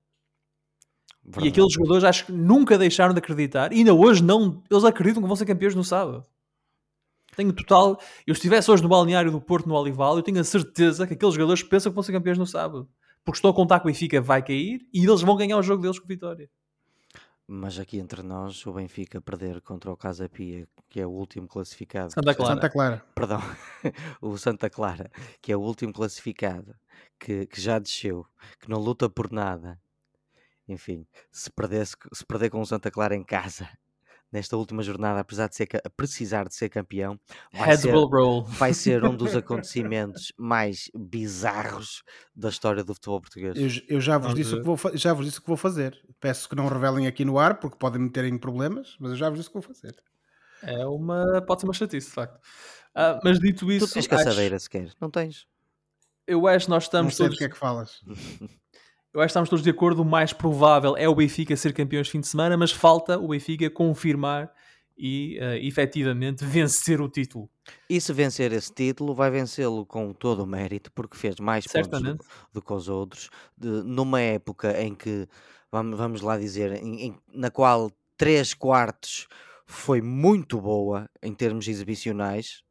Verdade. 1.24 1.46
E 1.46 1.48
aqueles 1.50 1.72
jogadores 1.72 2.04
acho 2.04 2.26
que 2.26 2.32
nunca 2.32 2.76
deixaram 2.76 3.14
de 3.14 3.18
acreditar, 3.18 3.72
e 3.72 3.78
ainda 3.78 3.94
hoje 3.94 4.22
não, 4.22 4.62
eles 4.70 4.84
acreditam 4.84 5.22
que 5.22 5.26
vão 5.26 5.36
ser 5.36 5.46
campeões 5.46 5.74
no 5.74 5.82
sábado. 5.82 6.22
Tenho 7.34 7.52
total. 7.52 7.98
Eu 8.26 8.32
estivesse 8.32 8.70
hoje 8.70 8.82
no 8.82 8.88
balneário 8.88 9.32
do 9.32 9.40
Porto, 9.40 9.68
no 9.68 9.74
Olival, 9.74 10.16
eu 10.16 10.22
tenho 10.22 10.38
a 10.38 10.44
certeza 10.44 11.06
que 11.06 11.14
aqueles 11.14 11.34
jogadores 11.34 11.62
pensam 11.62 11.90
que 11.90 11.94
vão 11.94 12.02
ser 12.02 12.12
campeões 12.12 12.38
no 12.38 12.46
sábado. 12.46 12.88
Porque 13.24 13.38
estou 13.38 13.50
a 13.50 13.54
contar 13.54 13.80
que 13.80 13.86
o 13.86 13.88
Benfica 13.88 14.20
vai 14.20 14.42
cair 14.44 14.86
e 14.92 15.04
eles 15.04 15.22
vão 15.22 15.34
ganhar 15.34 15.56
o 15.56 15.62
jogo 15.62 15.82
deles 15.82 15.98
com 15.98 16.06
vitória. 16.06 16.48
Mas 17.46 17.78
aqui 17.78 17.98
entre 17.98 18.22
nós, 18.22 18.64
o 18.66 18.72
Benfica 18.72 19.20
perder 19.20 19.60
contra 19.60 19.92
o 19.92 19.96
Casa 19.96 20.28
Pia, 20.28 20.66
que 20.88 20.98
é 20.98 21.06
o 21.06 21.10
último 21.10 21.46
classificado. 21.46 22.12
Santa 22.12 22.34
Clara. 22.34 22.54
Santa 22.54 22.70
Clara. 22.70 23.04
Perdão, 23.14 23.40
o 24.20 24.38
Santa 24.38 24.70
Clara, 24.70 25.10
que 25.42 25.52
é 25.52 25.56
o 25.56 25.60
último 25.60 25.92
classificado, 25.92 26.74
que, 27.18 27.44
que 27.46 27.60
já 27.60 27.78
desceu, 27.78 28.26
que 28.58 28.70
não 28.70 28.78
luta 28.78 29.10
por 29.10 29.30
nada. 29.30 29.78
Enfim, 30.66 31.06
se, 31.30 31.50
perdesse, 31.50 31.94
se 32.14 32.24
perder 32.24 32.48
com 32.48 32.62
o 32.62 32.66
Santa 32.66 32.90
Clara 32.90 33.14
em 33.14 33.22
casa, 33.22 33.68
nesta 34.34 34.56
última 34.56 34.82
jornada, 34.82 35.20
apesar 35.20 35.48
de 35.48 35.54
ser, 35.54 35.68
precisar 35.96 36.48
de 36.48 36.54
ser 36.56 36.68
campeão, 36.68 37.18
vai 37.52 37.76
ser, 37.76 37.94
vai 38.48 38.74
ser, 38.74 39.04
um 39.04 39.16
dos 39.16 39.34
acontecimentos 39.36 40.32
mais 40.36 40.90
bizarros 40.92 42.02
da 42.34 42.48
história 42.48 42.82
do 42.82 42.92
futebol 42.94 43.20
português. 43.20 43.56
Eu, 43.56 43.96
eu 43.96 44.00
já, 44.00 44.18
vos 44.18 44.34
disse 44.34 44.56
o 44.56 44.58
que 44.58 44.64
vou, 44.64 44.78
já 44.94 45.12
vos 45.12 45.24
disse 45.24 45.38
o 45.38 45.42
que 45.42 45.46
vou 45.46 45.56
fazer. 45.56 45.96
Peço 46.18 46.48
que 46.48 46.56
não 46.56 46.66
revelem 46.66 47.06
aqui 47.06 47.24
no 47.24 47.38
ar, 47.38 47.60
porque 47.60 47.78
podem 47.78 48.02
meter 48.02 48.24
em 48.24 48.36
problemas, 48.36 48.96
mas 48.98 49.12
eu 49.12 49.16
já 49.16 49.30
vos 49.30 49.38
disse 49.38 49.48
o 49.48 49.52
que 49.52 49.66
vou 49.66 49.74
fazer. 49.74 49.94
É 50.62 50.84
uma. 50.84 51.40
Pode 51.42 51.60
ser 51.60 51.68
uma 51.68 51.74
chatice, 51.74 52.08
de 52.08 52.14
facto. 52.14 52.36
Uh, 52.36 53.20
mas 53.22 53.38
dito 53.38 53.70
isso. 53.70 53.86
Tu 53.86 53.94
tens 53.94 54.06
caçadeira 54.08 54.56
acho... 54.56 54.64
sequer, 54.64 54.92
não 55.00 55.10
tens? 55.10 55.46
Eu 56.26 56.48
acho 56.48 56.66
que 56.66 56.70
nós 56.70 56.84
estamos. 56.84 57.12
Não 57.12 57.16
sei 57.16 57.26
todos... 57.26 57.36
do 57.36 57.38
que 57.38 57.44
é 57.44 57.48
que 57.48 57.56
falas. 57.56 58.00
Eu 59.14 59.20
acho 59.20 59.28
que 59.28 59.30
estamos 59.30 59.48
todos 59.48 59.62
de 59.62 59.70
acordo. 59.70 60.02
O 60.02 60.04
mais 60.04 60.32
provável 60.32 60.96
é 60.96 61.08
o 61.08 61.14
Benfica 61.14 61.56
ser 61.56 61.72
campeão 61.72 62.00
este 62.00 62.10
fim 62.10 62.20
de 62.20 62.26
semana, 62.26 62.56
mas 62.56 62.72
falta 62.72 63.16
o 63.16 63.28
Benfica 63.28 63.70
confirmar 63.70 64.52
e 64.98 65.38
uh, 65.40 65.54
efetivamente 65.64 66.42
vencer 66.44 67.00
o 67.00 67.08
título. 67.08 67.48
E 67.88 68.00
se 68.00 68.12
vencer 68.12 68.52
esse 68.52 68.74
título, 68.74 69.14
vai 69.14 69.30
vencê-lo 69.30 69.86
com 69.86 70.12
todo 70.12 70.42
o 70.42 70.46
mérito, 70.46 70.90
porque 70.92 71.16
fez 71.16 71.36
mais 71.38 71.64
Certamente. 71.64 72.18
pontos 72.18 72.26
do, 72.26 72.54
do, 72.54 72.62
que 72.62 72.72
os 72.72 72.88
outros, 72.88 73.30
de, 73.56 73.68
numa 73.68 74.20
época 74.20 74.82
em 74.82 74.92
que, 74.92 75.28
vamos, 75.70 75.96
vamos 75.96 76.20
lá 76.20 76.36
dizer, 76.36 76.82
em, 76.82 77.06
em, 77.06 77.18
na 77.32 77.52
qual 77.52 77.92
3 78.16 78.52
quartos 78.54 79.28
foi 79.64 80.02
muito 80.02 80.60
boa 80.60 81.08
em 81.22 81.32
termos 81.32 81.68
exibicionais, 81.68 82.62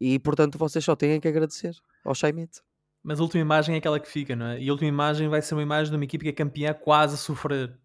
e 0.00 0.18
portanto 0.20 0.56
vocês 0.56 0.84
só 0.84 0.94
têm 0.94 1.20
que 1.20 1.28
agradecer 1.28 1.74
ao 2.04 2.14
Chaimite. 2.14 2.60
Mas 3.02 3.20
a 3.20 3.22
última 3.22 3.40
imagem 3.40 3.74
é 3.74 3.78
aquela 3.78 3.98
que 3.98 4.08
fica, 4.08 4.34
não 4.34 4.46
é? 4.46 4.60
E 4.60 4.68
a 4.68 4.72
última 4.72 4.88
imagem 4.88 5.28
vai 5.28 5.40
ser 5.40 5.54
uma 5.54 5.62
imagem 5.62 5.90
de 5.90 5.96
uma 5.96 6.04
equipe 6.04 6.24
que 6.24 6.30
é 6.30 6.32
campeã 6.32 6.74
quase 6.74 7.14
a 7.14 7.18
sofrer. 7.18 7.78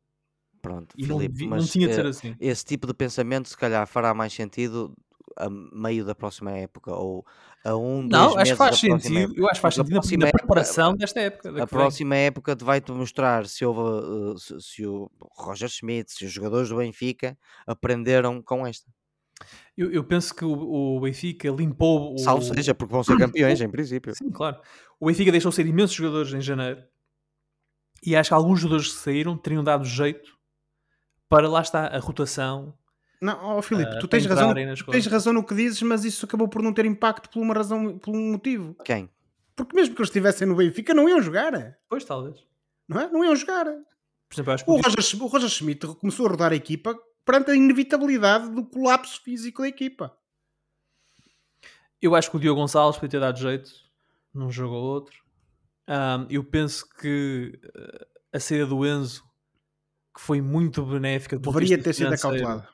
Pronto, 0.62 0.95
e 0.97 1.06
Filipe, 1.06 1.45
não, 1.45 1.58
não 1.58 1.65
tinha 1.65 1.88
de 1.88 1.93
ser 1.93 2.06
assim. 2.06 2.36
Esse 2.39 2.63
tipo 2.63 2.88
de 2.88 2.93
pensamento, 2.93 3.49
se 3.49 3.58
calhar, 3.58 3.86
fará 3.86 4.13
mais 4.13 4.32
sentido 4.32 4.95
a 5.38 5.49
meio 5.49 6.06
da 6.06 6.15
próxima 6.15 6.52
época 6.52 6.93
ou 6.93 7.26
a 7.63 7.76
um, 7.76 8.04
Não, 8.04 8.38
acho 8.38 8.52
que 8.52 8.58
faz 8.58 8.80
sentido. 8.80 9.17
Época. 9.17 9.39
Eu 9.39 9.45
acho 9.45 9.56
que 9.56 9.62
faz 9.62 9.76
sentido 9.76 10.02
na, 10.19 10.26
na 10.26 10.32
preparação 10.32 10.89
época, 10.89 10.99
desta 10.99 11.19
época. 11.21 11.63
A 11.63 11.67
próxima 11.67 12.15
vem. 12.15 12.26
época 12.26 12.58
vai-te 12.62 12.91
mostrar 12.91 13.47
se, 13.47 13.65
houve, 13.65 13.82
uh, 13.82 14.38
se, 14.38 14.60
se, 14.60 14.86
o 14.86 15.10
Roger 15.38 15.69
Schmidt, 15.69 16.12
se 16.12 16.26
os 16.26 16.32
jogadores 16.32 16.69
do 16.69 16.78
Benfica 16.78 17.38
aprenderam 17.65 18.41
com 18.41 18.65
esta. 18.67 18.89
Eu, 19.75 19.91
eu 19.91 20.03
penso 20.03 20.33
que 20.36 20.45
o, 20.45 20.51
o, 20.97 20.99
Benfica 20.99 21.49
limpou. 21.49 22.13
O, 22.13 22.17
Salvo 22.19 22.43
seja, 22.43 22.75
porque 22.75 22.93
vão 22.93 23.03
ser 23.03 23.17
campeões, 23.17 23.59
em 23.59 23.69
princípio. 23.69 24.13
Sim, 24.15 24.29
claro. 24.29 24.59
O 24.99 25.07
Benfica 25.07 25.31
deixou 25.31 25.51
ser 25.51 25.65
imensos 25.65 25.95
jogadores 25.95 26.31
em 26.33 26.41
janeiro 26.41 26.83
e 28.05 28.15
acho 28.15 28.29
que 28.29 28.33
alguns 28.33 28.59
jogadores 28.59 28.91
que 28.91 28.99
saíram 28.99 29.38
teriam 29.38 29.63
dado 29.63 29.86
jeito 29.86 30.38
para 31.29 31.47
lá 31.47 31.62
está 31.62 31.88
a 31.88 31.99
rotação. 31.99 32.77
Não, 33.21 33.57
oh, 33.57 33.62
Filipe, 33.62 33.89
uh, 33.95 33.99
tu 33.99 34.07
tens 34.07 34.25
razão, 34.25 34.53
tens 34.91 35.05
razão 35.07 35.31
no 35.31 35.43
que 35.43 35.55
dizes, 35.55 35.81
mas 35.81 36.03
isso 36.03 36.25
acabou 36.25 36.47
por 36.49 36.62
não 36.62 36.73
ter 36.73 36.86
impacto 36.86 37.29
por 37.29 37.41
uma 37.41 37.53
razão, 37.53 37.97
por 37.97 38.13
um 38.13 38.33
motivo. 38.33 38.75
Quem? 38.83 39.09
Porque 39.55 39.75
mesmo 39.75 39.95
que 39.95 40.01
eles 40.01 40.09
estivessem 40.09 40.47
no 40.47 40.55
Benfica, 40.55 40.93
não 40.93 41.07
iam 41.07 41.21
jogar. 41.21 41.77
Pois, 41.88 42.03
talvez. 42.03 42.45
Não 42.88 42.99
é? 42.99 43.09
Não 43.09 43.23
iam 43.23 43.36
jogar. 43.36 43.65
Por 43.65 44.36
exemplo, 44.36 44.53
o, 44.67 44.81
Roger, 44.81 45.21
o 45.21 45.27
Roger 45.27 45.49
Schmidt 45.49 45.88
começou 45.95 46.25
a 46.25 46.29
rodar 46.29 46.51
a 46.51 46.55
equipa 46.55 46.99
perante 47.25 47.51
a 47.51 47.55
inevitabilidade 47.55 48.49
do 48.49 48.65
colapso 48.65 49.21
físico 49.21 49.62
da 49.62 49.67
equipa. 49.67 50.15
Eu 52.01 52.15
acho 52.15 52.29
que 52.29 52.38
o 52.38 52.39
Diogo 52.39 52.59
Gonçalves 52.59 52.97
podia 52.97 53.12
ter 53.12 53.19
dado 53.19 53.39
jeito 53.39 53.71
num 54.33 54.51
jogo 54.51 54.75
ou 54.75 54.83
outro. 54.83 55.23
Um, 55.88 56.27
eu 56.29 56.43
penso 56.43 56.88
que 56.99 57.59
uh, 57.75 58.05
a 58.33 58.39
saída 58.39 58.65
do 58.65 58.86
Enzo, 58.86 59.23
que 60.13 60.21
foi 60.21 60.41
muito 60.41 60.83
benéfica, 60.86 61.38
deveria 61.38 61.81
ter 61.81 61.93
sido 61.93 62.13
acautelada. 62.13 62.67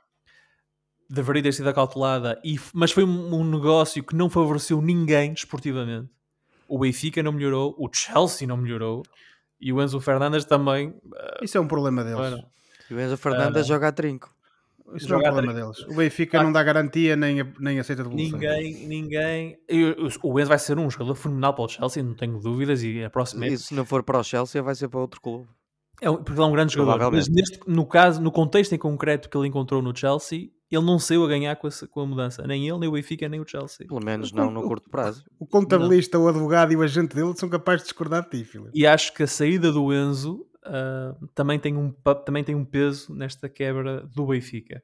Deveria 1.10 1.44
ter 1.44 1.54
sido 1.54 1.68
acautelada, 1.68 2.40
e, 2.44 2.60
mas 2.72 2.92
foi 2.92 3.04
um, 3.04 3.34
um 3.36 3.44
negócio 3.44 4.04
que 4.04 4.16
não 4.16 4.30
favoreceu 4.30 4.80
ninguém 4.82 5.34
esportivamente. 5.34 6.10
O 6.68 6.78
Benfica 6.78 7.24
não 7.24 7.32
melhorou, 7.32 7.76
o 7.80 7.90
Chelsea 7.92 8.48
não 8.48 8.56
melhorou 8.56 9.04
e 9.60 9.74
o 9.74 9.82
Enzo 9.82 10.00
Fernandes 10.00 10.46
também. 10.46 10.90
Uh, 10.90 11.44
Isso 11.44 11.58
é 11.58 11.62
um 11.62 11.68
problema 11.68 12.04
deles. 12.04 12.20
Bueno, 12.20 12.46
e 12.90 12.94
o 12.94 13.00
Enzo 13.00 13.18
Fernandes 13.18 13.66
uh, 13.66 13.68
joga 13.68 13.88
a 13.88 13.92
trinco. 13.92 14.34
Isso 14.96 15.10
não 15.10 15.18
é 15.18 15.20
um 15.20 15.24
problema 15.24 15.54
deles. 15.54 15.80
O 15.88 15.96
Benfica 15.96 16.40
ah, 16.40 16.44
não 16.44 16.52
dá 16.52 16.64
garantia 16.64 17.16
nem, 17.16 17.44
nem 17.60 17.80
aceita 17.80 18.04
devolução. 18.04 18.40
Ninguém, 18.40 18.88
ninguém. 18.88 19.58
O 20.24 20.40
Enzo 20.40 20.50
vai 20.50 20.60
ser 20.60 20.78
um 20.78 20.90
jogador 20.90 21.16
fenomenal 21.16 21.54
para 21.54 21.66
o 21.66 21.68
Chelsea, 21.68 22.04
não 22.04 22.14
tenho 22.14 22.40
dúvidas. 22.40 22.84
E 22.84 23.04
a 23.04 23.10
próxima 23.10 23.48
E 23.48 23.58
se 23.58 23.74
não 23.74 23.86
for 23.86 24.04
para 24.04 24.20
o 24.20 24.24
Chelsea, 24.24 24.62
vai 24.62 24.76
ser 24.76 24.88
para 24.88 25.00
outro 25.00 25.22
clube. 25.22 25.48
É, 26.02 26.10
porque 26.10 26.32
ele 26.32 26.42
é 26.42 26.46
um 26.46 26.52
grande 26.52 26.74
jogador. 26.74 27.12
Mas 27.12 27.28
neste, 27.28 27.60
no 27.68 27.86
caso, 27.86 28.22
no 28.22 28.32
contexto 28.32 28.74
em 28.74 28.78
concreto 28.78 29.30
que 29.30 29.38
ele 29.38 29.48
encontrou 29.48 29.82
no 29.82 29.96
Chelsea, 29.96 30.50
ele 30.72 30.86
não 30.86 31.00
saiu 31.00 31.26
a 31.26 31.28
ganhar 31.28 31.56
com, 31.56 31.68
essa, 31.68 31.88
com 31.88 32.02
a 32.02 32.06
mudança. 32.06 32.46
Nem 32.46 32.68
ele, 32.68 32.78
nem 32.78 32.90
o 32.90 32.92
Benfica, 32.94 33.28
nem 33.28 33.40
o 33.40 33.48
Chelsea. 33.48 33.88
Pelo 33.88 34.04
menos 34.04 34.32
não 34.32 34.52
no 34.52 34.62
curto 34.64 34.90
prazo. 34.90 35.26
O, 35.40 35.44
o 35.44 35.48
contabilista, 35.48 36.18
não. 36.18 36.26
o 36.26 36.28
advogado 36.30 36.72
e 36.72 36.76
o 36.76 36.82
agente 36.82 37.16
dele 37.16 37.34
são 37.36 37.50
capazes 37.50 37.82
de 37.82 37.90
discordar 37.90 38.24
de 38.24 38.30
ti, 38.30 38.44
filho. 38.46 38.70
E 38.74 38.86
acho 38.86 39.14
que 39.14 39.24
a 39.24 39.28
saída 39.28 39.72
do 39.72 39.94
Enzo 39.94 40.46
uh, 40.66 41.28
também, 41.36 41.60
tem 41.60 41.76
um, 41.76 41.92
também 42.26 42.44
tem 42.44 42.56
um 42.56 42.66
peso 42.66 43.14
nesta 43.14 43.48
quebra 43.50 44.02
do 44.08 44.28
Benfica. 44.28 44.84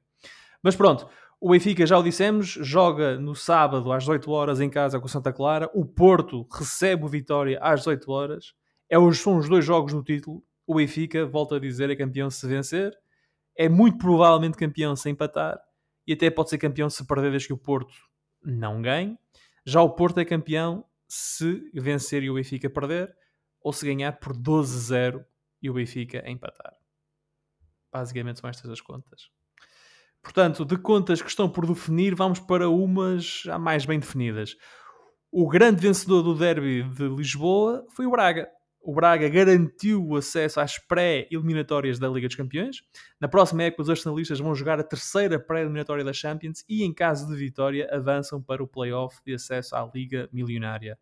Mas 0.62 0.76
pronto, 0.76 1.08
o 1.40 1.52
Benfica, 1.52 1.86
já 1.86 1.98
o 1.98 2.04
dissemos, 2.04 2.48
joga 2.48 3.20
no 3.20 3.36
sábado 3.36 3.92
às 3.92 4.08
8 4.08 4.32
horas 4.32 4.62
em 4.62 4.70
casa 4.70 5.00
com 5.00 5.06
o 5.06 5.10
Santa 5.10 5.34
Clara. 5.34 5.70
O 5.74 5.86
Porto 5.86 6.48
recebe 6.52 7.04
o 7.04 7.08
Vitória 7.08 7.60
às 7.62 7.82
18 7.82 8.12
horas. 8.12 8.54
É 8.90 8.96
são 9.14 9.38
os 9.38 9.50
dois 9.50 9.66
jogos 9.66 9.94
do 9.94 10.04
título. 10.04 10.44
O 10.66 10.76
Benfica, 10.76 11.26
volto 11.26 11.56
a 11.56 11.60
dizer, 11.60 11.90
é 11.90 11.96
campeão 11.96 12.30
se 12.30 12.48
vencer. 12.48 12.94
É 13.58 13.70
muito 13.70 13.98
provavelmente 13.98 14.58
campeão 14.58 14.96
se 14.96 15.10
empatar. 15.10 15.60
E 16.08 16.14
até 16.14 16.30
pode 16.30 16.50
ser 16.50 16.58
campeão 16.58 16.90
se 16.90 17.06
perder 17.06 17.32
desde 17.32 17.48
que 17.50 17.54
o 17.54 17.58
Porto 17.58 17.94
não 18.44 18.82
ganhe. 18.82 19.18
Já 19.66 19.82
o 19.82 19.90
Porto 19.90 20.20
é 20.20 20.26
campeão 20.26 20.86
se 21.08 21.70
vencer 21.74 22.24
e 22.24 22.30
o 22.30 22.36
Benfica 22.36 22.70
perder. 22.70 23.14
Ou 23.62 23.74
se 23.74 23.86
ganhar 23.86 24.14
por 24.14 24.36
12-0 24.36 25.24
e 25.66 25.70
o 25.70 25.74
Benfica 25.74 26.24
empatar. 26.30 26.74
Basicamente 27.92 28.40
são 28.40 28.48
estas 28.48 28.70
as 28.70 28.80
contas. 28.80 29.30
Portanto, 30.22 30.64
de 30.64 30.78
contas 30.78 31.24
que 31.24 31.30
estão 31.30 31.50
por 31.50 31.66
definir, 31.66 32.14
vamos 32.14 32.40
para 32.40 32.70
umas 32.70 33.42
já 33.44 33.58
mais 33.58 33.84
bem 33.84 34.00
definidas. 34.00 34.56
O 35.32 35.50
grande 35.50 35.82
vencedor 35.82 36.22
do 36.22 36.36
derby 36.36 36.84
de 36.84 37.08
Lisboa 37.08 37.84
foi 37.96 38.06
o 38.06 38.12
Braga. 38.12 38.48
O 38.80 38.94
Braga 38.94 39.28
garantiu 39.28 40.06
o 40.06 40.16
acesso 40.16 40.60
às 40.60 40.78
pré-eliminatórias 40.78 41.98
da 41.98 42.08
Liga 42.08 42.28
dos 42.28 42.38
Campeões. 42.38 42.84
Na 43.20 43.28
próxima 43.28 43.64
época, 43.64 43.82
os 43.82 43.90
arsenalistas 43.90 44.40
vão 44.40 44.54
jogar 44.54 44.80
a 44.80 44.84
terceira 44.84 45.40
pré-eliminatória 45.40 46.04
da 46.04 46.14
Champions 46.14 46.64
e, 46.70 46.84
em 46.84 46.94
caso 46.94 47.28
de 47.28 47.36
vitória, 47.36 47.90
avançam 47.92 48.40
para 48.40 48.64
o 48.64 48.68
play-off 48.68 49.20
de 49.26 49.34
acesso 49.34 49.76
à 49.76 49.90
Liga 49.92 50.30
Milionária. 50.32 51.00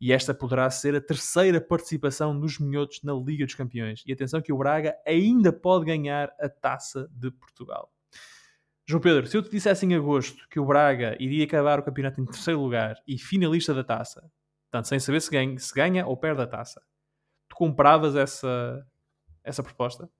E 0.00 0.12
esta 0.12 0.32
poderá 0.32 0.70
ser 0.70 0.94
a 0.96 1.00
terceira 1.00 1.60
participação 1.60 2.38
dos 2.38 2.58
minhotos 2.58 3.02
na 3.02 3.12
Liga 3.12 3.44
dos 3.44 3.54
Campeões. 3.54 4.02
E 4.06 4.12
atenção 4.12 4.40
que 4.40 4.52
o 4.52 4.56
Braga 4.56 4.96
ainda 5.06 5.52
pode 5.52 5.84
ganhar 5.84 6.32
a 6.40 6.48
Taça 6.48 7.08
de 7.12 7.30
Portugal. 7.30 7.92
João 8.86 9.00
Pedro, 9.00 9.26
se 9.26 9.36
eu 9.36 9.42
te 9.42 9.50
dissesse 9.50 9.86
em 9.86 9.94
agosto 9.94 10.48
que 10.48 10.58
o 10.58 10.64
Braga 10.64 11.16
iria 11.20 11.44
acabar 11.44 11.78
o 11.78 11.82
campeonato 11.82 12.20
em 12.20 12.24
terceiro 12.24 12.60
lugar 12.60 12.96
e 13.06 13.18
finalista 13.18 13.72
da 13.72 13.84
taça, 13.84 14.28
portanto, 14.64 14.88
sem 14.88 14.98
saber 14.98 15.20
se 15.20 15.30
ganha, 15.30 15.58
se 15.58 15.72
ganha 15.72 16.06
ou 16.06 16.16
perde 16.16 16.42
a 16.42 16.46
taça, 16.46 16.82
tu 17.48 17.54
compravas 17.54 18.16
essa, 18.16 18.84
essa 19.44 19.62
proposta? 19.62 20.10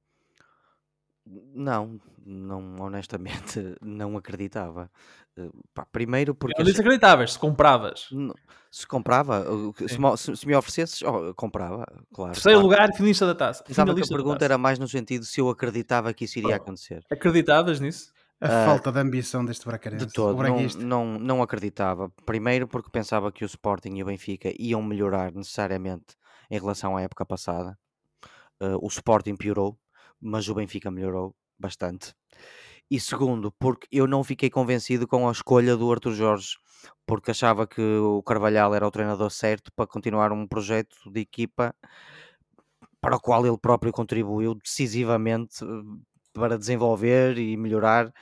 Não, 1.26 2.00
não, 2.30 2.76
honestamente, 2.80 3.74
não 3.82 4.16
acreditava. 4.16 4.90
Uh, 5.36 5.50
pá, 5.74 5.84
primeiro 5.90 6.34
porque. 6.34 6.58
Não 6.58 6.64
disse 6.64 6.80
acreditavas, 6.80 7.32
se 7.32 7.38
compravas. 7.38 8.08
Se 8.70 8.86
comprava, 8.86 9.44
se, 10.16 10.36
se, 10.36 10.46
me 10.46 10.54
oferecesses, 10.54 11.02
oh, 11.02 11.34
comprava, 11.34 11.84
claro. 12.14 12.32
Terceiro 12.32 12.60
claro. 12.60 12.62
lugar, 12.62 12.94
finalista 12.94 13.26
da 13.26 13.34
taça. 13.34 13.64
Pensava 13.64 13.92
que 13.92 14.02
a 14.02 14.06
pergunta 14.06 14.44
era 14.44 14.56
mais 14.56 14.78
no 14.78 14.86
sentido 14.86 15.24
se 15.24 15.40
eu 15.40 15.48
acreditava 15.48 16.14
que 16.14 16.24
isso 16.24 16.38
iria 16.38 16.52
oh, 16.52 16.56
acontecer. 16.56 17.04
Acreditavas 17.10 17.80
nisso? 17.80 18.12
A 18.40 18.46
uh, 18.46 18.66
falta 18.66 18.92
de 18.92 19.00
ambição 19.00 19.44
deste 19.44 19.66
bracarense. 19.66 20.06
De 20.06 20.12
todo, 20.12 20.40
não, 20.40 20.56
não, 20.78 21.18
não 21.18 21.42
acreditava. 21.42 22.10
Primeiro 22.24 22.68
porque 22.68 22.90
pensava 22.90 23.32
que 23.32 23.44
o 23.44 23.46
Sporting 23.46 23.96
e 23.96 24.02
o 24.04 24.06
Benfica 24.06 24.52
iam 24.56 24.80
melhorar 24.82 25.32
necessariamente 25.32 26.14
em 26.48 26.58
relação 26.58 26.96
à 26.96 27.02
época 27.02 27.26
passada. 27.26 27.76
Uh, 28.62 28.78
o 28.80 28.86
Sporting 28.86 29.34
piorou, 29.34 29.76
mas 30.20 30.48
o 30.48 30.54
Benfica 30.54 30.90
melhorou 30.92 31.34
bastante. 31.60 32.14
E 32.90 32.98
segundo, 33.00 33.52
porque 33.52 33.86
eu 33.92 34.06
não 34.06 34.24
fiquei 34.24 34.50
convencido 34.50 35.06
com 35.06 35.28
a 35.28 35.32
escolha 35.32 35.76
do 35.76 35.92
Arthur 35.92 36.12
Jorge, 36.12 36.56
porque 37.06 37.30
achava 37.30 37.66
que 37.66 37.80
o 37.80 38.22
Carvalhal 38.22 38.74
era 38.74 38.86
o 38.86 38.90
treinador 38.90 39.30
certo 39.30 39.70
para 39.76 39.86
continuar 39.86 40.32
um 40.32 40.46
projeto 40.46 40.96
de 41.12 41.20
equipa 41.20 41.74
para 43.00 43.16
o 43.16 43.20
qual 43.20 43.46
ele 43.46 43.58
próprio 43.58 43.92
contribuiu 43.92 44.54
decisivamente 44.54 45.64
para 46.32 46.58
desenvolver 46.58 47.38
e 47.38 47.56
melhorar, 47.56 48.12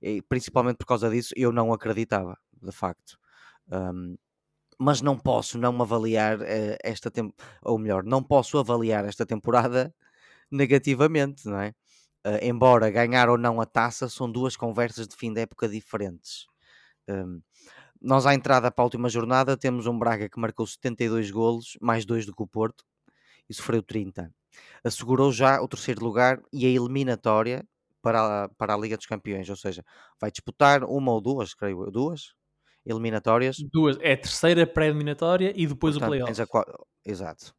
e 0.00 0.22
principalmente 0.22 0.78
por 0.78 0.86
causa 0.86 1.10
disso, 1.10 1.34
eu 1.36 1.52
não 1.52 1.72
acreditava, 1.72 2.38
de 2.62 2.72
facto. 2.72 3.18
Um, 3.70 4.16
mas 4.78 5.02
não 5.02 5.18
posso 5.18 5.58
não 5.58 5.80
avaliar 5.82 6.40
uh, 6.40 6.76
esta 6.84 7.10
temporada, 7.10 7.52
ou 7.62 7.78
melhor, 7.78 8.04
não 8.04 8.22
posso 8.22 8.58
avaliar 8.58 9.04
esta 9.04 9.26
temporada 9.26 9.94
negativamente, 10.50 11.46
não 11.46 11.60
é? 11.60 11.74
Uh, 12.26 12.42
embora 12.42 12.90
ganhar 12.90 13.28
ou 13.28 13.38
não 13.38 13.60
a 13.60 13.66
taça 13.66 14.08
são 14.08 14.30
duas 14.30 14.56
conversas 14.56 15.06
de 15.06 15.16
fim 15.16 15.32
de 15.32 15.40
época 15.40 15.68
diferentes. 15.68 16.46
Um, 17.08 17.40
nós 18.00 18.26
à 18.26 18.34
entrada 18.34 18.70
para 18.70 18.82
a 18.82 18.86
última 18.86 19.08
jornada 19.08 19.56
temos 19.56 19.86
um 19.86 19.98
Braga 19.98 20.28
que 20.28 20.38
marcou 20.38 20.66
72 20.66 21.30
golos, 21.30 21.76
mais 21.80 22.04
dois 22.04 22.26
do 22.26 22.34
que 22.34 22.42
o 22.42 22.46
Porto, 22.46 22.84
e 23.48 23.54
sofreu 23.54 23.82
30. 23.82 24.32
Assegurou 24.84 25.32
já 25.32 25.60
o 25.60 25.68
terceiro 25.68 26.04
lugar 26.04 26.40
e 26.52 26.66
a 26.66 26.68
eliminatória 26.68 27.66
para 28.02 28.44
a, 28.44 28.48
para 28.50 28.74
a 28.74 28.76
Liga 28.76 28.96
dos 28.96 29.06
Campeões, 29.06 29.48
ou 29.48 29.56
seja, 29.56 29.84
vai 30.20 30.30
disputar 30.30 30.84
uma 30.84 31.12
ou 31.12 31.20
duas, 31.20 31.54
creio 31.54 31.84
eu, 31.84 31.90
duas 31.90 32.34
eliminatórias. 32.86 33.58
Duas, 33.70 33.98
é 34.00 34.12
a 34.12 34.16
terceira 34.16 34.66
pré-eliminatória 34.66 35.52
e 35.54 35.66
depois 35.66 35.94
Portanto, 35.94 36.08
o 36.08 36.10
playoff. 36.10 36.30
Exato. 37.04 37.54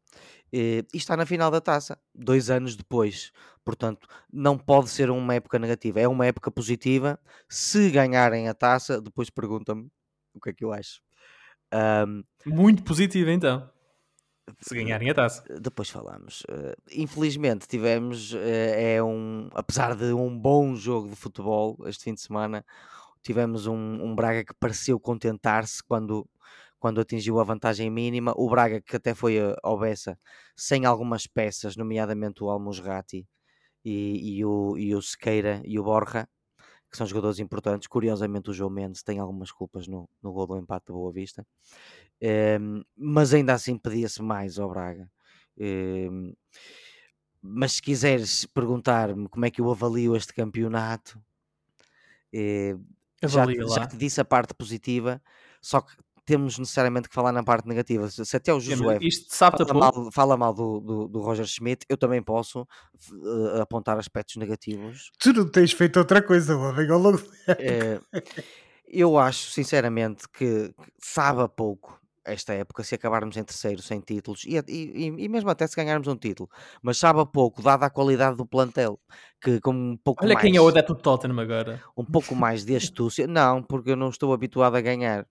E, 0.52 0.84
e 0.92 0.96
está 0.96 1.16
na 1.16 1.26
final 1.26 1.50
da 1.50 1.60
taça, 1.60 1.98
dois 2.14 2.50
anos 2.50 2.76
depois. 2.76 3.32
Portanto, 3.64 4.08
não 4.32 4.58
pode 4.58 4.88
ser 4.90 5.10
uma 5.10 5.34
época 5.34 5.58
negativa, 5.58 6.00
é 6.00 6.08
uma 6.08 6.26
época 6.26 6.50
positiva. 6.50 7.18
Se 7.48 7.90
ganharem 7.90 8.48
a 8.48 8.54
taça, 8.54 9.00
depois 9.00 9.30
pergunta-me 9.30 9.90
o 10.34 10.40
que 10.40 10.50
é 10.50 10.52
que 10.52 10.64
eu 10.64 10.72
acho. 10.72 11.00
Um, 11.72 12.24
Muito 12.46 12.82
positiva 12.82 13.30
então. 13.30 13.70
Se 14.60 14.74
ganharem 14.74 15.10
a 15.10 15.14
taça. 15.14 15.44
Depois 15.60 15.88
falamos. 15.88 16.42
Uh, 16.42 16.74
infelizmente 16.90 17.68
tivemos, 17.68 18.32
uh, 18.32 18.38
é 18.40 19.02
um, 19.02 19.48
apesar 19.54 19.94
de 19.94 20.12
um 20.12 20.36
bom 20.36 20.74
jogo 20.74 21.08
de 21.08 21.16
futebol 21.16 21.78
este 21.86 22.04
fim 22.04 22.14
de 22.14 22.20
semana, 22.20 22.64
tivemos 23.22 23.66
um, 23.66 23.74
um 23.74 24.14
Braga 24.14 24.44
que 24.44 24.54
pareceu 24.54 24.98
contentar-se 24.98 25.82
quando, 25.84 26.28
quando 26.80 27.00
atingiu 27.00 27.38
a 27.38 27.44
vantagem 27.44 27.90
mínima. 27.90 28.32
O 28.36 28.48
Braga 28.48 28.80
que 28.80 28.96
até 28.96 29.14
foi 29.14 29.36
ao 29.62 29.78
Bessa 29.78 30.18
sem 30.56 30.84
algumas 30.84 31.26
peças, 31.26 31.76
nomeadamente 31.76 32.42
o 32.42 32.48
Almusrati 32.50 33.28
e, 33.84 34.38
e, 34.38 34.44
o, 34.44 34.76
e 34.76 34.94
o 34.94 35.02
Sequeira 35.02 35.62
e 35.64 35.78
o 35.78 35.84
Borja, 35.84 36.26
que 36.90 36.96
são 36.96 37.06
jogadores 37.06 37.38
importantes. 37.38 37.86
Curiosamente, 37.86 38.50
o 38.50 38.54
João 38.54 38.70
Mendes 38.70 39.02
tem 39.02 39.18
algumas 39.18 39.52
culpas 39.52 39.86
no, 39.86 40.08
no 40.22 40.32
gol 40.32 40.46
do 40.46 40.58
empate 40.58 40.86
da 40.88 40.94
Boa 40.94 41.12
Vista, 41.12 41.46
um, 42.22 42.26
ehm, 42.26 42.82
mas 42.96 43.34
ainda 43.34 43.54
assim 43.54 43.78
pedia-se 43.78 44.22
mais 44.22 44.58
ao 44.58 44.70
Braga. 44.70 45.10
Um, 45.58 45.64
ehm, 45.64 46.32
mas 47.42 47.72
se 47.72 47.82
quiseres 47.82 48.44
perguntar-me 48.46 49.28
como 49.28 49.46
é 49.46 49.50
que 49.50 49.60
eu 49.60 49.70
avalio 49.70 50.14
este 50.14 50.34
campeonato, 50.34 51.22
eh, 52.32 52.76
já, 53.22 53.44
já, 53.46 53.86
te 53.86 53.96
disse 53.96 54.20
a 54.20 54.24
parte 54.24 54.54
positiva, 54.54 55.22
só 55.60 55.80
que 55.80 55.94
temos 56.30 56.56
necessariamente 56.60 57.08
que 57.08 57.14
falar 57.14 57.32
na 57.32 57.42
parte 57.42 57.66
negativa. 57.66 58.08
Se 58.08 58.36
até 58.36 58.54
o 58.54 58.60
Josué 58.60 59.00
fala, 59.28 59.74
mal, 59.74 60.12
fala 60.12 60.36
mal 60.36 60.54
do, 60.54 60.78
do, 60.78 61.08
do, 61.08 61.20
Roger 61.20 61.44
Schmidt, 61.44 61.84
eu 61.88 61.96
também 61.96 62.22
posso 62.22 62.60
uh, 62.60 63.60
apontar 63.60 63.98
aspectos 63.98 64.36
negativos. 64.36 65.10
Tu 65.18 65.32
não 65.32 65.48
tens 65.48 65.72
feito 65.72 65.98
outra 65.98 66.22
coisa, 66.22 66.56
homem, 66.56 66.88
ao 66.88 67.00
longo 67.00 67.20
é, 67.48 67.98
Eu 68.86 69.18
acho, 69.18 69.50
sinceramente, 69.50 70.28
que, 70.28 70.72
sabe 71.00 71.42
a 71.42 71.48
pouco 71.48 71.98
esta 72.24 72.52
época 72.52 72.84
se 72.84 72.94
acabarmos 72.94 73.36
em 73.36 73.42
terceiro 73.42 73.82
sem 73.82 73.98
títulos 73.98 74.44
e, 74.44 74.56
e, 74.68 75.06
e, 75.18 75.28
mesmo 75.28 75.50
até 75.50 75.66
se 75.66 75.74
ganharmos 75.74 76.06
um 76.06 76.14
título, 76.14 76.48
mas 76.80 76.96
sabe 76.96 77.18
a 77.18 77.26
pouco, 77.26 77.60
dada 77.60 77.86
a 77.86 77.90
qualidade 77.90 78.36
do 78.36 78.46
plantel, 78.46 79.00
que 79.40 79.58
com 79.58 79.72
um 79.72 79.96
pouco 79.96 80.24
Olha 80.24 80.34
mais, 80.34 80.46
quem 80.46 80.54
é 80.54 80.60
o 80.60 80.68
adepto 80.68 80.94
do 80.94 81.00
Tottenham 81.00 81.40
agora. 81.40 81.82
Um 81.96 82.04
pouco 82.04 82.36
mais 82.36 82.64
de 82.64 82.76
astúcia, 82.76 83.26
não, 83.26 83.62
porque 83.62 83.90
eu 83.90 83.96
não 83.96 84.10
estou 84.10 84.32
habituado 84.32 84.76
a 84.76 84.80
ganhar. 84.80 85.26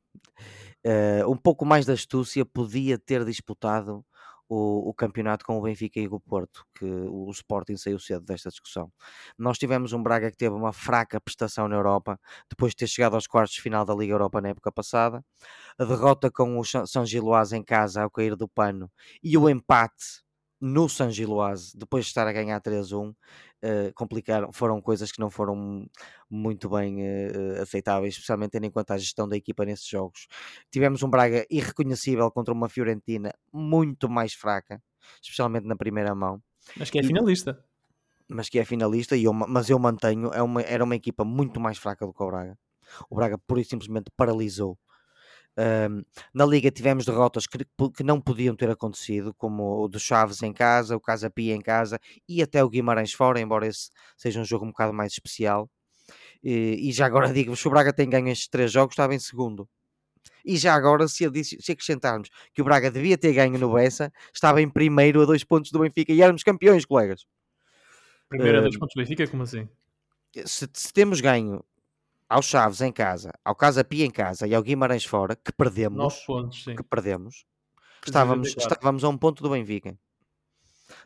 Uh, 0.86 1.30
um 1.30 1.36
pouco 1.36 1.66
mais 1.66 1.86
de 1.86 1.92
astúcia 1.92 2.46
podia 2.46 2.98
ter 2.98 3.26
disputado 3.26 4.06
o, 4.50 4.90
o, 4.90 4.94
campeonato 4.94 5.46
com 5.46 5.58
o 5.58 5.62
Benfica 5.62 6.00
e 6.00 6.08
o 6.08 6.20
Porto, 6.20 6.66
que 6.74 6.86
o 6.86 7.30
Sporting 7.30 7.78
saiu 7.78 8.00
cedo 8.00 8.26
desta 8.26 8.50
discussão. 8.50 8.92
Nós 9.38 9.60
tivemos 9.60 9.94
um 9.94 10.02
Braga 10.02 10.32
que 10.32 10.38
teve 10.38 10.56
uma 10.56 10.74
fraca 10.74 11.22
prestação 11.22 11.68
na 11.68 11.76
Europa, 11.76 12.20
depois 12.50 12.72
de 12.72 12.78
ter 12.78 12.88
chegado 12.88 13.14
aos 13.14 13.28
quartos 13.28 13.56
de 13.56 13.62
final 13.62 13.86
da 13.86 13.94
Liga 13.94 14.14
Europa 14.14 14.42
na 14.42 14.50
época 14.50 14.72
passada. 14.72 15.24
A 15.78 15.86
derrota 15.86 16.32
com 16.32 16.58
o 16.58 16.64
São 16.66 17.06
Giloás 17.06 17.54
em 17.54 17.64
casa 17.64 18.02
ao 18.02 18.10
cair 18.10 18.36
do 18.36 18.48
pano 18.48 18.92
e 19.24 19.38
o 19.38 19.48
empate 19.48 20.24
no 20.62 20.90
San 20.90 21.10
Giloase, 21.10 21.78
depois 21.78 22.06
de 22.06 22.10
estar 22.10 22.28
a 22.28 22.34
ganhar 22.34 22.60
3-1, 22.60 23.16
uh, 23.64 23.88
eh, 23.88 23.92
complicaram, 23.94 24.52
foram 24.52 24.82
coisas 24.82 25.12
que 25.12 25.20
não 25.20 25.30
foram 25.30 25.88
muito 26.30 26.70
bem 26.70 27.02
uh, 27.02 27.62
aceitáveis, 27.62 28.14
especialmente 28.14 28.52
tendo 28.52 28.66
em 28.66 28.72
conta 28.72 28.94
a 28.94 28.98
gestão 28.98 29.28
da 29.28 29.36
equipa 29.36 29.66
nesses 29.66 29.88
jogos. 29.88 30.28
Tivemos 30.72 31.04
um 31.04 31.10
Braga 31.10 31.46
irreconhecível 31.50 32.30
contra 32.32 32.54
uma 32.54 32.70
Fiorentina 32.70 33.34
muito 33.52 34.10
mais 34.10 34.34
fraca, 34.34 34.82
especialmente 35.22 35.66
na 35.66 35.76
primeira 35.76 36.14
mão. 36.16 36.42
Mas 36.78 36.90
que 36.90 37.00
é 37.00 37.04
finalista. 37.04 37.64
E, 38.28 38.34
mas 38.34 38.50
que 38.50 38.60
é 38.60 38.66
finalista, 38.66 39.16
e 39.18 39.24
eu, 39.24 39.34
mas 39.34 39.70
eu 39.70 39.80
mantenho, 39.80 40.32
é 40.34 40.42
uma, 40.42 40.62
era 40.62 40.84
uma 40.84 40.96
equipa 40.96 41.26
muito 41.26 41.60
mais 41.60 41.78
fraca 41.78 42.06
do 42.06 42.14
que 42.14 42.24
o 42.24 42.28
Braga. 42.28 42.58
O 43.10 43.16
Braga 43.16 43.38
pura 43.38 43.62
e 43.62 43.66
simplesmente 43.66 44.12
paralisou 44.16 44.78
um, 45.60 46.04
na 46.34 46.46
Liga 46.46 46.72
tivemos 46.72 47.06
derrotas 47.06 47.46
que, 47.46 47.58
que, 47.96 48.04
não 48.04 48.22
podiam 48.22 48.56
ter 48.56 48.70
acontecido, 48.70 49.34
como 49.34 49.84
o 49.84 49.88
do 49.90 50.00
Chaves 50.00 50.42
em 50.42 50.54
casa, 50.54 50.96
o 50.96 51.02
Casa 51.02 51.30
Pia 51.30 51.54
em 51.54 51.62
casa 51.62 52.00
e 52.28 52.42
até 52.42 52.64
o 52.64 52.70
Guimarães 52.70 53.12
fora, 53.12 53.42
embora 53.42 53.68
esse 53.68 53.90
seja 54.16 54.40
um 54.40 54.46
jogo 54.46 54.66
um 54.66 54.70
bocado 54.70 54.94
mais 54.94 55.12
especial. 55.12 55.70
E, 56.42 56.90
e 56.90 56.92
já 56.94 57.06
agora 57.06 57.28
digo-vos: 57.34 57.60
se 57.60 57.68
o 57.68 57.72
Braga 57.72 57.92
tem 57.92 58.10
ganho 58.10 58.30
estes 58.30 58.48
três 58.48 58.72
jogos, 58.72 58.94
estava 58.94 59.14
em 59.14 59.20
segundo. 59.20 59.68
E 60.46 60.56
já 60.56 60.74
agora, 60.74 61.08
se, 61.08 61.30
se 61.44 61.72
acrescentarmos 61.72 62.30
que 62.54 62.62
o 62.62 62.66
Braga 62.66 62.90
devia 62.90 63.18
ter 63.18 63.34
ganho 63.34 63.60
no 63.60 63.74
Bessa, 63.74 64.12
estava 64.34 64.62
em 64.62 64.70
primeiro 64.70 65.22
a 65.22 65.26
dois 65.26 65.44
pontos 65.44 65.72
do 65.72 65.80
Benfica 65.80 66.14
e 66.14 66.22
éramos 66.22 66.44
campeões, 66.44 66.86
colegas. 66.86 67.26
Primeiro 68.30 68.60
a 68.60 68.62
dois 68.62 68.78
pontos 68.78 68.94
do 68.96 69.02
Benfica, 69.02 69.28
como 69.28 69.44
assim? 69.44 69.68
Se, 70.46 70.70
se 70.72 70.94
temos 70.94 71.20
ganho 71.20 71.64
ao 72.30 72.42
Chaves 72.44 72.82
em 72.82 72.92
casa, 72.92 73.32
ao 73.44 73.56
Casa 73.56 73.84
Pia 73.84 74.06
em 74.06 74.12
casa 74.12 74.48
e 74.48 74.54
ao 74.54 74.62
Guimarães 74.62 75.04
fora, 75.04 75.36
que 75.36 75.52
perdemos, 75.52 76.24
pontos, 76.26 76.64
sim. 76.64 76.76
que 76.76 76.84
perdemos, 76.84 77.46
estávamos, 78.06 78.56
estávamos 78.56 79.04
a 79.04 79.10
um 79.10 79.18
ponto 79.18 79.42
do 79.42 79.50
Benfica. 79.50 79.98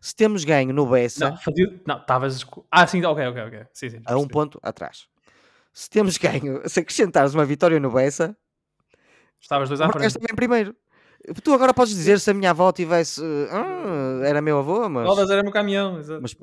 Se 0.02 0.16
temos 0.16 0.44
ganho 0.44 0.74
no 0.74 0.86
Bessa... 0.86 1.30
Não, 1.30 1.38
fazia... 1.38 1.82
não, 1.88 1.98
estavas... 1.98 2.46
Ah, 2.70 2.86
sim, 2.86 3.04
ok, 3.04 3.28
ok, 3.28 3.44
ok. 3.44 3.66
Sim, 3.74 3.90
sim, 3.90 4.02
a 4.06 4.18
um 4.18 4.28
ponto 4.28 4.60
atrás. 4.62 5.08
Se 5.74 5.90
temos 5.90 6.18
ganho, 6.18 6.62
se 6.70 6.82
acrescentares 6.82 7.34
uma 7.34 7.46
vitória 7.46 7.80
no 7.80 7.92
Bessa... 7.92 8.36
Estavas 9.40 9.68
dois 9.68 9.82
à 9.82 9.90
frente. 9.90 10.14
também 10.14 10.36
primeiro. 10.36 10.76
Tu 11.44 11.54
agora 11.54 11.74
podes 11.74 11.94
dizer 11.94 12.20
se 12.20 12.32
a 12.32 12.34
minha 12.34 12.52
avó 12.52 12.72
tivesse... 12.72 13.22
Ah, 13.50 14.26
era 14.26 14.42
meu 14.42 14.60
avô, 14.60 14.88
mas... 14.88 15.06
Rodas 15.06 15.30
era 15.30 15.44
no 15.44 15.52
caminhão, 15.52 16.00
exato. 16.00 16.22
Mas 16.22 16.36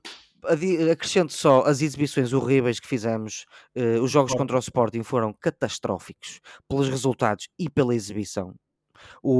acrescento 0.90 1.32
só 1.32 1.62
as 1.62 1.82
exibições 1.82 2.32
horríveis 2.32 2.80
que 2.80 2.88
fizemos. 2.88 3.44
Uh, 3.76 4.02
os 4.02 4.10
jogos 4.10 4.32
contra 4.32 4.56
o 4.56 4.60
Sporting 4.60 5.02
foram 5.02 5.32
catastróficos 5.32 6.40
pelos 6.68 6.88
resultados 6.88 7.48
e 7.58 7.68
pela 7.68 7.94
exibição. 7.94 8.54
O, 9.22 9.32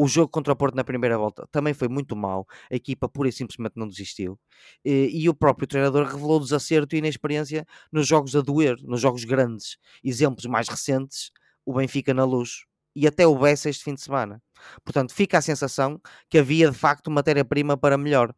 o, 0.00 0.04
o, 0.04 0.08
jogo 0.08 0.28
contra 0.28 0.52
o 0.52 0.56
Porto 0.56 0.74
na 0.74 0.84
primeira 0.84 1.16
volta 1.16 1.46
também 1.50 1.74
foi 1.74 1.88
muito 1.88 2.14
mau. 2.14 2.46
A 2.70 2.74
equipa 2.74 3.08
pura 3.08 3.28
e 3.28 3.32
simplesmente 3.32 3.74
não 3.76 3.88
desistiu. 3.88 4.38
E, 4.84 5.10
e 5.12 5.28
o 5.28 5.34
próprio 5.34 5.66
treinador 5.66 6.06
revelou 6.06 6.40
desacerto 6.40 6.94
e 6.94 6.98
inexperiência 6.98 7.64
nos 7.92 8.06
jogos 8.06 8.36
a 8.36 8.40
doer, 8.40 8.76
nos 8.82 9.00
jogos 9.00 9.24
grandes. 9.24 9.78
Exemplos 10.04 10.46
mais 10.46 10.68
recentes: 10.68 11.30
o 11.64 11.74
Benfica 11.74 12.12
na 12.12 12.24
luz 12.24 12.64
e 12.94 13.06
até 13.06 13.26
o 13.26 13.38
Bessa 13.38 13.68
este 13.68 13.84
fim 13.84 13.94
de 13.94 14.00
semana. 14.00 14.42
Portanto, 14.82 15.12
fica 15.12 15.36
a 15.36 15.42
sensação 15.42 16.00
que 16.30 16.38
havia 16.38 16.70
de 16.70 16.76
facto 16.76 17.10
matéria-prima 17.10 17.76
para 17.76 17.98
melhor. 17.98 18.34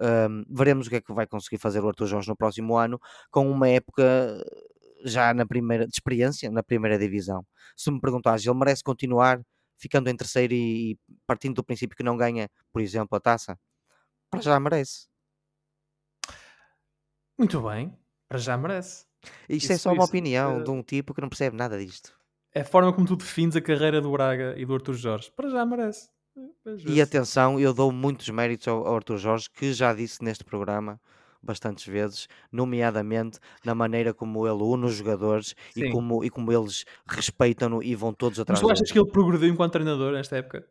Um, 0.00 0.44
veremos 0.48 0.86
o 0.86 0.90
que 0.90 0.96
é 0.96 1.00
que 1.00 1.12
vai 1.12 1.26
conseguir 1.26 1.58
fazer 1.58 1.80
o 1.80 1.88
Arthur 1.88 2.06
Jorge 2.06 2.28
no 2.28 2.36
próximo 2.36 2.76
ano, 2.76 3.00
com 3.30 3.50
uma 3.50 3.68
época 3.68 4.02
já 5.04 5.34
na 5.34 5.44
primeira 5.46 5.86
de 5.86 5.92
experiência 5.92 6.50
na 6.50 6.62
primeira 6.62 6.98
divisão. 6.98 7.44
Se 7.76 7.90
me 7.90 8.00
perguntares, 8.00 8.46
ele 8.46 8.58
merece 8.58 8.82
continuar 8.82 9.40
ficando 9.76 10.08
em 10.08 10.16
terceiro 10.16 10.54
e, 10.54 10.92
e 10.92 10.98
partindo 11.26 11.56
do 11.56 11.64
princípio 11.64 11.96
que 11.96 12.04
não 12.04 12.16
ganha, 12.16 12.48
por 12.72 12.80
exemplo, 12.80 13.16
a 13.16 13.20
taça? 13.20 13.58
Para 14.30 14.40
já 14.40 14.58
merece. 14.60 15.08
Muito 17.36 17.60
bem, 17.60 17.96
para 18.28 18.38
já 18.38 18.56
merece. 18.56 19.04
Isto 19.48 19.64
isso, 19.64 19.72
é 19.72 19.78
só 19.78 19.92
uma 19.92 20.04
opinião 20.04 20.58
uh... 20.58 20.64
de 20.64 20.70
um 20.70 20.82
tipo 20.82 21.12
que 21.12 21.20
não 21.20 21.28
percebe 21.28 21.56
nada 21.56 21.78
disto. 21.78 22.16
É 22.54 22.60
a 22.60 22.64
forma 22.64 22.92
como 22.92 23.06
tu 23.06 23.16
defines 23.16 23.56
a 23.56 23.60
carreira 23.60 24.00
do 24.00 24.12
Braga 24.12 24.54
e 24.56 24.64
do 24.64 24.74
Arthur 24.74 24.94
Jorge. 24.94 25.32
Para 25.34 25.48
já 25.48 25.64
merece. 25.64 26.08
E 26.86 27.00
atenção, 27.00 27.58
eu 27.60 27.72
dou 27.74 27.92
muitos 27.92 28.28
méritos 28.28 28.68
ao, 28.68 28.86
ao 28.86 28.96
Arthur 28.96 29.18
Jorge, 29.18 29.48
que 29.50 29.72
já 29.72 29.92
disse 29.94 30.22
neste 30.24 30.44
programa 30.44 31.00
bastantes 31.42 31.86
vezes, 31.86 32.28
nomeadamente 32.52 33.38
na 33.64 33.74
maneira 33.74 34.14
como 34.14 34.46
ele 34.46 34.62
une 34.62 34.86
os 34.86 34.94
jogadores 34.94 35.54
e 35.74 35.84
como, 35.84 36.24
e 36.24 36.30
como 36.30 36.52
eles 36.52 36.84
respeitam-no 37.06 37.82
e 37.82 37.94
vão 37.96 38.12
todos 38.14 38.38
Mas 38.48 38.58
atrás 38.58 38.60
tu 38.60 38.66
dele. 38.66 38.72
achas 38.72 38.90
que 38.92 38.98
ele 38.98 39.10
progrediu 39.10 39.48
enquanto 39.48 39.72
treinador 39.72 40.12
nesta 40.12 40.36
época? 40.36 40.66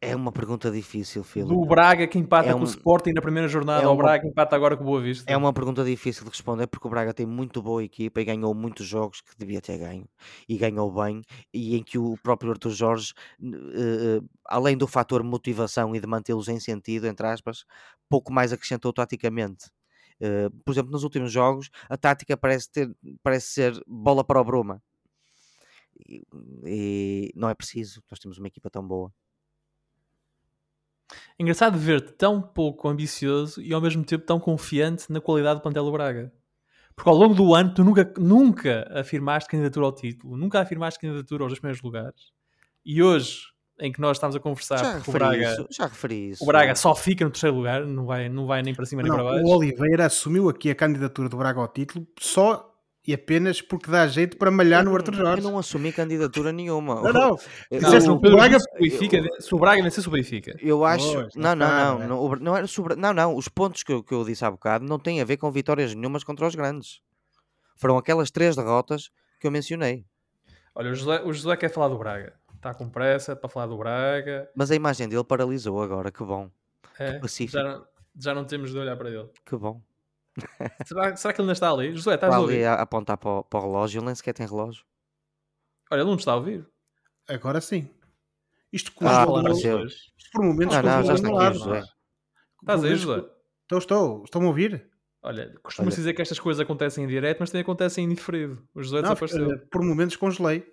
É 0.00 0.14
uma 0.14 0.30
pergunta 0.30 0.70
difícil, 0.70 1.24
Filipe. 1.24 1.52
Do 1.52 1.64
Braga 1.64 2.06
que 2.06 2.18
empata 2.18 2.50
é 2.50 2.54
um... 2.54 2.58
com 2.58 2.64
o 2.64 2.68
Sporting 2.68 3.12
na 3.12 3.20
primeira 3.20 3.48
jornada, 3.48 3.84
é 3.84 3.86
uma... 3.86 3.96
Braga 3.96 4.22
que 4.22 4.28
empata 4.28 4.54
agora 4.54 4.76
com 4.76 4.82
o 4.82 4.86
Boa 4.86 5.00
Vista. 5.00 5.30
É 5.30 5.36
uma 5.36 5.52
pergunta 5.52 5.84
difícil 5.84 6.24
de 6.24 6.30
responder 6.30 6.66
porque 6.66 6.86
o 6.86 6.90
Braga 6.90 7.14
tem 7.14 7.26
muito 7.26 7.62
boa 7.62 7.82
equipa 7.82 8.20
e 8.20 8.24
ganhou 8.24 8.54
muitos 8.54 8.86
jogos 8.86 9.20
que 9.20 9.36
devia 9.38 9.60
ter 9.60 9.78
ganho 9.78 10.08
e 10.48 10.56
ganhou 10.56 10.92
bem 10.92 11.22
e 11.52 11.76
em 11.76 11.82
que 11.82 11.98
o 11.98 12.16
próprio 12.22 12.52
Arthur 12.52 12.70
Jorge, 12.70 13.12
uh, 13.40 14.28
além 14.46 14.76
do 14.76 14.86
fator 14.86 15.22
motivação 15.22 15.94
e 15.94 16.00
de 16.00 16.06
mantê-los 16.06 16.48
em 16.48 16.60
sentido, 16.60 17.06
entre 17.06 17.26
aspas, 17.26 17.64
pouco 18.08 18.32
mais 18.32 18.52
acrescentou 18.52 18.92
taticamente. 18.92 19.66
Uh, 20.20 20.50
por 20.64 20.72
exemplo, 20.72 20.90
nos 20.90 21.04
últimos 21.04 21.30
jogos, 21.30 21.70
a 21.88 21.96
tática 21.96 22.36
parece, 22.36 22.70
ter, 22.70 22.90
parece 23.22 23.48
ser 23.48 23.82
bola 23.86 24.24
para 24.24 24.40
o 24.40 24.44
Bruma. 24.44 24.82
E, 26.08 26.22
e 26.64 27.32
não 27.34 27.48
é 27.48 27.54
preciso, 27.54 28.02
nós 28.10 28.18
temos 28.18 28.38
uma 28.38 28.48
equipa 28.48 28.68
tão 28.68 28.86
boa. 28.86 29.12
Engraçado 31.38 31.78
ver-te 31.78 32.12
tão 32.12 32.40
pouco 32.40 32.88
ambicioso 32.88 33.60
e 33.60 33.72
ao 33.72 33.80
mesmo 33.80 34.04
tempo 34.04 34.24
tão 34.24 34.40
confiante 34.40 35.10
na 35.12 35.20
qualidade 35.20 35.60
do 35.60 35.62
plantel 35.62 35.84
do 35.84 35.92
Braga. 35.92 36.32
Porque 36.94 37.10
ao 37.10 37.16
longo 37.16 37.34
do 37.34 37.54
ano 37.54 37.74
tu 37.74 37.84
nunca, 37.84 38.12
nunca 38.16 38.90
afirmaste 38.98 39.50
candidatura 39.50 39.86
ao 39.86 39.92
título, 39.92 40.36
nunca 40.36 40.60
afirmaste 40.60 40.98
candidatura 40.98 41.44
aos 41.44 41.50
dois 41.50 41.60
primeiros 41.60 41.82
lugares. 41.82 42.32
E 42.84 43.02
hoje, 43.02 43.42
em 43.78 43.92
que 43.92 44.00
nós 44.00 44.16
estamos 44.16 44.34
a 44.34 44.40
conversar, 44.40 44.78
já 44.78 44.94
referi, 44.94 45.10
o 45.10 45.12
Braga, 45.12 45.52
isso, 45.52 45.66
já 45.70 45.86
referi 45.86 46.30
isso. 46.30 46.42
O 46.42 46.46
Braga 46.46 46.74
só 46.74 46.94
fica 46.94 47.24
no 47.24 47.30
terceiro 47.30 47.56
lugar, 47.56 47.84
não 47.84 48.06
vai, 48.06 48.28
não 48.30 48.46
vai 48.46 48.62
nem 48.62 48.74
para 48.74 48.86
cima 48.86 49.02
não, 49.02 49.10
nem 49.10 49.18
para 49.18 49.30
baixo. 49.30 49.46
O 49.46 49.56
Oliveira 49.56 50.06
assumiu 50.06 50.48
aqui 50.48 50.70
a 50.70 50.74
candidatura 50.74 51.28
do 51.28 51.36
Braga 51.36 51.60
ao 51.60 51.68
título 51.68 52.06
só 52.18 52.75
e 53.06 53.14
apenas 53.14 53.62
porque 53.62 53.90
dá 53.90 54.06
jeito 54.08 54.36
para 54.36 54.50
malhar 54.50 54.84
no 54.84 54.94
Arthur 54.94 55.14
Jorge. 55.14 55.44
Eu 55.44 55.50
não 55.50 55.58
assumi 55.58 55.92
candidatura 55.92 56.52
nenhuma. 56.52 56.96
Não, 57.02 57.12
não. 57.12 57.38
não 57.70 58.14
o, 58.14 58.18
Braga, 58.18 58.58
Benfica, 58.78 59.22
se 59.38 59.54
o 59.54 59.58
Braga 59.58 59.82
vencer 59.82 60.06
o 60.08 60.10
Benfica. 60.10 60.56
Eu 60.60 60.84
acho. 60.84 61.28
Não, 61.36 61.54
não, 61.54 61.68
não, 61.68 61.98
não, 61.98 62.08
não, 62.08 62.36
não, 62.36 62.56
era 62.56 62.66
sobre, 62.66 62.96
não, 62.96 63.12
não. 63.12 63.36
Os 63.36 63.46
pontos 63.48 63.84
que 63.84 63.92
eu, 63.92 64.02
que 64.02 64.12
eu 64.12 64.24
disse 64.24 64.44
há 64.44 64.50
bocado 64.50 64.84
não 64.84 64.98
têm 64.98 65.20
a 65.20 65.24
ver 65.24 65.36
com 65.36 65.50
vitórias 65.52 65.94
nenhumas 65.94 66.24
contra 66.24 66.46
os 66.46 66.54
grandes. 66.56 67.00
Foram 67.76 67.96
aquelas 67.96 68.30
três 68.30 68.56
derrotas 68.56 69.10
que 69.38 69.46
eu 69.46 69.50
mencionei. 69.52 70.04
Olha, 70.74 70.90
o 70.90 70.94
José, 70.94 71.22
o 71.22 71.32
José 71.32 71.56
quer 71.56 71.70
falar 71.70 71.88
do 71.88 71.98
Braga. 71.98 72.34
Está 72.54 72.74
com 72.74 72.88
pressa 72.88 73.36
para 73.36 73.48
falar 73.48 73.66
do 73.66 73.76
Braga. 73.78 74.50
Mas 74.56 74.70
a 74.70 74.74
imagem 74.74 75.08
dele 75.08 75.22
paralisou 75.22 75.80
agora, 75.80 76.10
que 76.10 76.24
bom. 76.24 76.50
É, 76.98 77.20
que 77.20 77.46
já, 77.46 77.62
não, 77.62 77.86
já 78.18 78.34
não 78.34 78.44
temos 78.44 78.72
de 78.72 78.78
olhar 78.78 78.96
para 78.96 79.10
ele. 79.10 79.28
Que 79.44 79.56
bom. 79.56 79.80
Será, 80.84 81.16
será, 81.16 81.34
que 81.34 81.40
ele 81.40 81.46
ainda 81.46 81.52
está 81.52 81.70
ali? 81.70 81.94
José, 81.94 82.14
estás 82.14 82.32
está 82.32 82.44
ali 82.44 82.64
a 82.64 82.74
apontar 82.74 83.16
para 83.16 83.30
o, 83.30 83.44
para 83.44 83.60
o 83.60 83.62
relógio, 83.62 83.98
ele 83.98 84.06
nem 84.06 84.14
sequer 84.14 84.34
tem 84.34 84.46
relógio. 84.46 84.84
Olha, 85.90 86.00
ele 86.00 86.08
não 86.08 86.16
está 86.16 86.32
a 86.32 86.36
ouvir. 86.36 86.66
Agora 87.28 87.60
sim. 87.60 87.90
Isto 88.72 88.92
congelou. 88.92 89.38
Ah, 89.38 89.84
isto 89.86 90.30
por 90.32 90.44
momentos 90.44 90.76
não, 90.76 90.82
não, 90.82 91.02
já 91.04 91.14
está 91.14 91.28
aqui, 91.28 91.58
José. 91.58 91.82
Estás 92.60 92.84
aí, 92.84 92.96
José? 92.96 93.24
Estou, 93.62 93.78
estou. 93.78 94.24
Estão-me 94.24 94.46
a 94.46 94.50
ouvir? 94.50 94.90
Olha, 95.22 95.52
costuma-se 95.62 95.96
dizer 95.96 96.14
que 96.14 96.22
estas 96.22 96.38
coisas 96.38 96.60
acontecem 96.60 97.04
em 97.04 97.06
direto, 97.08 97.38
mas 97.40 97.50
também 97.50 97.62
acontecem 97.62 98.04
em 98.04 98.12
indiferido. 98.12 98.62
O 98.74 98.82
José 98.82 98.96
não, 98.96 99.02
desapareceu. 99.02 99.58
Por 99.70 99.82
momentos 99.82 100.16
congelei. 100.16 100.64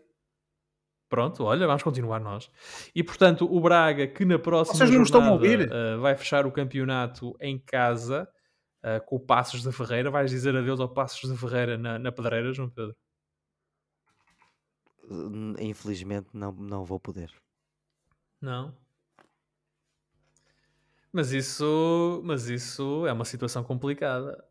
Pronto, 1.10 1.44
olha, 1.44 1.66
vamos 1.68 1.84
continuar 1.84 2.20
nós. 2.20 2.50
E 2.94 3.04
portanto, 3.04 3.48
o 3.52 3.62
Braga, 3.62 4.08
que 4.08 4.26
na 4.26 4.40
próxima 4.40 4.78
Vocês 4.78 4.90
não 4.90 5.06
jornada, 5.06 5.26
estão 5.26 5.28
a 5.28 5.32
ouvir? 5.32 5.72
Uh, 5.72 6.02
vai 6.02 6.16
fechar 6.16 6.46
o 6.46 6.52
campeonato 6.52 7.36
em 7.40 7.60
casa, 7.60 8.28
uh, 8.84 9.04
com 9.06 9.16
o 9.16 9.20
Passos 9.20 9.64
da 9.64 9.72
Ferreira. 9.72 10.12
Vais 10.12 10.30
dizer 10.30 10.56
adeus 10.56 10.80
ao 10.80 10.90
Passos 10.90 11.30
da 11.30 11.36
Ferreira 11.36 11.78
na, 11.78 11.98
na 11.98 12.12
Pedreira, 12.12 12.54
João 12.54 12.70
Pedro? 12.70 12.96
Infelizmente 15.60 16.30
não, 16.34 16.52
não 16.52 16.86
vou 16.86 17.00
poder. 17.00 17.32
Não? 18.42 18.76
Mas 21.12 21.32
isso, 21.32 22.22
mas 22.26 22.48
isso 22.48 23.06
é 23.06 23.14
uma 23.14 23.26
situação 23.26 23.64
complicada. 23.64 24.44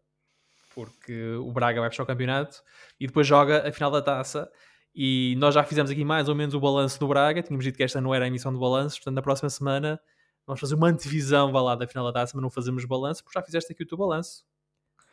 Porque 0.74 1.34
o 1.34 1.52
Braga 1.52 1.80
vai 1.80 1.90
fechar 1.90 2.04
o 2.04 2.06
campeonato 2.06 2.62
e 2.98 3.06
depois 3.06 3.26
joga 3.26 3.68
a 3.68 3.72
final 3.72 3.90
da 3.90 4.00
taça. 4.00 4.50
E 4.94 5.34
nós 5.38 5.54
já 5.54 5.64
fizemos 5.64 5.90
aqui 5.90 6.04
mais 6.04 6.28
ou 6.28 6.34
menos 6.34 6.54
o 6.54 6.60
balanço 6.60 6.98
do 7.00 7.08
Braga. 7.08 7.42
Tínhamos 7.42 7.64
dito 7.64 7.76
que 7.76 7.82
esta 7.82 8.00
não 8.00 8.14
era 8.14 8.24
a 8.24 8.28
emissão 8.28 8.52
de 8.52 8.58
balanço. 8.58 8.96
Portanto, 8.96 9.16
na 9.16 9.22
próxima 9.22 9.50
semana 9.50 10.00
vamos 10.46 10.60
fazer 10.60 10.74
uma 10.74 10.88
antevisão 10.88 11.50
lá 11.50 11.74
da 11.74 11.86
final 11.86 12.04
da 12.06 12.12
taça, 12.12 12.32
mas 12.34 12.42
não 12.42 12.50
fazemos 12.50 12.84
balanço, 12.84 13.22
porque 13.22 13.38
já 13.38 13.44
fizeste 13.44 13.72
aqui 13.72 13.82
o 13.82 13.86
teu 13.86 13.98
balanço. 13.98 14.44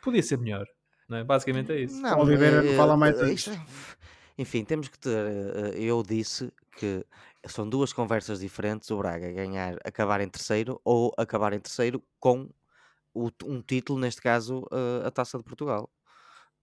Podia 0.02 0.22
ser 0.22 0.38
melhor, 0.38 0.66
não 1.08 1.18
é? 1.18 1.24
Basicamente 1.24 1.72
é 1.72 1.80
isso. 1.80 2.00
Não, 2.00 2.20
Oliveira 2.20 2.62
não 2.62 2.74
fala 2.74 2.96
mais 2.96 3.18
disso. 3.18 3.50
Enfim, 4.38 4.64
temos 4.64 4.88
que 4.88 4.98
ter. 4.98 5.10
Eh, 5.10 5.82
eu 5.82 6.02
disse 6.02 6.50
que 6.78 7.04
são 7.46 7.68
duas 7.68 7.92
conversas 7.92 8.40
diferentes. 8.40 8.90
O 8.90 8.96
Braga 8.96 9.30
ganhar, 9.30 9.76
acabar 9.84 10.20
em 10.20 10.28
terceiro 10.28 10.80
ou 10.84 11.12
acabar 11.18 11.52
em 11.52 11.60
terceiro 11.60 12.02
com 12.18 12.48
o, 13.12 13.30
um 13.44 13.60
título, 13.60 13.98
neste 13.98 14.22
caso, 14.22 14.66
a 15.04 15.10
Taça 15.10 15.36
de 15.36 15.44
Portugal. 15.44 15.90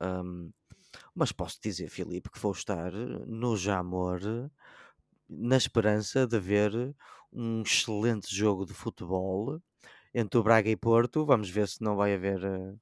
Um, 0.02 0.52
mas 1.14 1.32
posso 1.32 1.60
dizer, 1.62 1.90
Filipe, 1.90 2.30
que 2.30 2.40
vou 2.40 2.52
estar 2.52 2.92
no 2.92 3.56
Jamor 3.58 4.20
na 5.30 5.58
esperança 5.58 6.26
de 6.26 6.40
ver 6.40 6.96
um 7.32 7.62
excelente 7.62 8.34
jogo 8.34 8.66
de 8.66 8.74
futebol 8.74 9.62
entre 10.14 10.40
o 10.40 10.44
Braga 10.44 10.70
e 10.70 10.76
Porto. 10.76 11.26
Vamos 11.26 11.50
ver 11.50 11.68
se 11.68 11.82
não 11.82 11.96
vai 11.96 12.14
haver 12.14 12.44
uh, 12.44 12.80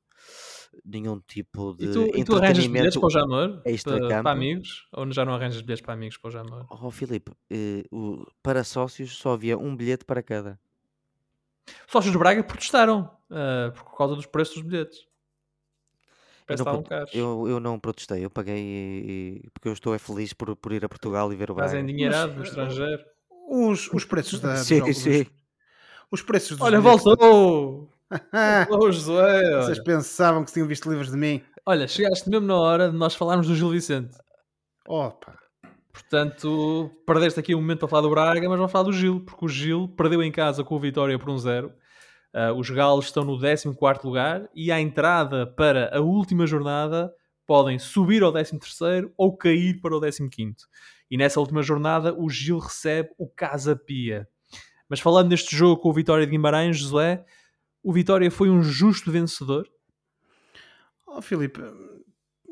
nenhum 0.83 1.19
tipo 1.19 1.73
de. 1.73 1.85
E 1.85 1.91
tu, 1.91 2.17
e 2.17 2.23
tu 2.23 2.35
arranjas 2.35 2.67
bilhetes 2.67 2.97
para 2.97 3.07
o 3.07 3.09
Jamor? 3.09 3.61
Para, 3.61 4.23
para, 4.23 4.31
amigos? 4.31 4.87
Ou 4.93 5.11
já 5.11 5.25
não 5.25 5.33
arranjas 5.33 5.61
bilhetes 5.61 5.83
para 5.83 5.93
amigos 5.93 6.17
para 6.17 6.27
o 6.27 6.31
Jamor? 6.31 6.65
Oh, 6.69 6.91
Filipe, 6.91 7.31
uh, 7.31 7.95
o, 7.95 8.25
para 8.41 8.63
sócios 8.63 9.15
só 9.17 9.33
havia 9.33 9.57
um 9.57 9.75
bilhete 9.75 10.05
para 10.05 10.21
cada. 10.21 10.59
Sócios 11.87 12.11
de 12.11 12.17
Braga 12.17 12.43
protestaram 12.43 13.09
uh, 13.29 13.71
por 13.73 13.97
causa 13.97 14.15
dos 14.15 14.25
preços 14.25 14.55
dos 14.55 14.63
bilhetes. 14.63 15.07
Eu 16.47 16.57
não, 16.57 16.83
eu, 17.11 17.47
eu 17.49 17.59
não, 17.59 17.79
protestei, 17.79 18.23
eu 18.23 18.29
paguei 18.29 18.55
e, 18.57 19.49
porque 19.51 19.67
eu 19.67 19.73
estou 19.73 19.95
é 19.95 19.97
feliz 19.97 20.31
por, 20.31 20.55
por 20.55 20.71
ir 20.71 20.85
a 20.85 20.89
Portugal 20.89 21.33
e 21.33 21.35
ver 21.35 21.49
o 21.49 21.55
Braga. 21.55 21.71
Estás 21.71 21.83
endinheirado 21.83 22.33
no 22.35 22.43
estrangeiro. 22.43 23.03
Os, 23.49 23.91
os 23.91 24.05
preços 24.05 24.39
da. 24.39 24.55
sim, 24.57 24.93
sim. 24.93 25.21
Os, 25.21 25.27
os 26.11 26.21
preços 26.21 26.57
dos 26.57 26.61
Olha, 26.61 26.79
voltou! 26.79 27.89
voltou 28.69 28.91
José! 28.93 29.61
Vocês 29.61 29.79
pensavam 29.79 30.43
que 30.43 30.53
tinham 30.53 30.67
visto 30.67 30.89
livros 30.89 31.09
de 31.09 31.17
mim? 31.17 31.41
Olha, 31.65 31.87
chegaste 31.87 32.29
mesmo 32.29 32.45
na 32.45 32.55
hora 32.55 32.91
de 32.91 32.95
nós 32.95 33.15
falarmos 33.15 33.47
do 33.47 33.55
Gil 33.55 33.71
Vicente. 33.71 34.15
Opa! 34.87 35.35
Portanto, 35.91 36.91
perdeste 37.07 37.39
aqui 37.39 37.55
um 37.55 37.61
momento 37.61 37.79
para 37.79 37.87
falar 37.87 38.01
do 38.01 38.09
Braga, 38.09 38.47
mas 38.47 38.57
vamos 38.57 38.71
falar 38.71 38.83
do 38.83 38.93
Gil, 38.93 39.21
porque 39.21 39.45
o 39.45 39.47
Gil 39.47 39.87
perdeu 39.97 40.21
em 40.21 40.31
casa 40.31 40.63
com 40.63 40.75
o 40.75 40.79
Vitória 40.79 41.17
por 41.17 41.29
um 41.29 41.37
zero. 41.37 41.73
Uh, 42.35 42.53
os 42.53 42.69
Galos 42.69 43.05
estão 43.05 43.23
no 43.23 43.39
14 43.39 43.73
lugar 44.03 44.49
e 44.53 44.69
à 44.69 44.81
entrada 44.81 45.47
para 45.47 45.97
a 45.97 46.01
última 46.01 46.45
jornada 46.45 47.09
podem 47.47 47.79
subir 47.79 48.23
ao 48.23 48.33
13 48.33 48.59
ou 49.15 49.37
cair 49.37 49.79
para 49.79 49.95
o 49.95 50.01
15. 50.01 50.53
E 51.09 51.15
nessa 51.15 51.39
última 51.39 51.63
jornada 51.63 52.13
o 52.13 52.29
Gil 52.29 52.59
recebe 52.59 53.09
o 53.17 53.29
Casa 53.29 53.73
Pia. 53.73 54.27
Mas 54.89 54.99
falando 54.99 55.29
deste 55.29 55.55
jogo 55.55 55.81
com 55.81 55.89
o 55.89 55.93
Vitória 55.93 56.25
de 56.25 56.31
Guimarães, 56.31 56.77
José, 56.77 57.23
o 57.81 57.93
Vitória 57.93 58.29
foi 58.29 58.49
um 58.49 58.61
justo 58.61 59.09
vencedor? 59.09 59.65
Oh, 61.07 61.21
Filipe, 61.21 61.61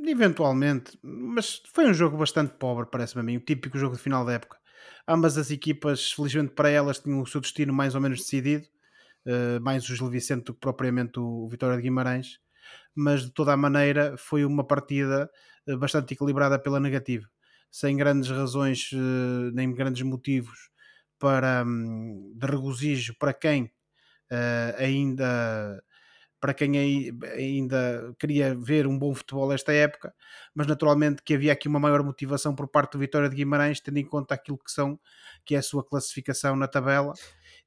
eventualmente, 0.02 0.98
mas 1.04 1.62
foi 1.74 1.90
um 1.90 1.94
jogo 1.94 2.16
bastante 2.16 2.54
pobre, 2.54 2.86
parece-me 2.90 3.20
a 3.20 3.24
mim, 3.24 3.36
o 3.36 3.42
típico 3.42 3.78
jogo 3.78 3.98
de 3.98 4.02
final 4.02 4.24
da 4.24 4.32
época. 4.32 4.58
Ambas 5.06 5.38
as 5.38 5.52
equipas, 5.52 6.10
felizmente 6.14 6.54
para 6.54 6.70
elas, 6.70 7.00
tinham 7.00 7.22
o 7.22 7.28
seu 7.28 7.42
destino 7.42 7.74
mais 7.74 7.96
ou 7.96 8.00
menos 8.00 8.20
decidido 8.20 8.66
uh, 9.26 9.62
mais 9.62 9.88
o 9.90 9.96
Gil 9.96 10.10
Vicente 10.10 10.46
do 10.46 10.54
que 10.54 10.60
propriamente 10.60 11.20
o, 11.20 11.48
Vitória 11.48 11.78
de 11.78 11.84
Guimarães, 11.84 12.40
mas 12.96 13.24
de 13.24 13.32
toda 13.32 13.54
a 13.54 13.58
maneira 13.58 14.16
foi 14.18 14.46
uma 14.46 14.64
partida 14.66 15.30
uh, 15.68 15.78
bastante 15.78 16.14
equilibrada 16.14 16.60
pela 16.60 16.80
negativa, 16.80 17.28
sem 17.72 17.98
grandes 17.98 18.30
razões 18.30 18.92
uh, 18.94 19.52
nem 19.54 19.74
grandes 19.74 20.02
motivos 20.04 20.70
para 21.20 21.64
um, 21.66 22.34
de 22.36 22.46
regozijo 22.46 23.16
para 23.18 23.34
quem 23.34 23.72
ainda 24.80 25.84
para 26.44 26.54
quem 26.54 26.78
ainda 27.38 28.14
queria 28.20 28.54
ver 28.54 28.86
um 28.86 29.00
bom 29.00 29.14
futebol 29.16 29.54
esta 29.54 29.72
época, 29.72 30.14
mas 30.54 30.68
naturalmente 30.68 31.22
que 31.24 31.36
havia 31.36 31.54
aqui 31.54 31.70
uma 31.70 31.80
maior 31.80 32.04
motivação 32.04 32.54
por 32.54 32.68
parte 32.68 32.94
do 32.94 33.00
Vitória 33.00 33.30
de 33.30 33.36
Guimarães, 33.38 33.80
tendo 33.80 33.98
em 34.00 34.06
conta 34.06 34.34
aquilo 34.34 34.58
que 34.58 34.70
são 34.70 35.00
que 35.46 35.56
é 35.56 35.60
a 35.60 35.62
sua 35.62 35.86
classificação 35.86 36.56
na 36.58 36.68
tabela 36.68 37.14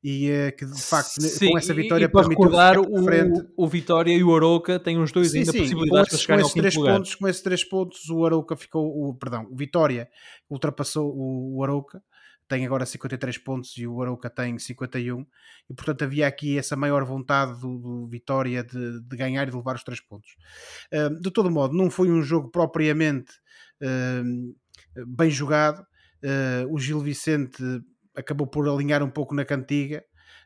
e 0.09 0.31
uh, 0.31 0.57
que 0.57 0.65
de 0.65 0.81
facto 0.81 1.21
sim, 1.21 1.51
com 1.51 1.59
essa 1.59 1.75
vitória 1.75 2.05
e, 2.05 2.07
e 2.07 2.09
para 2.09 2.29
recordar 2.29 2.79
o, 2.79 3.03
frente. 3.03 3.45
o 3.57 3.67
Vitória 3.67 4.13
e 4.13 4.23
o 4.23 4.37
Arouca 4.37 4.79
têm 4.79 4.99
os 4.99 5.11
dois 5.11 5.33
sim, 5.33 5.41
ainda 5.41 5.51
sim, 5.51 5.59
possibilidades 5.59 6.11
para 6.11 6.19
chegar 6.19 6.43
ao 6.43 6.51
três 6.51 6.77
lugar. 6.77 6.95
pontos, 6.95 7.15
com 7.17 7.27
esses 7.27 7.43
três 7.43 7.65
pontos 7.65 8.09
o 8.09 8.25
Arouca 8.25 8.55
ficou 8.55 8.87
o, 8.87 9.13
perdão, 9.17 9.49
o 9.51 9.57
Vitória 9.57 10.09
ultrapassou 10.49 11.13
o, 11.13 11.57
o 11.57 11.65
Arouca 11.65 12.01
tem 12.47 12.65
agora 12.65 12.87
53 12.87 13.39
pontos 13.39 13.77
e 13.77 13.85
o 13.85 14.01
Arouca 14.01 14.31
tem 14.31 14.57
51 14.57 15.27
e 15.69 15.75
portanto 15.75 16.03
havia 16.03 16.29
aqui 16.29 16.57
essa 16.57 16.77
maior 16.77 17.05
vontade 17.05 17.61
do, 17.61 17.77
do 17.77 18.07
Vitória 18.07 18.63
de, 18.63 19.01
de, 19.03 19.17
ganhar 19.17 19.49
e 19.49 19.51
de 19.51 19.57
levar 19.57 19.75
os 19.75 19.83
três 19.83 20.01
pontos 20.01 20.37
uh, 20.95 21.21
de 21.21 21.33
todo 21.33 21.51
modo 21.51 21.77
não 21.77 21.91
foi 21.91 22.13
um 22.13 22.23
jogo 22.23 22.49
propriamente 22.49 23.33
uh, 23.83 25.05
bem 25.05 25.31
jogado 25.31 25.81
uh, 25.81 26.73
o 26.73 26.79
Gil 26.79 27.01
Vicente 27.01 27.61
acabou 28.17 28.47
por 28.47 28.69
alinhar 28.69 29.03
um 29.03 29.11
pouco 29.11 29.35
na 29.35 29.45
cantiga 29.45 30.05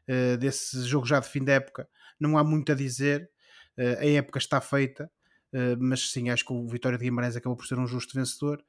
uh, 0.09 0.37
desse 0.37 0.83
jogo 0.85 1.07
já 1.07 1.21
de 1.21 1.29
fim 1.29 1.45
de 1.45 1.53
época. 1.53 1.89
Não 2.18 2.37
há 2.37 2.45
muito 2.45 2.73
a 2.73 2.75
dizer, 2.75 3.31
uh, 3.79 4.01
a 4.01 4.07
época 4.07 4.39
está 4.39 4.61
feita, 4.61 5.11
uh, 5.55 5.77
mas 5.79 6.11
sim, 6.11 6.31
acho 6.31 6.45
que 6.45 6.53
o 6.53 6.66
Vitória 6.66 6.99
de 6.99 7.05
Guimarães 7.05 7.37
acabou 7.37 7.57
por 7.57 7.66
ser 7.66 7.79
um 7.79 7.87
justo 7.87 8.18
vencedor. 8.18 8.62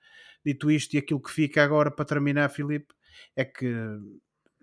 Dito 0.45 0.71
isto, 0.71 0.93
e 0.93 0.97
aquilo 0.97 1.21
que 1.21 1.31
fica 1.31 1.63
agora 1.63 1.91
para 1.91 2.05
terminar, 2.05 2.49
Filipe, 2.49 2.93
é 3.35 3.45
que 3.45 3.75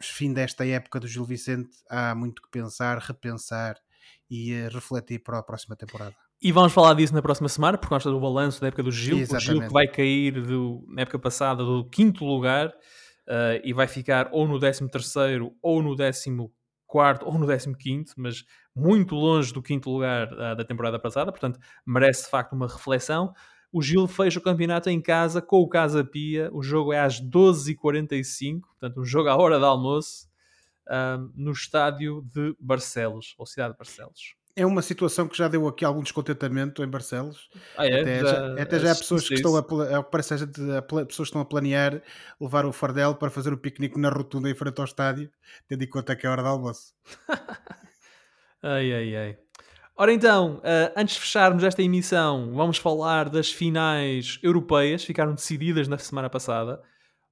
fim 0.01 0.33
desta 0.33 0.67
época 0.67 1.01
do 1.01 1.09
Gil 1.09 1.25
Vicente 1.25 1.71
há 1.91 2.15
muito 2.15 2.43
que 2.43 2.49
pensar, 2.51 2.99
repensar 2.99 3.77
e 4.31 4.55
refletir 4.69 5.21
para 5.21 5.39
a 5.39 5.43
próxima 5.43 5.77
temporada. 5.77 6.15
E 6.41 6.53
vamos 6.53 6.73
falar 6.73 6.95
disso 6.95 7.13
na 7.13 7.21
próxima 7.21 7.49
semana, 7.49 7.77
porque 7.77 7.93
nós 7.93 8.03
estamos 8.03 8.21
do 8.21 8.23
balanço 8.23 8.61
da 8.61 8.69
época 8.69 8.83
do 8.83 8.93
Gil. 8.93 9.19
O 9.19 9.41
Gil 9.41 9.61
que 9.61 9.73
vai 9.73 9.89
cair 9.89 10.41
do, 10.41 10.85
na 10.89 11.03
época 11.03 11.19
passada 11.19 11.65
do 11.65 11.89
quinto 11.91 12.25
lugar 12.25 12.73
uh, 13.29 13.61
e 13.63 13.73
vai 13.73 13.87
ficar 13.87 14.29
ou 14.33 14.49
no 14.49 14.59
décimo 14.59 14.89
terceiro, 14.89 15.55
ou 15.63 15.83
no 15.83 15.95
décimo 15.95 16.53
quarto, 16.87 17.27
ou 17.27 17.39
no 17.39 17.47
décimo 17.47 17.77
quinto, 17.77 18.15
mas 18.17 18.45
muito 18.75 19.15
longe 19.15 19.53
do 19.53 19.63
quinto 19.63 19.91
lugar 19.91 20.33
uh, 20.33 20.57
da 20.57 20.65
temporada 20.65 20.99
passada. 20.99 21.31
Portanto, 21.31 21.61
merece 21.87 22.25
de 22.25 22.31
facto 22.31 22.55
uma 22.55 22.67
reflexão. 22.67 23.33
O 23.71 23.83
Gil 23.83 24.07
fecha 24.09 24.39
o 24.39 24.43
campeonato 24.43 24.89
em 24.89 25.01
casa 25.01 25.43
com 25.43 25.61
o 25.61 25.69
Casa 25.69 26.03
Pia. 26.03 26.49
O 26.53 26.63
jogo 26.63 26.93
é 26.93 27.01
às 27.01 27.21
12h45, 27.21 28.61
portanto, 28.61 29.01
um 29.01 29.05
jogo 29.05 29.29
à 29.29 29.37
hora 29.37 29.59
de 29.59 29.65
almoço, 29.65 30.27
uh, 30.89 31.31
no 31.37 31.53
estádio 31.53 32.23
de 32.33 32.57
Barcelos, 32.59 33.35
ou 33.37 33.45
cidade 33.45 33.75
de 33.75 33.79
Barcelos 33.79 34.39
é 34.59 34.67
uma 34.67 34.83
situação 34.83 35.29
que 35.29 35.39
já 35.39 35.47
deu 35.47 35.69
aqui 35.69 35.85
algum 35.85 36.03
descontentamento 36.03 36.83
em 36.83 36.89
Barcelos. 36.89 37.49
Ah, 37.77 37.87
é? 37.87 38.01
Até 38.01 38.21
já, 38.21 38.27
já, 38.27 38.63
até 38.63 38.79
já 38.81 38.93
há 38.93 38.95
pessoas 38.97 39.29
que 39.29 39.35
estão 39.35 39.57
a, 39.57 39.61
é 39.61 40.03
parece 40.03 40.35
a, 40.35 40.83
pessoas 41.05 41.29
estão 41.29 41.41
a 41.41 41.45
planear 41.45 42.03
levar 42.41 42.67
o 42.67 42.73
fardelo 42.73 43.15
para 43.15 43.31
fazer 43.31 43.53
o 43.53 43.55
um 43.55 43.59
piquenique 43.59 43.99
na 44.01 44.09
rotunda 44.11 44.51
em 44.51 44.55
frente 44.57 44.81
ao 44.81 44.85
estádio, 44.85 45.31
tendo 45.69 45.85
em 45.85 45.87
conta 45.87 46.17
que 46.17 46.27
é 46.27 46.31
hora 46.31 46.43
de 46.43 46.49
almoço. 46.49 46.93
ai, 48.61 48.93
ai, 48.93 49.17
ai. 49.17 49.39
Ora 49.97 50.13
então, 50.13 50.57
uh, 50.57 50.93
antes 50.97 51.15
de 51.15 51.21
fecharmos 51.21 51.63
esta 51.63 51.83
emissão, 51.83 52.53
vamos 52.53 52.79
falar 52.79 53.29
das 53.29 53.53
finais 53.53 54.41
europeias, 54.43 55.05
ficaram 55.05 55.35
decididas 55.35 55.87
na 55.87 55.99
semana 55.99 56.29
passada. 56.29 56.83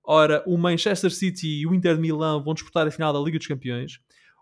Ora, 0.05 0.45
o 0.47 0.57
Manchester 0.57 1.11
City 1.11 1.61
e 1.61 1.67
o 1.67 1.75
Inter 1.75 1.97
de 1.97 2.01
Milão 2.01 2.43
vão 2.43 2.55
disputar 2.55 2.87
a 2.87 2.91
final 2.91 3.13
da 3.13 3.19
Liga 3.19 3.39
dos 3.39 3.49
Campeões. 3.49 3.99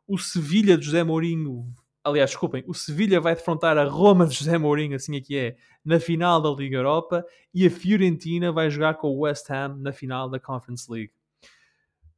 O 0.06 0.18
Sevilha 0.18 0.76
de 0.76 0.84
José 0.84 1.02
Mourinho 1.02 1.72
aliás, 2.04 2.30
desculpem, 2.30 2.62
o 2.66 2.74
Sevilha 2.74 3.20
vai 3.20 3.34
defrontar 3.34 3.78
a 3.78 3.84
Roma 3.84 4.26
de 4.26 4.34
José 4.34 4.58
Mourinho, 4.58 4.94
assim 4.94 5.16
aqui 5.16 5.36
é, 5.36 5.56
na 5.84 5.98
final 5.98 6.40
da 6.40 6.50
Liga 6.50 6.76
Europa 6.76 7.24
e 7.52 7.66
a 7.66 7.70
Fiorentina 7.70 8.52
vai 8.52 8.68
jogar 8.68 8.94
com 8.94 9.08
o 9.08 9.20
West 9.20 9.50
Ham 9.50 9.76
na 9.78 9.92
final 9.92 10.28
da 10.28 10.38
Conference 10.38 10.90
League. 10.90 11.12